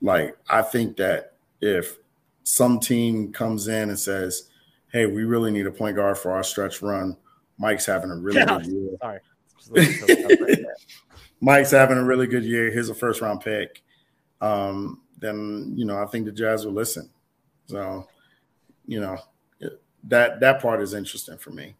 like 0.00 0.36
I 0.48 0.62
think 0.62 0.96
that 0.98 1.34
if 1.60 1.98
some 2.44 2.80
team 2.80 3.32
comes 3.32 3.68
in 3.68 3.88
and 3.88 3.98
says, 3.98 4.50
"Hey, 4.92 5.06
we 5.06 5.24
really 5.24 5.50
need 5.50 5.66
a 5.66 5.70
point 5.70 5.96
guard 5.96 6.18
for 6.18 6.32
our 6.32 6.42
stretch 6.42 6.82
run," 6.82 7.16
Mike's 7.58 7.86
having 7.86 8.10
a 8.10 8.16
really 8.16 8.38
yeah. 8.38 8.58
good 8.58 8.66
year. 8.66 8.90
Sorry. 9.00 9.20
Mike's 11.40 11.70
having 11.70 11.98
a 11.98 12.04
really 12.04 12.26
good 12.26 12.44
year. 12.44 12.70
Here's 12.70 12.90
a 12.90 12.94
first 12.94 13.20
round 13.20 13.40
pick 13.40 13.82
um, 14.44 15.00
then 15.18 15.72
you 15.74 15.84
know 15.84 16.00
I 16.00 16.06
think 16.06 16.26
the 16.26 16.32
Jazz 16.32 16.66
will 16.66 16.72
listen. 16.72 17.08
So, 17.66 18.06
you 18.86 19.00
know, 19.00 19.16
that 20.04 20.40
that 20.40 20.60
part 20.60 20.82
is 20.82 20.94
interesting 20.94 21.38
for 21.38 21.50
me. 21.50 21.74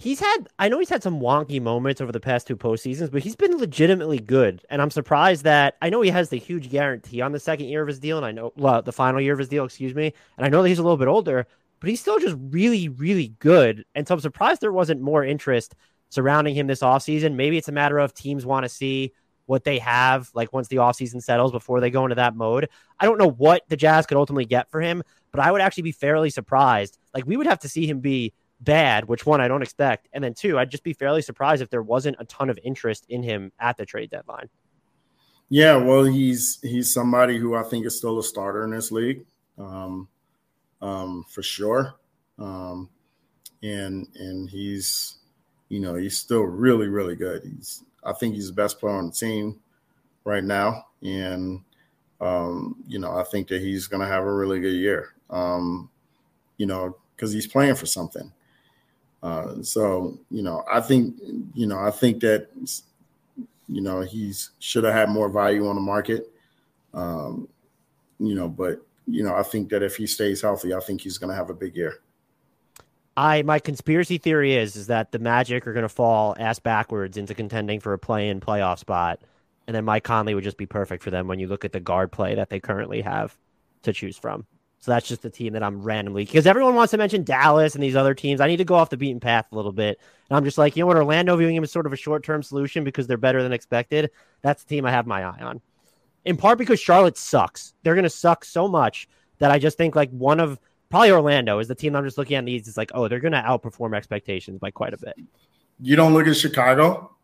He's 0.00 0.20
had 0.20 0.48
I 0.60 0.68
know 0.68 0.78
he's 0.78 0.88
had 0.88 1.02
some 1.02 1.20
wonky 1.20 1.60
moments 1.60 2.00
over 2.00 2.12
the 2.12 2.20
past 2.20 2.46
two 2.46 2.56
postseasons, 2.56 3.10
but 3.10 3.20
he's 3.20 3.34
been 3.34 3.58
legitimately 3.58 4.20
good. 4.20 4.64
And 4.70 4.80
I'm 4.80 4.92
surprised 4.92 5.42
that 5.42 5.76
I 5.82 5.90
know 5.90 6.00
he 6.02 6.10
has 6.10 6.28
the 6.28 6.38
huge 6.38 6.70
guarantee 6.70 7.20
on 7.20 7.32
the 7.32 7.40
second 7.40 7.66
year 7.66 7.82
of 7.82 7.88
his 7.88 7.98
deal, 7.98 8.16
and 8.16 8.24
I 8.24 8.30
know 8.30 8.52
well, 8.56 8.80
the 8.80 8.92
final 8.92 9.20
year 9.20 9.32
of 9.32 9.40
his 9.40 9.48
deal, 9.48 9.64
excuse 9.64 9.96
me. 9.96 10.14
And 10.36 10.46
I 10.46 10.50
know 10.50 10.62
that 10.62 10.68
he's 10.68 10.78
a 10.78 10.84
little 10.84 10.96
bit 10.96 11.08
older, 11.08 11.48
but 11.80 11.90
he's 11.90 12.00
still 12.00 12.20
just 12.20 12.36
really, 12.38 12.88
really 12.88 13.34
good. 13.40 13.84
And 13.96 14.06
so 14.06 14.14
I'm 14.14 14.20
surprised 14.20 14.60
there 14.60 14.70
wasn't 14.70 15.00
more 15.00 15.24
interest 15.24 15.74
surrounding 16.10 16.54
him 16.54 16.68
this 16.68 16.80
offseason. 16.80 17.34
Maybe 17.34 17.58
it's 17.58 17.68
a 17.68 17.72
matter 17.72 17.98
of 17.98 18.14
teams 18.14 18.46
want 18.46 18.62
to 18.64 18.68
see 18.68 19.12
what 19.46 19.64
they 19.64 19.78
have 19.78 20.30
like 20.32 20.52
once 20.52 20.68
the 20.68 20.76
offseason 20.76 21.20
settles 21.20 21.50
before 21.50 21.80
they 21.80 21.90
go 21.90 22.04
into 22.04 22.14
that 22.14 22.36
mode. 22.36 22.68
I 23.00 23.04
don't 23.06 23.18
know 23.18 23.30
what 23.30 23.68
the 23.68 23.76
Jazz 23.76 24.06
could 24.06 24.16
ultimately 24.18 24.44
get 24.44 24.70
for 24.70 24.80
him, 24.80 25.02
but 25.32 25.40
I 25.40 25.50
would 25.50 25.60
actually 25.60 25.84
be 25.84 25.92
fairly 25.92 26.30
surprised. 26.30 26.98
Like 27.14 27.26
we 27.26 27.36
would 27.36 27.46
have 27.48 27.58
to 27.60 27.68
see 27.68 27.84
him 27.84 27.98
be 27.98 28.32
bad, 28.60 29.06
which 29.06 29.26
one 29.26 29.40
I 29.40 29.48
don't 29.48 29.62
expect. 29.62 30.08
And 30.12 30.22
then 30.22 30.34
two, 30.34 30.58
I'd 30.58 30.70
just 30.70 30.82
be 30.82 30.92
fairly 30.92 31.22
surprised 31.22 31.62
if 31.62 31.70
there 31.70 31.82
wasn't 31.82 32.16
a 32.18 32.24
ton 32.24 32.50
of 32.50 32.58
interest 32.62 33.06
in 33.08 33.22
him 33.22 33.52
at 33.58 33.76
the 33.76 33.86
trade 33.86 34.10
deadline. 34.10 34.48
Yeah, 35.50 35.76
well, 35.76 36.04
he's 36.04 36.58
he's 36.62 36.92
somebody 36.92 37.38
who 37.38 37.54
I 37.54 37.62
think 37.62 37.86
is 37.86 37.96
still 37.96 38.18
a 38.18 38.22
starter 38.22 38.64
in 38.64 38.70
this 38.70 38.92
league, 38.92 39.24
um, 39.56 40.08
um, 40.82 41.24
for 41.30 41.42
sure. 41.42 41.94
Um, 42.38 42.90
and 43.62 44.06
and 44.14 44.48
he's, 44.50 45.16
you 45.70 45.80
know, 45.80 45.94
he's 45.94 46.18
still 46.18 46.42
really 46.42 46.88
really 46.88 47.16
good. 47.16 47.44
He's 47.44 47.82
I 48.04 48.12
think 48.12 48.34
he's 48.34 48.48
the 48.48 48.52
best 48.52 48.78
player 48.78 48.94
on 48.94 49.06
the 49.06 49.12
team 49.12 49.60
right 50.24 50.44
now, 50.44 50.86
and 51.02 51.62
um, 52.20 52.76
you 52.86 52.98
know 52.98 53.16
I 53.16 53.24
think 53.24 53.48
that 53.48 53.62
he's 53.62 53.86
going 53.86 54.02
to 54.02 54.06
have 54.06 54.24
a 54.24 54.34
really 54.34 54.60
good 54.60 54.74
year. 54.74 55.14
Um, 55.30 55.88
you 56.58 56.66
know, 56.66 56.96
because 57.16 57.32
he's 57.32 57.46
playing 57.46 57.76
for 57.76 57.86
something. 57.86 58.32
Uh, 59.22 59.62
so 59.62 60.18
you 60.30 60.42
know, 60.42 60.64
I 60.70 60.80
think 60.80 61.16
you 61.54 61.66
know 61.66 61.78
I 61.78 61.90
think 61.90 62.20
that 62.20 62.48
you 63.68 63.80
know 63.80 64.00
he's 64.00 64.50
should 64.58 64.84
have 64.84 64.94
had 64.94 65.08
more 65.08 65.28
value 65.28 65.66
on 65.66 65.74
the 65.74 65.82
market. 65.82 66.30
Um, 66.94 67.48
you 68.18 68.34
know, 68.34 68.48
but 68.48 68.80
you 69.06 69.24
know 69.24 69.34
I 69.34 69.42
think 69.42 69.70
that 69.70 69.82
if 69.82 69.96
he 69.96 70.06
stays 70.06 70.42
healthy, 70.42 70.74
I 70.74 70.80
think 70.80 71.00
he's 71.00 71.18
going 71.18 71.30
to 71.30 71.36
have 71.36 71.50
a 71.50 71.54
big 71.54 71.76
year. 71.76 72.00
I 73.16 73.42
my 73.42 73.58
conspiracy 73.58 74.18
theory 74.18 74.54
is 74.54 74.76
is 74.76 74.86
that 74.86 75.10
the 75.10 75.18
Magic 75.18 75.66
are 75.66 75.72
going 75.72 75.82
to 75.82 75.88
fall 75.88 76.36
ass 76.38 76.60
backwards 76.60 77.16
into 77.16 77.34
contending 77.34 77.80
for 77.80 77.92
a 77.92 77.98
play-in 77.98 78.40
playoff 78.40 78.78
spot, 78.78 79.20
and 79.66 79.74
then 79.74 79.84
Mike 79.84 80.04
Conley 80.04 80.34
would 80.34 80.44
just 80.44 80.56
be 80.56 80.66
perfect 80.66 81.02
for 81.02 81.10
them 81.10 81.26
when 81.26 81.40
you 81.40 81.48
look 81.48 81.64
at 81.64 81.72
the 81.72 81.80
guard 81.80 82.12
play 82.12 82.36
that 82.36 82.50
they 82.50 82.60
currently 82.60 83.00
have 83.00 83.36
to 83.82 83.92
choose 83.92 84.16
from. 84.16 84.46
So 84.80 84.92
that's 84.92 85.08
just 85.08 85.22
the 85.22 85.30
team 85.30 85.54
that 85.54 85.62
I'm 85.62 85.82
randomly 85.82 86.24
because 86.24 86.46
everyone 86.46 86.74
wants 86.76 86.92
to 86.92 86.98
mention 86.98 87.24
Dallas 87.24 87.74
and 87.74 87.82
these 87.82 87.96
other 87.96 88.14
teams. 88.14 88.40
I 88.40 88.46
need 88.46 88.58
to 88.58 88.64
go 88.64 88.76
off 88.76 88.90
the 88.90 88.96
beaten 88.96 89.18
path 89.18 89.46
a 89.50 89.56
little 89.56 89.72
bit, 89.72 89.98
and 90.30 90.36
I'm 90.36 90.44
just 90.44 90.56
like, 90.56 90.76
you 90.76 90.82
know 90.82 90.86
what, 90.86 90.96
Orlando 90.96 91.36
viewing 91.36 91.56
him 91.56 91.64
as 91.64 91.72
sort 91.72 91.86
of 91.86 91.92
a 91.92 91.96
short-term 91.96 92.44
solution 92.44 92.84
because 92.84 93.06
they're 93.06 93.16
better 93.16 93.42
than 93.42 93.52
expected. 93.52 94.10
That's 94.42 94.62
the 94.62 94.68
team 94.68 94.86
I 94.86 94.92
have 94.92 95.06
my 95.06 95.24
eye 95.24 95.40
on. 95.42 95.60
In 96.24 96.36
part 96.36 96.58
because 96.58 96.78
Charlotte 96.78 97.18
sucks. 97.18 97.74
They're 97.82 97.94
going 97.94 98.04
to 98.04 98.10
suck 98.10 98.44
so 98.44 98.68
much 98.68 99.08
that 99.38 99.50
I 99.50 99.58
just 99.58 99.78
think 99.78 99.96
like 99.96 100.10
one 100.10 100.38
of 100.38 100.60
probably 100.90 101.10
Orlando 101.10 101.58
is 101.58 101.68
the 101.68 101.74
team 101.74 101.96
I'm 101.96 102.04
just 102.04 102.18
looking 102.18 102.36
at 102.36 102.44
these. 102.44 102.68
It's 102.68 102.76
like, 102.76 102.90
oh, 102.94 103.08
they're 103.08 103.20
going 103.20 103.32
to 103.32 103.40
outperform 103.40 103.96
expectations 103.96 104.58
by 104.58 104.70
quite 104.70 104.94
a 104.94 104.98
bit. 104.98 105.16
You 105.80 105.96
don't 105.96 106.12
look 106.12 106.26
at 106.26 106.36
Chicago 106.36 107.16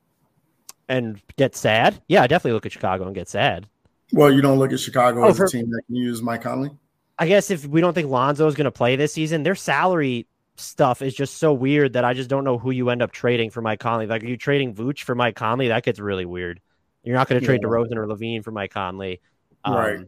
and 0.89 1.21
get 1.37 1.57
sad. 1.57 2.03
Yeah, 2.09 2.23
I 2.23 2.27
definitely 2.27 2.53
look 2.53 2.67
at 2.67 2.73
Chicago 2.73 3.05
and 3.07 3.15
get 3.15 3.29
sad. 3.29 3.69
Well, 4.13 4.33
you 4.33 4.43
don't 4.43 4.59
look 4.59 4.73
at 4.73 4.81
Chicago 4.81 5.25
oh, 5.25 5.29
as 5.29 5.37
for, 5.37 5.45
a 5.45 5.49
team 5.49 5.71
that 5.71 5.83
can 5.87 5.97
use 5.97 6.23
Mike 6.23 6.43
Conley. 6.43 6.71
I 7.19 7.27
guess 7.27 7.51
if 7.51 7.67
we 7.67 7.81
don't 7.81 7.95
think 7.95 8.09
Lonzo 8.09 8.47
is 8.47 8.55
going 8.55 8.65
to 8.65 8.73
play 8.73 8.97
this 8.97 9.13
season, 9.13 9.43
their 9.43 9.55
salary 9.55 10.27
stuff 10.57 11.03
is 11.03 11.15
just 11.15 11.39
so 11.39 11.53
weird 11.53 11.93
that 11.93 12.05
I 12.05 12.15
just 12.15 12.29
don't 12.29 12.45
know 12.45 12.59
who 12.59 12.71
you 12.71 12.91
end 12.91 13.03
up 13.03 13.13
trading 13.13 13.51
for 13.51 13.63
Mike 13.63 13.81
Conley. 13.81 14.07
Like, 14.07 14.23
are 14.23 14.27
you 14.27 14.37
trading 14.37 14.75
Vooch 14.75 15.03
for 15.03 15.15
Mike 15.15 15.37
Conley? 15.37 15.69
That 15.69 15.85
gets 15.85 15.99
really 15.99 16.25
weird. 16.25 16.61
You're 17.03 17.17
not 17.17 17.29
going 17.29 17.41
to 17.41 17.47
trade 17.47 17.61
yeah. 17.63 17.69
DeRozan 17.69 17.97
or 17.97 18.07
LaVine 18.07 18.43
for 18.43 18.51
Mike 18.51 18.73
Conley. 18.73 19.21
Um, 19.65 19.75
right. 19.75 20.01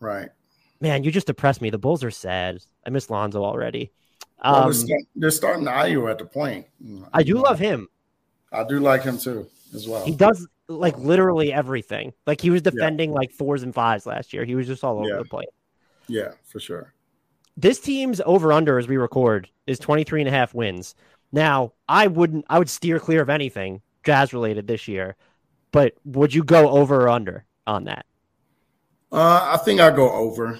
Right 0.00 0.28
man, 0.84 1.02
you 1.02 1.10
just 1.10 1.26
depressed 1.26 1.60
me. 1.60 1.70
The 1.70 1.78
Bulls 1.78 2.04
are 2.04 2.10
sad. 2.10 2.62
I 2.86 2.90
miss 2.90 3.10
Lonzo 3.10 3.42
already. 3.42 3.90
Um, 4.40 4.70
well, 4.70 4.84
they're, 5.16 5.30
starting 5.30 5.64
Ayo 5.64 6.10
at 6.10 6.18
the 6.18 6.26
point. 6.26 6.66
I 7.12 7.22
do 7.22 7.36
love 7.36 7.58
him. 7.58 7.88
I 8.52 8.64
do 8.64 8.78
like 8.78 9.02
him 9.02 9.18
too, 9.18 9.48
as 9.74 9.88
well. 9.88 10.04
He 10.04 10.14
does 10.14 10.46
like 10.68 10.96
literally 10.98 11.52
everything. 11.52 12.12
Like 12.26 12.40
he 12.40 12.50
was 12.50 12.62
defending 12.62 13.10
yeah. 13.10 13.16
like 13.16 13.32
fours 13.32 13.62
and 13.62 13.74
fives 13.74 14.06
last 14.06 14.32
year. 14.32 14.44
He 14.44 14.54
was 14.54 14.66
just 14.66 14.84
all 14.84 14.98
over 14.98 15.08
yeah. 15.08 15.16
the 15.18 15.24
place. 15.24 15.48
Yeah, 16.08 16.32
for 16.44 16.60
sure. 16.60 16.92
This 17.56 17.78
team's 17.78 18.20
over 18.26 18.52
under 18.52 18.78
as 18.78 18.88
we 18.88 18.96
record 18.96 19.48
is 19.66 19.78
23 19.78 20.22
and 20.22 20.28
a 20.28 20.32
half 20.32 20.54
wins. 20.54 20.94
Now, 21.32 21.72
I 21.88 22.06
wouldn't 22.06 22.44
I 22.48 22.58
would 22.58 22.70
steer 22.70 22.98
clear 22.98 23.22
of 23.22 23.30
anything 23.30 23.82
jazz 24.04 24.32
related 24.32 24.66
this 24.66 24.86
year, 24.88 25.16
but 25.72 25.94
would 26.04 26.34
you 26.34 26.44
go 26.44 26.68
over 26.70 27.02
or 27.02 27.08
under 27.08 27.44
on 27.66 27.84
that? 27.84 28.06
Uh, 29.10 29.54
I 29.54 29.56
think 29.58 29.80
I 29.80 29.90
go 29.90 30.10
over. 30.10 30.58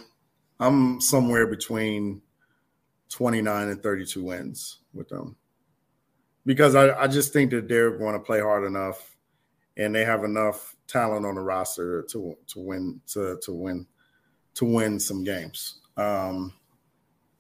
I'm 0.61 1.01
somewhere 1.01 1.47
between 1.47 2.23
29 3.11 3.69
and 3.69 3.83
32 3.83 4.23
wins 4.23 4.79
with 4.93 5.09
them 5.09 5.37
because 6.47 6.75
I, 6.75 6.93
I 7.03 7.07
just 7.07 7.33
think 7.33 7.51
that 7.51 7.69
they're 7.69 7.97
going 7.97 8.15
to 8.15 8.21
play 8.21 8.41
hard 8.41 8.65
enough 8.65 9.17
and 9.77 9.95
they 9.95 10.05
have 10.05 10.25
enough 10.25 10.77
talent 10.87 11.27
on 11.27 11.35
the 11.35 11.41
roster 11.41 12.03
to 12.11 12.37
to 12.49 12.61
win 12.61 13.01
to 13.09 13.39
to 13.43 13.53
win 13.53 13.87
to 14.55 14.65
win 14.65 14.99
some 15.01 15.25
games. 15.25 15.81
Um, 15.97 16.53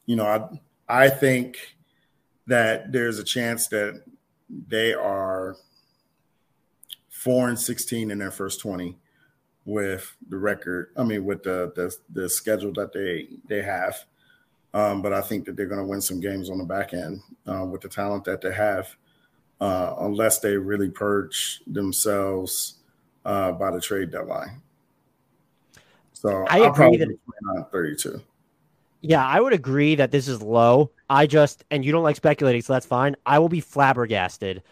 you 0.07 0.17
know, 0.17 0.27
I 0.27 1.05
I 1.05 1.09
think 1.09 1.77
that 2.47 2.93
there's 2.93 3.19
a 3.19 3.25
chance 3.25 3.69
that 3.69 4.03
they 4.69 4.93
are 4.93 5.57
four 7.09 7.49
and 7.49 7.59
16 7.59 8.11
in 8.11 8.19
their 8.19 8.31
first 8.31 8.61
20 8.61 8.99
with 9.65 10.15
the 10.29 10.37
record. 10.37 10.91
I 10.97 11.05
mean, 11.05 11.25
with 11.25 11.43
the 11.43 11.73
the, 11.75 11.95
the 12.12 12.29
schedule 12.29 12.73
that 12.75 12.93
they 12.93 13.29
they 13.49 13.62
have. 13.62 14.05
Um, 14.75 15.03
but 15.03 15.12
I 15.12 15.21
think 15.21 15.45
that 15.45 15.57
they're 15.57 15.67
going 15.67 15.81
to 15.81 15.87
win 15.87 16.01
some 16.01 16.19
games 16.19 16.51
on 16.51 16.59
the 16.59 16.65
back 16.65 16.95
end 16.95 17.21
uh, 17.47 17.65
with 17.65 17.81
the 17.81 17.89
talent 17.89 18.25
that 18.25 18.41
they 18.41 18.53
have, 18.53 18.97
uh, 19.61 19.95
unless 20.01 20.41
they 20.41 20.57
really 20.57 20.91
purge 20.91 21.61
themselves 21.69 22.79
uh, 23.25 23.53
by 23.53 23.71
the 23.71 23.81
trade 23.81 24.11
deadline. 24.11 24.61
So 26.25 26.47
I 26.49 26.61
I'll 26.61 26.72
agree 26.72 26.97
that 26.97 27.68
32. 27.70 28.20
Yeah, 29.03 29.27
I 29.27 29.41
would 29.41 29.53
agree 29.53 29.95
that 29.97 30.11
this 30.11 30.27
is 30.27 30.41
low. 30.41 30.91
I 31.11 31.27
just, 31.27 31.64
and 31.70 31.85
you 31.85 31.93
don't 31.93 32.03
like 32.03 32.16
speculating, 32.16 32.62
so 32.62 32.72
that's 32.72 32.87
fine. 32.87 33.14
I 33.27 33.39
will 33.39 33.51
be 33.51 33.61
flabbergasted 33.61 34.62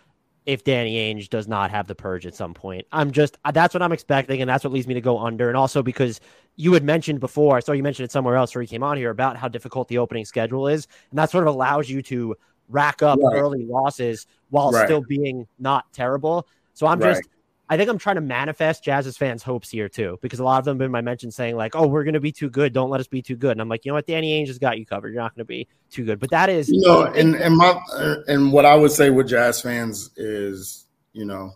if 0.47 0.65
Danny 0.65 0.95
Ainge 0.97 1.29
does 1.29 1.47
not 1.47 1.71
have 1.71 1.87
the 1.87 1.95
purge 1.95 2.25
at 2.25 2.35
some 2.35 2.55
point. 2.55 2.87
I'm 2.91 3.11
just, 3.11 3.37
uh, 3.45 3.51
that's 3.51 3.75
what 3.75 3.83
I'm 3.83 3.93
expecting, 3.93 4.41
and 4.41 4.49
that's 4.49 4.65
what 4.65 4.73
leads 4.73 4.87
me 4.87 4.95
to 4.95 5.03
go 5.03 5.19
under. 5.19 5.49
And 5.49 5.57
also 5.57 5.83
because 5.83 6.21
you 6.57 6.73
had 6.73 6.83
mentioned 6.83 7.21
before, 7.21 7.59
I 7.59 7.61
saw 7.61 7.73
you 7.73 7.83
mentioned 7.83 8.07
it 8.07 8.13
somewhere 8.13 8.37
else 8.37 8.55
where 8.55 8.63
you 8.63 8.69
came 8.69 8.83
on 8.83 8.97
here 8.97 9.11
about 9.11 9.37
how 9.37 9.49
difficult 9.49 9.89
the 9.89 9.99
opening 9.99 10.25
schedule 10.25 10.69
is. 10.69 10.89
And 11.11 11.19
that 11.19 11.31
sort 11.31 11.47
of 11.47 11.55
allows 11.55 11.91
you 11.91 12.01
to 12.05 12.35
rack 12.71 13.03
up 13.03 13.19
right. 13.23 13.37
early 13.37 13.67
losses 13.67 14.27
while 14.49 14.73
right. 14.73 14.87
still 14.87 15.03
being 15.03 15.47
not 15.59 15.93
terrible. 15.93 16.49
So 16.73 16.87
I'm 16.87 16.99
right. 16.99 17.17
just, 17.17 17.29
I 17.69 17.77
think 17.77 17.89
I'm 17.89 17.99
trying 17.99 18.17
to 18.17 18.23
manifest 18.23 18.85
Jazz's 18.85 19.17
fans' 19.17 19.43
hopes 19.43 19.71
here 19.71 19.89
too, 19.89 20.19
because 20.21 20.41
a 20.41 20.45
lot 20.45 20.59
of 20.59 20.65
them 20.65 20.75
have 20.75 20.79
been 20.79 20.91
my 20.91 21.01
mention 21.01 21.31
saying 21.31 21.57
like, 21.57 21.75
"Oh, 21.75 21.87
we're 21.87 22.05
going 22.05 22.15
to 22.15 22.21
be 22.21 22.33
too 22.33 22.51
good. 22.51 22.73
Don't 22.73 22.91
let 22.91 23.01
us 23.01 23.07
be 23.07 23.23
too 23.23 23.37
good." 23.37 23.53
And 23.53 23.61
I'm 23.61 23.69
like, 23.69 23.85
you 23.85 23.91
know 23.91 23.95
what, 23.95 24.07
Danny 24.07 24.39
Ainge 24.39 24.49
has 24.49 24.59
got 24.59 24.79
you 24.79 24.85
covered. 24.85 25.13
You're 25.13 25.23
not 25.23 25.35
going 25.35 25.45
to 25.45 25.49
be 25.49 25.69
too 25.91 26.05
good. 26.05 26.19
But 26.19 26.31
that 26.31 26.49
is, 26.49 26.69
you 26.69 26.81
know, 26.81 27.05
and 27.05 27.35
and 27.35 27.57
my 27.57 27.81
uh, 27.95 28.17
and 28.27 28.53
what 28.53 28.65
I 28.67 28.75
would 28.75 28.91
say 28.91 29.11
with 29.11 29.29
Jazz 29.29 29.63
fans 29.63 30.11
is, 30.17 30.87
you 31.13 31.25
know, 31.25 31.53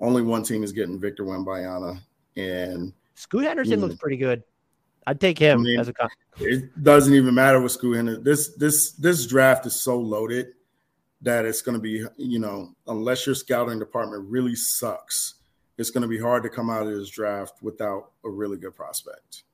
only 0.00 0.22
one 0.22 0.42
team 0.42 0.62
is 0.62 0.72
getting 0.72 0.98
Victor 0.98 1.24
Wembanyama, 1.24 2.00
and 2.36 2.92
Scoot 3.14 3.44
Henderson 3.44 3.72
you 3.72 3.76
know, 3.76 3.86
looks 3.88 4.00
pretty 4.00 4.16
good. 4.16 4.42
I'd 5.06 5.20
take 5.20 5.38
him 5.38 5.60
I 5.60 5.62
mean, 5.62 5.80
as 5.80 5.88
a. 5.88 5.92
Con- 5.92 6.08
it 6.38 6.82
doesn't 6.82 7.12
even 7.12 7.34
matter 7.34 7.60
with 7.60 7.72
Scoot 7.72 7.96
Henderson. 7.96 8.24
This 8.24 8.54
this 8.54 8.92
this 8.92 9.26
draft 9.26 9.66
is 9.66 9.78
so 9.78 9.98
loaded 9.98 10.48
that 11.20 11.44
it's 11.44 11.62
going 11.62 11.76
to 11.76 11.82
be, 11.82 12.04
you 12.16 12.38
know, 12.38 12.74
unless 12.86 13.26
your 13.26 13.34
scouting 13.34 13.78
department 13.78 14.24
really 14.30 14.54
sucks 14.54 15.34
it's 15.78 15.90
going 15.90 16.02
to 16.02 16.08
be 16.08 16.18
hard 16.18 16.42
to 16.42 16.50
come 16.50 16.68
out 16.68 16.82
of 16.82 16.88
this 16.88 17.08
draft 17.08 17.62
without 17.62 18.10
a 18.24 18.28
really 18.28 18.58
good 18.58 18.74
prospect. 18.74 19.44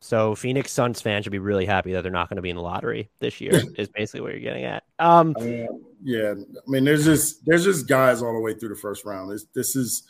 So 0.00 0.36
Phoenix 0.36 0.70
Suns 0.70 1.00
fans 1.00 1.24
should 1.24 1.32
be 1.32 1.40
really 1.40 1.66
happy 1.66 1.92
that 1.92 2.02
they're 2.02 2.12
not 2.12 2.28
going 2.28 2.36
to 2.36 2.42
be 2.42 2.50
in 2.50 2.56
the 2.56 2.62
lottery 2.62 3.10
this 3.18 3.40
year. 3.40 3.60
is 3.76 3.88
basically 3.88 4.20
what 4.20 4.30
you're 4.30 4.40
getting 4.40 4.64
at. 4.64 4.84
Um, 5.00 5.34
uh, 5.36 5.74
yeah, 6.02 6.34
I 6.34 6.70
mean, 6.70 6.84
there's 6.84 7.04
just 7.04 7.44
there's 7.44 7.64
just 7.64 7.88
guys 7.88 8.22
all 8.22 8.32
the 8.32 8.40
way 8.40 8.54
through 8.54 8.68
the 8.68 8.76
first 8.76 9.04
round. 9.04 9.30
This 9.32 9.46
this 9.54 9.74
is, 9.74 10.04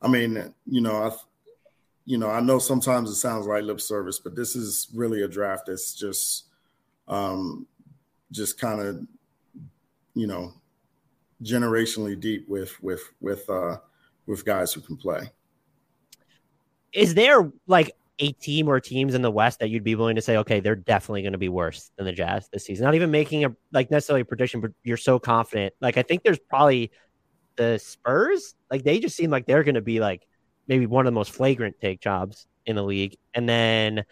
I 0.00 0.06
mean, 0.06 0.54
you 0.66 0.80
know, 0.80 0.94
I, 0.94 1.10
you 2.04 2.16
know, 2.16 2.30
I 2.30 2.40
know 2.40 2.60
sometimes 2.60 3.10
it 3.10 3.16
sounds 3.16 3.46
like 3.46 3.64
lip 3.64 3.80
service, 3.80 4.20
but 4.20 4.36
this 4.36 4.54
is 4.54 4.88
really 4.94 5.22
a 5.22 5.28
draft 5.28 5.64
that's 5.66 5.94
just, 5.94 6.44
um, 7.08 7.66
just 8.30 8.60
kind 8.60 8.80
of, 8.80 9.00
you 10.14 10.28
know, 10.28 10.52
generationally 11.42 12.18
deep 12.18 12.48
with 12.48 12.80
with 12.82 13.02
with 13.20 13.48
uh 13.50 13.78
with 14.26 14.44
guys 14.44 14.72
who 14.72 14.80
can 14.80 14.96
play. 14.96 15.30
Is 16.92 17.14
there 17.14 17.50
like 17.66 17.92
a 18.18 18.32
team 18.32 18.68
or 18.68 18.78
teams 18.78 19.14
in 19.14 19.22
the 19.22 19.30
West 19.30 19.58
that 19.58 19.70
you'd 19.70 19.84
be 19.84 19.96
willing 19.96 20.16
to 20.16 20.22
say, 20.22 20.36
okay, 20.38 20.60
they're 20.60 20.76
definitely 20.76 21.22
going 21.22 21.32
to 21.32 21.38
be 21.38 21.48
worse 21.48 21.90
than 21.96 22.06
the 22.06 22.12
Jazz 22.12 22.48
this 22.52 22.64
season? 22.64 22.84
Not 22.84 22.94
even 22.94 23.10
making 23.10 23.44
a 23.44 23.54
like 23.72 23.90
necessarily 23.90 24.20
a 24.20 24.24
prediction, 24.24 24.60
but 24.60 24.70
you're 24.82 24.96
so 24.96 25.18
confident. 25.18 25.74
Like 25.80 25.96
I 25.96 26.02
think 26.02 26.22
there's 26.22 26.38
probably 26.38 26.92
the 27.56 27.78
Spurs. 27.78 28.54
Like 28.70 28.84
they 28.84 28.98
just 29.00 29.16
seem 29.16 29.30
like 29.30 29.46
they're 29.46 29.64
going 29.64 29.74
to 29.74 29.80
be 29.80 30.00
like 30.00 30.26
maybe 30.68 30.86
one 30.86 31.06
of 31.06 31.12
the 31.12 31.18
most 31.18 31.32
flagrant 31.32 31.80
take 31.80 32.00
jobs 32.00 32.46
in 32.66 32.76
the 32.76 32.84
league, 32.84 33.16
and 33.34 33.48
then 33.48 34.04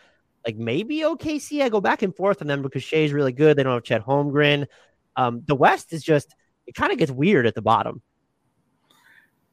like 0.45 0.57
maybe 0.57 0.99
OKC. 0.99 1.63
I 1.63 1.69
go 1.69 1.81
back 1.81 2.03
and 2.03 2.15
forth 2.15 2.43
on 2.43 2.49
them 2.49 2.63
because 2.63 2.83
Shai's 2.83 3.13
really 3.13 3.33
good. 3.33 3.57
They 3.57 3.63
don't 3.63 3.75
have 3.75 3.85
Chet 3.85 4.05
Holmgren. 4.05 4.67
Um, 5.15 5.43
the 5.47 5.55
West 5.55 5.93
is 5.93 6.03
just 6.03 6.35
it 6.67 6.75
kind 6.75 6.93
of 6.93 6.99
gets 6.99 7.11
weird 7.11 7.47
at 7.47 7.55
the 7.55 7.63
bottom. 7.63 8.03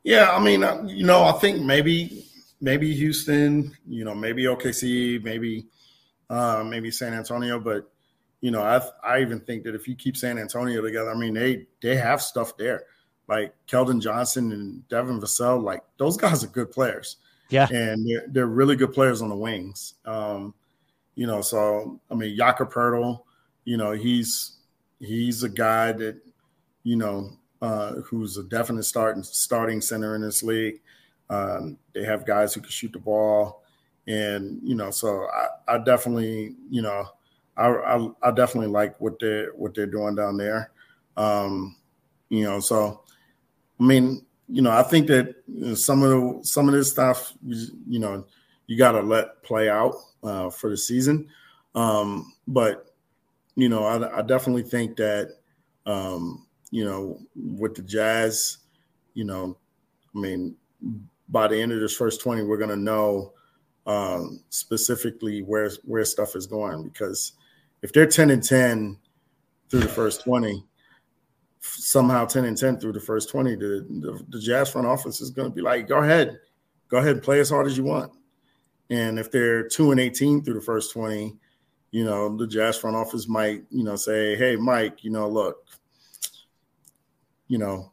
Yeah, 0.03 0.31
I 0.31 0.39
mean, 0.39 0.63
you 0.87 1.05
know, 1.05 1.23
I 1.23 1.33
think 1.33 1.61
maybe 1.61 2.25
maybe 2.61 2.93
Houston, 2.95 3.75
you 3.87 4.05
know, 4.05 4.15
maybe 4.15 4.43
OKC, 4.43 5.23
maybe 5.23 5.65
uh, 6.29 6.63
maybe 6.65 6.91
San 6.91 7.13
Antonio, 7.13 7.59
but 7.59 7.91
you 8.41 8.51
know, 8.51 8.61
I 8.61 8.81
I 9.03 9.21
even 9.21 9.39
think 9.41 9.63
that 9.63 9.75
if 9.75 9.87
you 9.87 9.95
keep 9.95 10.15
San 10.15 10.37
Antonio 10.37 10.81
together, 10.81 11.11
I 11.11 11.15
mean, 11.15 11.33
they 11.33 11.67
they 11.81 11.95
have 11.95 12.21
stuff 12.21 12.55
there, 12.57 12.83
like 13.27 13.53
Keldon 13.67 14.01
Johnson 14.01 14.51
and 14.51 14.87
Devin 14.87 15.19
Vassell, 15.19 15.61
like 15.61 15.83
those 15.97 16.17
guys 16.17 16.43
are 16.43 16.47
good 16.47 16.71
players. 16.71 17.17
Yeah, 17.49 17.67
and 17.71 18.07
they're, 18.07 18.25
they're 18.27 18.47
really 18.47 18.75
good 18.75 18.93
players 18.93 19.21
on 19.21 19.29
the 19.29 19.35
wings. 19.35 19.95
Um, 20.05 20.53
you 21.15 21.27
know, 21.27 21.41
so 21.41 21.99
I 22.09 22.15
mean, 22.15 22.37
Jakob 22.37 22.71
Poeltl, 22.71 23.23
you 23.65 23.75
know, 23.75 23.91
he's 23.91 24.57
he's 24.99 25.43
a 25.43 25.49
guy 25.49 25.91
that 25.91 26.17
you 26.83 26.95
know 26.95 27.31
uh, 27.61 27.95
who's 28.05 28.37
a 28.37 28.43
definite 28.43 28.83
starting 28.83 29.23
starting 29.23 29.81
center 29.81 30.15
in 30.15 30.21
this 30.21 30.43
league. 30.43 30.81
Um, 31.29 31.77
they 31.93 32.03
have 32.03 32.25
guys 32.25 32.53
who 32.53 32.61
can 32.61 32.69
shoot 32.69 32.93
the 32.93 32.99
ball, 32.99 33.63
and 34.07 34.59
you 34.63 34.75
know, 34.75 34.91
so 34.91 35.27
I, 35.27 35.75
I 35.75 35.77
definitely, 35.77 36.55
you 36.69 36.81
know, 36.81 37.05
I, 37.55 37.67
I, 37.67 38.09
I 38.23 38.31
definitely 38.31 38.71
like 38.71 38.99
what 38.99 39.19
they're 39.19 39.51
what 39.55 39.75
they're 39.75 39.85
doing 39.85 40.15
down 40.15 40.37
there. 40.37 40.71
Um, 41.17 41.75
you 42.29 42.43
know, 42.43 42.59
so 42.59 43.01
I 43.79 43.83
mean, 43.83 44.25
you 44.47 44.61
know, 44.61 44.71
I 44.71 44.83
think 44.83 45.07
that 45.07 45.35
some 45.75 46.01
of 46.03 46.09
the 46.09 46.39
some 46.43 46.67
of 46.67 46.73
this 46.73 46.91
stuff, 46.91 47.33
you 47.43 47.99
know, 47.99 48.25
you 48.67 48.77
got 48.77 48.93
to 48.93 49.01
let 49.01 49.43
play 49.43 49.69
out 49.69 49.95
uh, 50.23 50.49
for 50.49 50.69
the 50.69 50.77
season. 50.77 51.27
Um, 51.75 52.33
but 52.47 52.93
you 53.55 53.69
know, 53.69 53.83
I, 53.83 54.19
I 54.19 54.21
definitely 54.21 54.63
think 54.63 54.95
that 54.97 55.37
um, 55.85 56.45
you 56.71 56.85
know, 56.85 57.19
with 57.35 57.75
the 57.75 57.81
Jazz, 57.81 58.57
you 59.13 59.25
know, 59.25 59.57
I 60.15 60.19
mean, 60.19 60.55
by 61.29 61.47
the 61.47 61.61
end 61.61 61.71
of 61.71 61.79
this 61.79 61.95
first 61.95 62.21
20, 62.21 62.43
we're 62.43 62.57
going 62.57 62.69
to 62.69 62.75
know 62.75 63.33
um, 63.85 64.41
specifically 64.49 65.41
where 65.41 65.71
where 65.85 66.05
stuff 66.05 66.35
is 66.35 66.45
going 66.45 66.83
because 66.83 67.33
if 67.81 67.93
they're 67.93 68.05
10 68.05 68.29
and 68.29 68.43
10 68.43 68.97
through 69.69 69.79
the 69.79 69.87
first 69.87 70.23
20, 70.23 70.63
somehow 71.59 72.25
10 72.25 72.45
and 72.45 72.57
10 72.57 72.79
through 72.79 72.93
the 72.93 72.99
first 72.99 73.29
20, 73.29 73.55
the, 73.55 73.85
the, 74.01 74.25
the 74.29 74.39
Jazz 74.39 74.69
front 74.71 74.87
office 74.87 75.21
is 75.21 75.29
going 75.29 75.49
to 75.49 75.55
be 75.55 75.61
like, 75.61 75.87
go 75.87 75.97
ahead, 75.99 76.39
go 76.89 76.97
ahead 76.97 77.11
and 77.11 77.23
play 77.23 77.39
as 77.39 77.49
hard 77.49 77.67
as 77.67 77.77
you 77.77 77.83
want. 77.83 78.11
And 78.89 79.19
if 79.19 79.31
they're 79.31 79.67
2 79.67 79.91
and 79.91 79.99
18 79.99 80.43
through 80.43 80.55
the 80.55 80.61
first 80.61 80.93
20, 80.93 81.35
you 81.91 82.05
know, 82.05 82.35
the 82.35 82.47
Jazz 82.47 82.77
front 82.77 82.95
office 82.95 83.27
might, 83.27 83.63
you 83.69 83.83
know, 83.83 83.95
say, 83.95 84.35
hey, 84.35 84.55
Mike, 84.55 85.03
you 85.03 85.11
know, 85.11 85.27
look, 85.27 85.65
you 87.49 87.57
know, 87.57 87.91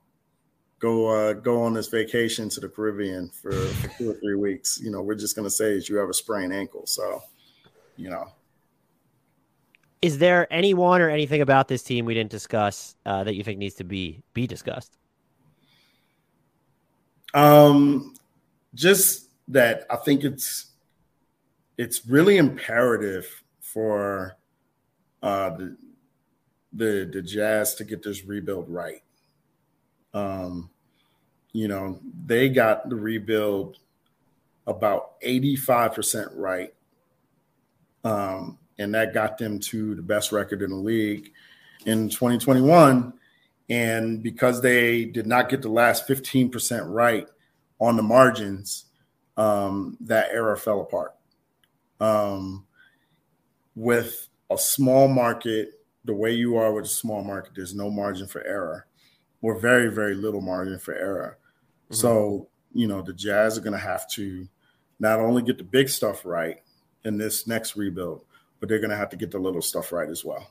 go 0.78 1.08
uh, 1.08 1.32
go 1.32 1.62
on 1.62 1.74
this 1.74 1.88
vacation 1.88 2.48
to 2.50 2.60
the 2.60 2.68
Caribbean 2.68 3.28
for, 3.30 3.50
for 3.50 3.88
two 3.98 4.10
or 4.10 4.14
three 4.14 4.36
weeks. 4.36 4.78
You 4.80 4.92
know, 4.92 5.02
we're 5.02 5.16
just 5.16 5.34
gonna 5.34 5.50
say 5.50 5.74
that 5.74 5.88
you 5.88 5.96
have 5.96 6.08
a 6.08 6.14
sprained 6.14 6.52
ankle. 6.52 6.86
So, 6.86 7.20
you 7.96 8.10
know. 8.10 8.28
Is 10.02 10.18
there 10.18 10.46
anyone 10.52 11.00
or 11.00 11.08
anything 11.08 11.40
about 11.40 11.66
this 11.66 11.82
team 11.82 12.04
we 12.04 12.14
didn't 12.14 12.30
discuss 12.30 12.94
uh, 13.06 13.24
that 13.24 13.34
you 13.34 13.42
think 13.42 13.58
needs 13.58 13.74
to 13.76 13.84
be 13.84 14.22
be 14.34 14.46
discussed? 14.46 14.96
Um, 17.34 18.14
just 18.74 19.30
that 19.48 19.86
I 19.90 19.96
think 19.96 20.22
it's 20.22 20.72
it's 21.78 22.06
really 22.06 22.36
imperative 22.36 23.42
for 23.60 24.36
uh, 25.22 25.50
the 25.50 25.76
the 26.72 27.10
the 27.12 27.22
Jazz 27.22 27.74
to 27.76 27.84
get 27.84 28.02
this 28.02 28.24
rebuild 28.24 28.68
right. 28.68 29.02
Um, 30.16 30.70
you 31.52 31.68
know, 31.68 32.00
they 32.24 32.48
got 32.48 32.88
the 32.88 32.96
rebuild 32.96 33.78
about 34.66 35.20
85% 35.20 36.30
right. 36.34 36.72
Um, 38.02 38.58
and 38.78 38.94
that 38.94 39.12
got 39.12 39.36
them 39.36 39.58
to 39.60 39.94
the 39.94 40.02
best 40.02 40.32
record 40.32 40.62
in 40.62 40.70
the 40.70 40.76
league 40.76 41.32
in 41.84 42.08
2021. 42.08 43.12
And 43.68 44.22
because 44.22 44.62
they 44.62 45.04
did 45.04 45.26
not 45.26 45.50
get 45.50 45.60
the 45.60 45.68
last 45.68 46.08
15% 46.08 46.90
right 46.90 47.28
on 47.78 47.96
the 47.96 48.02
margins, 48.02 48.86
um, 49.36 49.98
that 50.00 50.30
era 50.30 50.56
fell 50.56 50.80
apart. 50.80 51.14
Um, 52.00 52.64
with 53.74 54.28
a 54.50 54.56
small 54.56 55.08
market, 55.08 55.72
the 56.06 56.14
way 56.14 56.32
you 56.32 56.56
are 56.56 56.72
with 56.72 56.86
a 56.86 56.88
small 56.88 57.22
market, 57.22 57.52
there's 57.54 57.74
no 57.74 57.90
margin 57.90 58.26
for 58.26 58.42
error 58.44 58.86
or 59.42 59.58
very, 59.58 59.90
very 59.90 60.14
little 60.14 60.40
margin 60.40 60.78
for 60.78 60.94
error. 60.94 61.38
Mm-hmm. 61.84 61.94
So, 61.94 62.48
you 62.72 62.86
know, 62.86 63.02
the 63.02 63.12
Jazz 63.12 63.56
are 63.56 63.62
going 63.62 63.72
to 63.72 63.78
have 63.78 64.08
to 64.10 64.48
not 64.98 65.20
only 65.20 65.42
get 65.42 65.58
the 65.58 65.64
big 65.64 65.88
stuff 65.88 66.24
right 66.24 66.62
in 67.04 67.18
this 67.18 67.46
next 67.46 67.76
rebuild, 67.76 68.24
but 68.60 68.68
they're 68.68 68.78
going 68.78 68.90
to 68.90 68.96
have 68.96 69.10
to 69.10 69.16
get 69.16 69.30
the 69.30 69.38
little 69.38 69.62
stuff 69.62 69.92
right 69.92 70.08
as 70.08 70.24
well. 70.24 70.50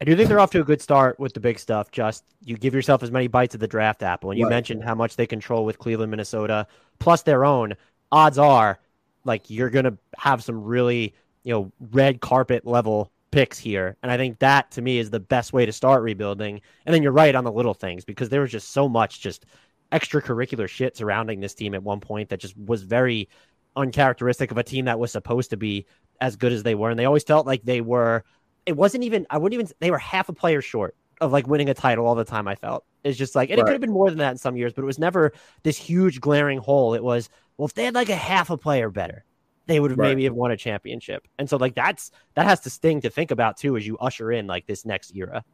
I 0.00 0.04
do 0.04 0.14
think 0.14 0.28
they're 0.28 0.38
off 0.38 0.52
to 0.52 0.60
a 0.60 0.64
good 0.64 0.80
start 0.80 1.18
with 1.18 1.34
the 1.34 1.40
big 1.40 1.58
stuff. 1.58 1.90
Just 1.90 2.24
you 2.44 2.56
give 2.56 2.72
yourself 2.72 3.02
as 3.02 3.10
many 3.10 3.26
bites 3.26 3.54
of 3.54 3.60
the 3.60 3.66
draft 3.66 4.02
apple. 4.02 4.30
And 4.30 4.38
you 4.38 4.44
right. 4.44 4.50
mentioned 4.50 4.84
how 4.84 4.94
much 4.94 5.16
they 5.16 5.26
control 5.26 5.64
with 5.64 5.78
Cleveland, 5.78 6.10
Minnesota, 6.10 6.68
plus 7.00 7.22
their 7.22 7.44
own. 7.44 7.74
Odds 8.12 8.38
are, 8.38 8.78
like 9.24 9.50
you're 9.50 9.70
gonna 9.70 9.98
have 10.16 10.44
some 10.44 10.62
really, 10.62 11.14
you 11.42 11.52
know, 11.52 11.72
red 11.90 12.20
carpet 12.20 12.64
level 12.64 13.10
picks 13.30 13.58
here. 13.58 13.96
And 14.02 14.10
I 14.10 14.16
think 14.16 14.38
that 14.38 14.70
to 14.72 14.82
me 14.82 14.98
is 14.98 15.10
the 15.10 15.20
best 15.20 15.52
way 15.52 15.66
to 15.66 15.72
start 15.72 16.02
rebuilding. 16.02 16.60
And 16.86 16.94
then 16.94 17.02
you're 17.02 17.12
right 17.12 17.34
on 17.34 17.44
the 17.44 17.52
little 17.52 17.74
things 17.74 18.04
because 18.04 18.28
there 18.28 18.40
was 18.40 18.50
just 18.50 18.70
so 18.70 18.88
much 18.88 19.20
just 19.20 19.46
extracurricular 19.92 20.68
shit 20.68 20.96
surrounding 20.96 21.40
this 21.40 21.54
team 21.54 21.74
at 21.74 21.82
one 21.82 22.00
point 22.00 22.28
that 22.28 22.40
just 22.40 22.56
was 22.56 22.82
very 22.82 23.28
uncharacteristic 23.76 24.50
of 24.50 24.58
a 24.58 24.62
team 24.62 24.86
that 24.86 24.98
was 24.98 25.12
supposed 25.12 25.50
to 25.50 25.56
be 25.56 25.86
as 26.20 26.36
good 26.36 26.52
as 26.52 26.62
they 26.62 26.74
were, 26.74 26.90
and 26.90 26.98
they 26.98 27.04
always 27.04 27.24
felt 27.24 27.46
like 27.46 27.62
they 27.62 27.80
were. 27.80 28.24
It 28.66 28.76
wasn't 28.76 29.04
even. 29.04 29.26
I 29.30 29.38
wouldn't 29.38 29.60
even. 29.60 29.72
They 29.80 29.90
were 29.90 29.98
half 29.98 30.28
a 30.28 30.32
player 30.32 30.60
short 30.60 30.96
of 31.20 31.32
like 31.32 31.46
winning 31.46 31.68
a 31.68 31.74
title 31.74 32.06
all 32.06 32.14
the 32.14 32.24
time. 32.24 32.46
I 32.48 32.54
felt 32.54 32.84
it's 33.04 33.18
just 33.18 33.34
like, 33.34 33.50
and 33.50 33.58
right. 33.58 33.62
it 33.62 33.66
could 33.66 33.72
have 33.72 33.80
been 33.80 33.92
more 33.92 34.10
than 34.10 34.18
that 34.18 34.32
in 34.32 34.38
some 34.38 34.56
years, 34.56 34.72
but 34.72 34.82
it 34.82 34.86
was 34.86 34.98
never 34.98 35.32
this 35.62 35.76
huge 35.76 36.20
glaring 36.20 36.58
hole. 36.58 36.94
It 36.94 37.02
was 37.02 37.28
well, 37.56 37.66
if 37.66 37.74
they 37.74 37.84
had 37.84 37.94
like 37.94 38.08
a 38.08 38.16
half 38.16 38.50
a 38.50 38.56
player 38.56 38.90
better, 38.90 39.24
they 39.68 39.78
would 39.78 39.90
have 39.92 39.98
right. 39.98 40.08
maybe 40.08 40.24
have 40.24 40.34
won 40.34 40.50
a 40.50 40.56
championship. 40.56 41.28
And 41.38 41.48
so 41.48 41.58
like 41.58 41.74
that's 41.74 42.10
that 42.34 42.46
has 42.46 42.60
to 42.60 42.70
sting 42.70 43.02
to 43.02 43.10
think 43.10 43.30
about 43.30 43.58
too 43.58 43.76
as 43.76 43.86
you 43.86 43.96
usher 43.98 44.32
in 44.32 44.46
like 44.46 44.66
this 44.66 44.84
next 44.84 45.14
era. 45.14 45.44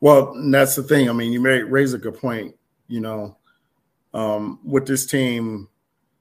Well, 0.00 0.34
that's 0.50 0.76
the 0.76 0.82
thing. 0.82 1.08
I 1.08 1.12
mean, 1.12 1.32
you 1.32 1.40
may 1.40 1.62
raise 1.62 1.94
a 1.94 1.98
good 1.98 2.18
point. 2.18 2.54
You 2.88 3.00
know, 3.00 3.38
um, 4.12 4.60
with 4.64 4.86
this 4.86 5.06
team, 5.06 5.68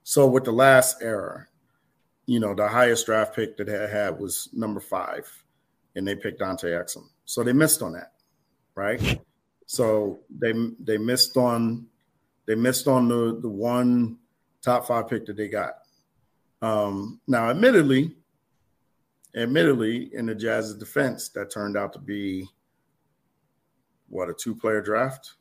so 0.03 0.25
with 0.25 0.45
the 0.45 0.53
last 0.53 1.01
era, 1.01 1.47
you 2.25 2.39
know, 2.39 2.55
the 2.55 2.67
highest 2.67 3.05
draft 3.05 3.35
pick 3.35 3.57
that 3.57 3.67
they 3.67 3.73
had 3.73 4.17
was 4.19 4.47
number 4.53 4.79
five, 4.79 5.29
and 5.95 6.07
they 6.07 6.15
picked 6.15 6.39
Dante 6.39 6.69
Exum. 6.69 7.09
So 7.25 7.43
they 7.43 7.53
missed 7.53 7.81
on 7.81 7.93
that, 7.93 8.13
right? 8.75 9.19
So 9.67 10.19
they 10.29 10.51
they 10.81 10.97
missed 10.97 11.37
on 11.37 11.87
they 12.45 12.55
missed 12.55 12.89
on 12.89 13.07
the 13.07 13.39
the 13.41 13.47
one 13.47 14.17
top 14.61 14.85
five 14.85 15.07
pick 15.07 15.25
that 15.27 15.37
they 15.37 15.47
got. 15.47 15.75
Um, 16.61 17.19
now, 17.27 17.49
admittedly, 17.49 18.15
admittedly, 19.35 20.13
in 20.13 20.25
the 20.27 20.35
Jazz's 20.35 20.75
defense, 20.75 21.29
that 21.29 21.51
turned 21.51 21.77
out 21.77 21.93
to 21.93 21.99
be 21.99 22.47
what 24.09 24.29
a 24.29 24.33
two 24.33 24.55
player 24.55 24.81
draft. 24.81 25.35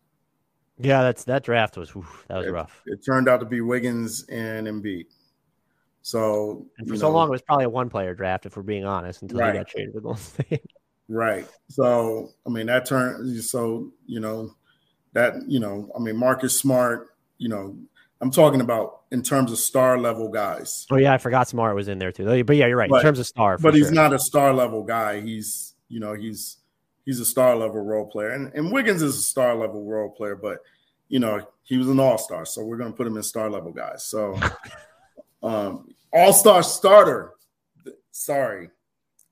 Yeah, 0.79 1.03
that's 1.03 1.25
that 1.25 1.45
draft 1.45 1.77
was 1.77 1.91
whew, 1.91 2.07
that 2.29 2.39
was 2.39 2.47
it, 2.47 2.53
rough. 2.53 2.83
It 2.87 3.05
turned 3.05 3.29
out 3.29 3.41
to 3.41 3.47
be 3.47 3.61
Wiggins 3.61 4.25
and 4.29 4.66
Embiid. 4.66 5.07
So 6.03 6.66
and 6.79 6.89
for 6.89 6.97
so 6.97 7.09
know, 7.09 7.14
long, 7.14 7.29
it 7.29 7.33
was 7.33 7.43
probably 7.43 7.66
a 7.66 7.71
one 7.71 7.91
player 7.91 8.14
draft, 8.14 8.47
if 8.47 8.57
we're 8.57 8.62
being 8.62 8.87
honest, 8.87 9.21
until 9.21 9.41
right. 9.41 9.53
he 9.53 9.59
got 9.59 9.68
traded 9.68 9.95
to 9.95 10.01
Golden 10.01 10.23
State. 10.23 10.64
Right. 11.12 11.45
So 11.68 12.29
I 12.47 12.51
mean 12.51 12.66
that 12.66 12.87
turned 12.87 13.43
so 13.43 13.91
you 14.07 14.21
know 14.21 14.55
that 15.12 15.35
you 15.49 15.59
know 15.59 15.91
I 15.97 15.99
mean 15.99 16.16
Marcus 16.16 16.57
Smart. 16.57 17.09
You 17.37 17.49
know 17.49 17.77
I'm 18.21 18.31
talking 18.31 18.61
about 18.61 19.03
in 19.11 19.23
terms 19.23 19.51
of 19.51 19.59
star 19.59 19.99
level 19.99 20.29
guys. 20.29 20.87
Oh 20.91 20.97
yeah, 20.97 21.14
I 21.14 21.18
forgot 21.18 21.49
Smart 21.49 21.75
was 21.75 21.89
in 21.89 21.99
there 21.99 22.12
too. 22.12 22.45
But 22.45 22.57
yeah, 22.57 22.66
you're 22.66 22.77
right. 22.77 22.91
But, 22.91 22.97
in 22.97 23.03
terms 23.03 23.18
of 23.18 23.27
star, 23.27 23.57
but 23.59 23.75
he's 23.75 23.91
not 23.91 24.12
a 24.12 24.18
star 24.18 24.53
level 24.53 24.83
guy. 24.83 25.21
He's 25.21 25.75
you 25.89 26.01
know 26.01 26.12
he's 26.12 26.59
he's 27.07 27.18
a 27.18 27.25
star 27.25 27.57
level 27.57 27.83
role 27.83 28.07
player, 28.07 28.31
and, 28.31 28.53
and 28.55 28.73
Wiggins 28.73 29.03
is 29.03 29.16
a 29.16 29.23
star 29.23 29.55
level 29.55 29.85
role 29.85 30.11
player. 30.11 30.37
But 30.37 30.59
you 31.09 31.18
know 31.18 31.47
he 31.62 31.79
was 31.79 31.89
an 31.89 31.99
all 31.99 32.18
star, 32.18 32.45
so 32.45 32.62
we're 32.62 32.77
going 32.77 32.91
to 32.91 32.97
put 32.97 33.07
him 33.07 33.16
in 33.16 33.23
star 33.23 33.49
level 33.49 33.73
guys. 33.73 34.05
So 34.05 34.39
um, 35.43 35.89
all 36.12 36.33
star 36.33 36.62
starter. 36.62 37.33
Sorry, 38.11 38.68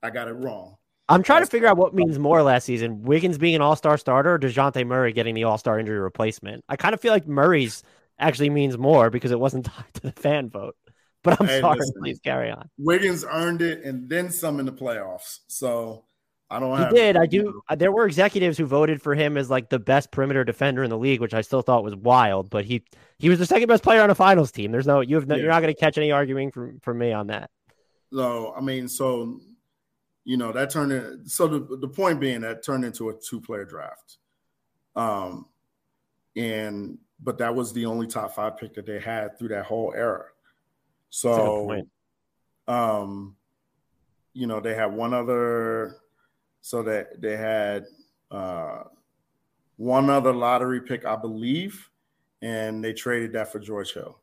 I 0.01 0.09
got 0.09 0.27
it 0.27 0.33
wrong. 0.33 0.77
I'm 1.09 1.23
trying 1.23 1.41
to 1.41 1.49
figure 1.49 1.67
out 1.67 1.77
what 1.77 1.93
means 1.93 2.17
more 2.17 2.41
last 2.41 2.65
season: 2.65 3.03
Wiggins 3.03 3.37
being 3.37 3.55
an 3.55 3.61
All 3.61 3.75
Star 3.75 3.97
starter, 3.97 4.33
or 4.33 4.39
Dejounte 4.39 4.85
Murray 4.85 5.13
getting 5.13 5.35
the 5.35 5.43
All 5.43 5.57
Star 5.59 5.79
injury 5.79 5.99
replacement. 5.99 6.63
I 6.69 6.75
kind 6.75 6.93
of 6.93 7.01
feel 7.01 7.13
like 7.13 7.27
Murray's 7.27 7.83
actually 8.19 8.49
means 8.49 8.77
more 8.77 9.09
because 9.09 9.31
it 9.31 9.39
wasn't 9.39 9.65
tied 9.67 9.93
to 9.95 10.01
the 10.01 10.11
fan 10.11 10.49
vote. 10.49 10.75
But 11.23 11.39
I'm 11.39 11.47
hey, 11.47 11.59
sorry. 11.59 11.79
Listen, 11.79 11.93
please 12.01 12.19
carry 12.19 12.49
on. 12.51 12.69
Wiggins 12.77 13.25
earned 13.29 13.61
it 13.61 13.83
and 13.83 14.09
then 14.09 14.31
some 14.31 14.59
in 14.59 14.65
the 14.65 14.71
playoffs. 14.71 15.39
So 15.47 16.05
I 16.49 16.59
don't. 16.59 16.77
He 16.77 16.95
did. 16.95 17.17
I 17.17 17.25
do. 17.25 17.61
There 17.75 17.91
were 17.91 18.05
executives 18.05 18.57
who 18.57 18.65
voted 18.65 19.01
for 19.01 19.15
him 19.15 19.37
as 19.37 19.49
like 19.49 19.69
the 19.69 19.79
best 19.79 20.11
perimeter 20.11 20.43
defender 20.45 20.83
in 20.83 20.89
the 20.89 20.97
league, 20.97 21.19
which 21.19 21.33
I 21.33 21.41
still 21.41 21.61
thought 21.61 21.83
was 21.83 21.95
wild. 21.95 22.49
But 22.49 22.65
he 22.65 22.83
he 23.17 23.29
was 23.29 23.37
the 23.37 23.45
second 23.45 23.67
best 23.67 23.83
player 23.83 24.01
on 24.01 24.09
a 24.09 24.15
finals 24.15 24.51
team. 24.51 24.71
There's 24.71 24.87
no 24.87 25.01
you 25.01 25.15
have 25.15 25.27
no, 25.27 25.35
yeah. 25.35 25.41
you're 25.41 25.51
not 25.51 25.61
going 25.61 25.73
to 25.73 25.79
catch 25.79 25.97
any 25.97 26.11
arguing 26.11 26.51
from 26.51 26.79
from 26.79 26.97
me 26.97 27.11
on 27.11 27.27
that. 27.27 27.49
So 28.13 28.53
I 28.55 28.61
mean, 28.61 28.87
so 28.87 29.41
you 30.23 30.37
know 30.37 30.51
that 30.51 30.69
turned 30.69 30.91
in, 30.91 31.27
so 31.27 31.47
the, 31.47 31.77
the 31.77 31.87
point 31.87 32.19
being 32.19 32.41
that 32.41 32.63
turned 32.63 32.85
into 32.85 33.09
a 33.09 33.13
two 33.13 33.41
player 33.41 33.65
draft 33.65 34.17
um 34.95 35.45
and 36.35 36.97
but 37.23 37.37
that 37.37 37.53
was 37.53 37.73
the 37.73 37.85
only 37.85 38.07
top 38.07 38.33
five 38.33 38.57
pick 38.57 38.73
that 38.73 38.85
they 38.85 38.99
had 38.99 39.37
through 39.37 39.47
that 39.47 39.65
whole 39.65 39.93
era 39.95 40.25
so 41.09 41.81
um 42.67 43.35
you 44.33 44.47
know 44.47 44.59
they 44.59 44.75
had 44.75 44.93
one 44.93 45.13
other 45.13 45.97
so 46.61 46.83
that 46.83 47.19
they 47.21 47.35
had 47.35 47.85
uh 48.31 48.83
one 49.77 50.09
other 50.09 50.33
lottery 50.33 50.81
pick 50.81 51.05
i 51.05 51.15
believe 51.15 51.89
and 52.41 52.83
they 52.83 52.93
traded 52.93 53.33
that 53.33 53.51
for 53.51 53.59
george 53.59 53.93
hill 53.93 54.19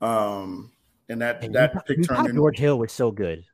um 0.00 0.70
and 1.08 1.20
that 1.20 1.42
and 1.42 1.54
that 1.54 1.86
pick 1.86 2.02
turned 2.04 2.26
into, 2.26 2.34
george 2.34 2.58
hill 2.58 2.78
was 2.78 2.92
so 2.92 3.10
good 3.10 3.44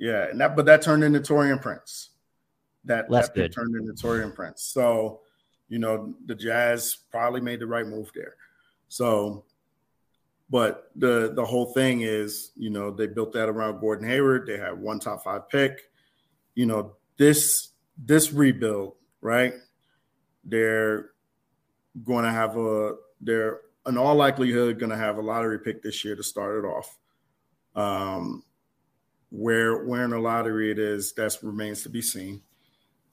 yeah, 0.00 0.30
and 0.30 0.40
that 0.40 0.56
but 0.56 0.64
that 0.64 0.80
turned 0.80 1.04
into 1.04 1.20
Taurean 1.20 1.60
Prince. 1.60 2.08
That 2.86 3.10
Less 3.10 3.28
that 3.28 3.34
good. 3.34 3.52
turned 3.52 3.76
into 3.76 3.92
Taurean 3.92 4.34
Prince. 4.34 4.62
So, 4.62 5.20
you 5.70 5.78
know, 5.78 6.14
the 6.26 6.34
Jazz 6.34 6.98
probably 7.10 7.40
made 7.40 7.60
the 7.60 7.66
right 7.66 7.86
move 7.86 8.10
there. 8.14 8.34
So, 8.88 9.44
but 10.50 10.90
the 10.96 11.32
the 11.34 11.44
whole 11.44 11.72
thing 11.72 12.02
is, 12.02 12.50
you 12.56 12.70
know, 12.70 12.90
they 12.90 13.06
built 13.06 13.32
that 13.32 13.48
around 13.48 13.80
Gordon 13.80 14.08
Hayward. 14.08 14.46
They 14.46 14.58
had 14.58 14.78
one 14.78 14.98
top 14.98 15.22
five 15.22 15.48
pick. 15.48 15.80
You 16.56 16.66
know, 16.66 16.96
this 17.16 17.68
this 17.96 18.32
rebuild, 18.32 18.96
right? 19.20 19.54
They're 20.44 21.10
going 22.02 22.24
to 22.24 22.32
have 22.32 22.56
a 22.56 22.96
they're 23.20 23.60
in 23.86 23.96
all 23.96 24.16
likelihood 24.16 24.80
going 24.80 24.90
to 24.90 24.96
have 24.96 25.18
a 25.18 25.22
lottery 25.22 25.60
pick 25.60 25.82
this 25.82 26.04
year 26.04 26.16
to 26.16 26.22
start 26.22 26.64
it 26.64 26.66
off. 26.66 26.98
Um, 27.76 28.42
where 29.30 29.84
where 29.84 30.02
in 30.02 30.10
the 30.10 30.18
lottery 30.18 30.72
it 30.72 30.80
is, 30.80 31.12
that 31.12 31.38
remains 31.44 31.84
to 31.84 31.88
be 31.88 32.02
seen. 32.02 32.42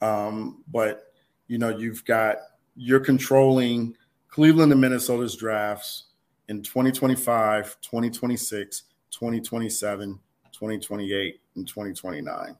Um, 0.00 0.64
but 0.66 1.07
you 1.48 1.58
know, 1.58 1.70
you've 1.70 2.04
got 2.04 2.36
you're 2.76 3.00
controlling 3.00 3.96
Cleveland 4.28 4.70
and 4.70 4.80
Minnesota's 4.80 5.34
drafts 5.34 6.04
in 6.48 6.62
2025, 6.62 7.80
2026, 7.80 8.82
2027, 9.10 10.20
2028, 10.52 11.40
and 11.56 11.66
2029. 11.66 12.56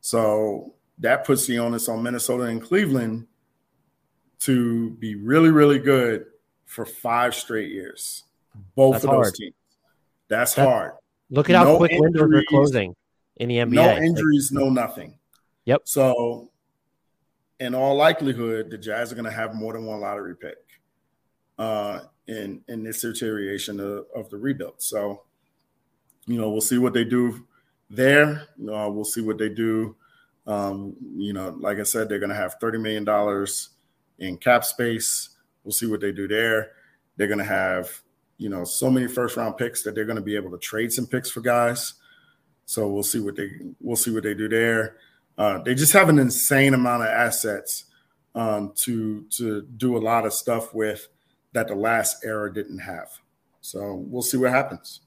So 0.00 0.74
that 0.98 1.24
puts 1.24 1.46
the 1.46 1.58
onus 1.58 1.88
on 1.88 2.02
Minnesota 2.02 2.44
and 2.44 2.62
Cleveland 2.62 3.26
to 4.40 4.90
be 4.90 5.14
really, 5.14 5.50
really 5.50 5.78
good 5.78 6.26
for 6.64 6.84
five 6.84 7.34
straight 7.34 7.70
years. 7.70 8.24
Both 8.74 8.94
That's 8.94 9.04
of 9.04 9.10
those 9.10 9.24
hard. 9.24 9.34
teams. 9.34 9.54
That's, 10.28 10.54
That's 10.54 10.68
hard. 10.68 10.92
Look 11.30 11.50
at 11.50 11.54
no 11.54 11.58
how 11.58 11.76
quick 11.76 11.92
windows 11.94 12.32
are 12.32 12.44
closing 12.48 12.94
in 13.36 13.48
the 13.48 13.56
NBA. 13.56 13.72
No 13.72 13.96
injuries, 13.96 14.52
no 14.52 14.68
nothing. 14.68 15.18
Yep. 15.64 15.82
So, 15.84 16.50
in 17.60 17.74
all 17.74 17.94
likelihood, 17.94 18.70
the 18.70 18.78
Jazz 18.78 19.12
are 19.12 19.14
going 19.14 19.24
to 19.24 19.30
have 19.30 19.54
more 19.54 19.72
than 19.72 19.86
one 19.86 20.00
lottery 20.00 20.36
pick 20.36 20.58
uh, 21.58 22.00
in 22.26 22.62
in 22.68 22.82
this 22.82 23.00
deterioration 23.00 23.80
of, 23.80 24.06
of, 24.14 24.30
the 24.30 24.36
rebuild. 24.36 24.74
So, 24.78 25.22
you 26.26 26.40
know, 26.40 26.50
we'll 26.50 26.60
see 26.60 26.78
what 26.78 26.92
they 26.92 27.04
do 27.04 27.46
there. 27.88 28.48
Uh, 28.60 28.90
we'll 28.90 29.04
see 29.04 29.22
what 29.22 29.38
they 29.38 29.48
do. 29.48 29.96
Um, 30.46 30.94
you 31.16 31.32
know, 31.32 31.56
like 31.58 31.78
I 31.78 31.84
said, 31.84 32.08
they're 32.08 32.18
going 32.18 32.30
to 32.30 32.36
have 32.36 32.56
thirty 32.60 32.78
million 32.78 33.04
dollars 33.04 33.70
in 34.18 34.36
cap 34.36 34.64
space. 34.64 35.30
We'll 35.64 35.72
see 35.72 35.86
what 35.86 36.00
they 36.00 36.12
do 36.12 36.28
there. 36.28 36.72
They're 37.16 37.26
going 37.26 37.38
to 37.38 37.44
have 37.44 38.02
you 38.38 38.48
know, 38.48 38.64
so 38.64 38.90
many 38.90 39.06
first 39.06 39.36
round 39.36 39.56
picks 39.56 39.82
that 39.82 39.94
they're 39.94 40.04
going 40.04 40.16
to 40.16 40.22
be 40.22 40.36
able 40.36 40.50
to 40.50 40.58
trade 40.58 40.92
some 40.92 41.06
picks 41.06 41.30
for 41.30 41.40
guys. 41.40 41.94
So 42.66 42.88
we'll 42.88 43.02
see 43.02 43.20
what 43.20 43.36
they 43.36 43.50
we'll 43.80 43.96
see 43.96 44.12
what 44.12 44.24
they 44.24 44.34
do 44.34 44.48
there. 44.48 44.96
Uh, 45.38 45.58
they 45.58 45.74
just 45.74 45.92
have 45.92 46.08
an 46.08 46.18
insane 46.18 46.74
amount 46.74 47.02
of 47.02 47.08
assets 47.08 47.84
um, 48.34 48.72
to 48.76 49.24
to 49.30 49.62
do 49.62 49.96
a 49.96 49.98
lot 49.98 50.26
of 50.26 50.32
stuff 50.32 50.74
with 50.74 51.08
that 51.52 51.68
the 51.68 51.74
last 51.74 52.24
era 52.24 52.52
didn't 52.52 52.80
have. 52.80 53.08
So 53.60 53.94
we'll 54.06 54.22
see 54.22 54.36
what 54.36 54.50
happens 54.50 55.00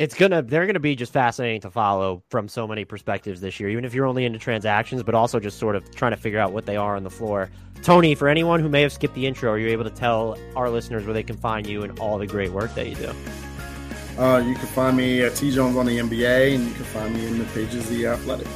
it's 0.00 0.14
gonna 0.14 0.40
they're 0.40 0.64
gonna 0.64 0.80
be 0.80 0.96
just 0.96 1.12
fascinating 1.12 1.60
to 1.60 1.70
follow 1.70 2.22
from 2.30 2.48
so 2.48 2.66
many 2.66 2.86
perspectives 2.86 3.42
this 3.42 3.60
year 3.60 3.68
even 3.68 3.84
if 3.84 3.92
you're 3.92 4.06
only 4.06 4.24
into 4.24 4.38
transactions 4.38 5.02
but 5.02 5.14
also 5.14 5.38
just 5.38 5.58
sort 5.58 5.76
of 5.76 5.94
trying 5.94 6.12
to 6.12 6.16
figure 6.16 6.38
out 6.38 6.52
what 6.52 6.64
they 6.64 6.76
are 6.76 6.96
on 6.96 7.02
the 7.02 7.10
floor 7.10 7.50
tony 7.82 8.14
for 8.14 8.26
anyone 8.26 8.60
who 8.60 8.68
may 8.68 8.80
have 8.80 8.92
skipped 8.92 9.14
the 9.14 9.26
intro 9.26 9.52
are 9.52 9.58
you 9.58 9.68
able 9.68 9.84
to 9.84 9.90
tell 9.90 10.38
our 10.56 10.70
listeners 10.70 11.04
where 11.04 11.12
they 11.12 11.22
can 11.22 11.36
find 11.36 11.66
you 11.66 11.82
and 11.82 11.98
all 11.98 12.16
the 12.16 12.26
great 12.26 12.50
work 12.50 12.74
that 12.74 12.88
you 12.88 12.94
do 12.94 13.14
uh, 14.18 14.38
you 14.38 14.54
can 14.54 14.66
find 14.68 14.96
me 14.98 15.22
at 15.22 15.34
T 15.34 15.50
Jones 15.50 15.78
on 15.78 15.86
the 15.86 15.96
NBA, 15.96 16.54
and 16.54 16.66
you 16.66 16.74
can 16.74 16.84
find 16.84 17.14
me 17.14 17.26
in 17.26 17.38
the 17.38 17.44
pages 17.54 17.88
of 17.88 17.88
the 17.88 18.06
Athletic. 18.06 18.46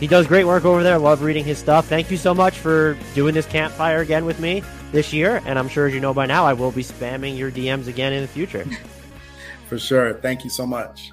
He 0.00 0.06
does 0.06 0.26
great 0.26 0.44
work 0.44 0.64
over 0.64 0.82
there. 0.82 0.98
Love 0.98 1.22
reading 1.22 1.44
his 1.44 1.58
stuff. 1.58 1.86
Thank 1.86 2.10
you 2.10 2.16
so 2.16 2.34
much 2.34 2.58
for 2.58 2.98
doing 3.14 3.34
this 3.34 3.46
campfire 3.46 4.00
again 4.00 4.24
with 4.24 4.38
me 4.38 4.62
this 4.92 5.12
year. 5.12 5.42
And 5.46 5.58
I'm 5.58 5.68
sure, 5.68 5.86
as 5.86 5.94
you 5.94 6.00
know 6.00 6.12
by 6.12 6.26
now, 6.26 6.44
I 6.44 6.52
will 6.52 6.70
be 6.70 6.84
spamming 6.84 7.38
your 7.38 7.50
DMs 7.50 7.86
again 7.86 8.12
in 8.12 8.22
the 8.22 8.28
future. 8.28 8.66
For 9.68 9.78
sure. 9.78 10.14
Thank 10.14 10.44
you 10.44 10.50
so 10.50 10.66
much. 10.66 11.10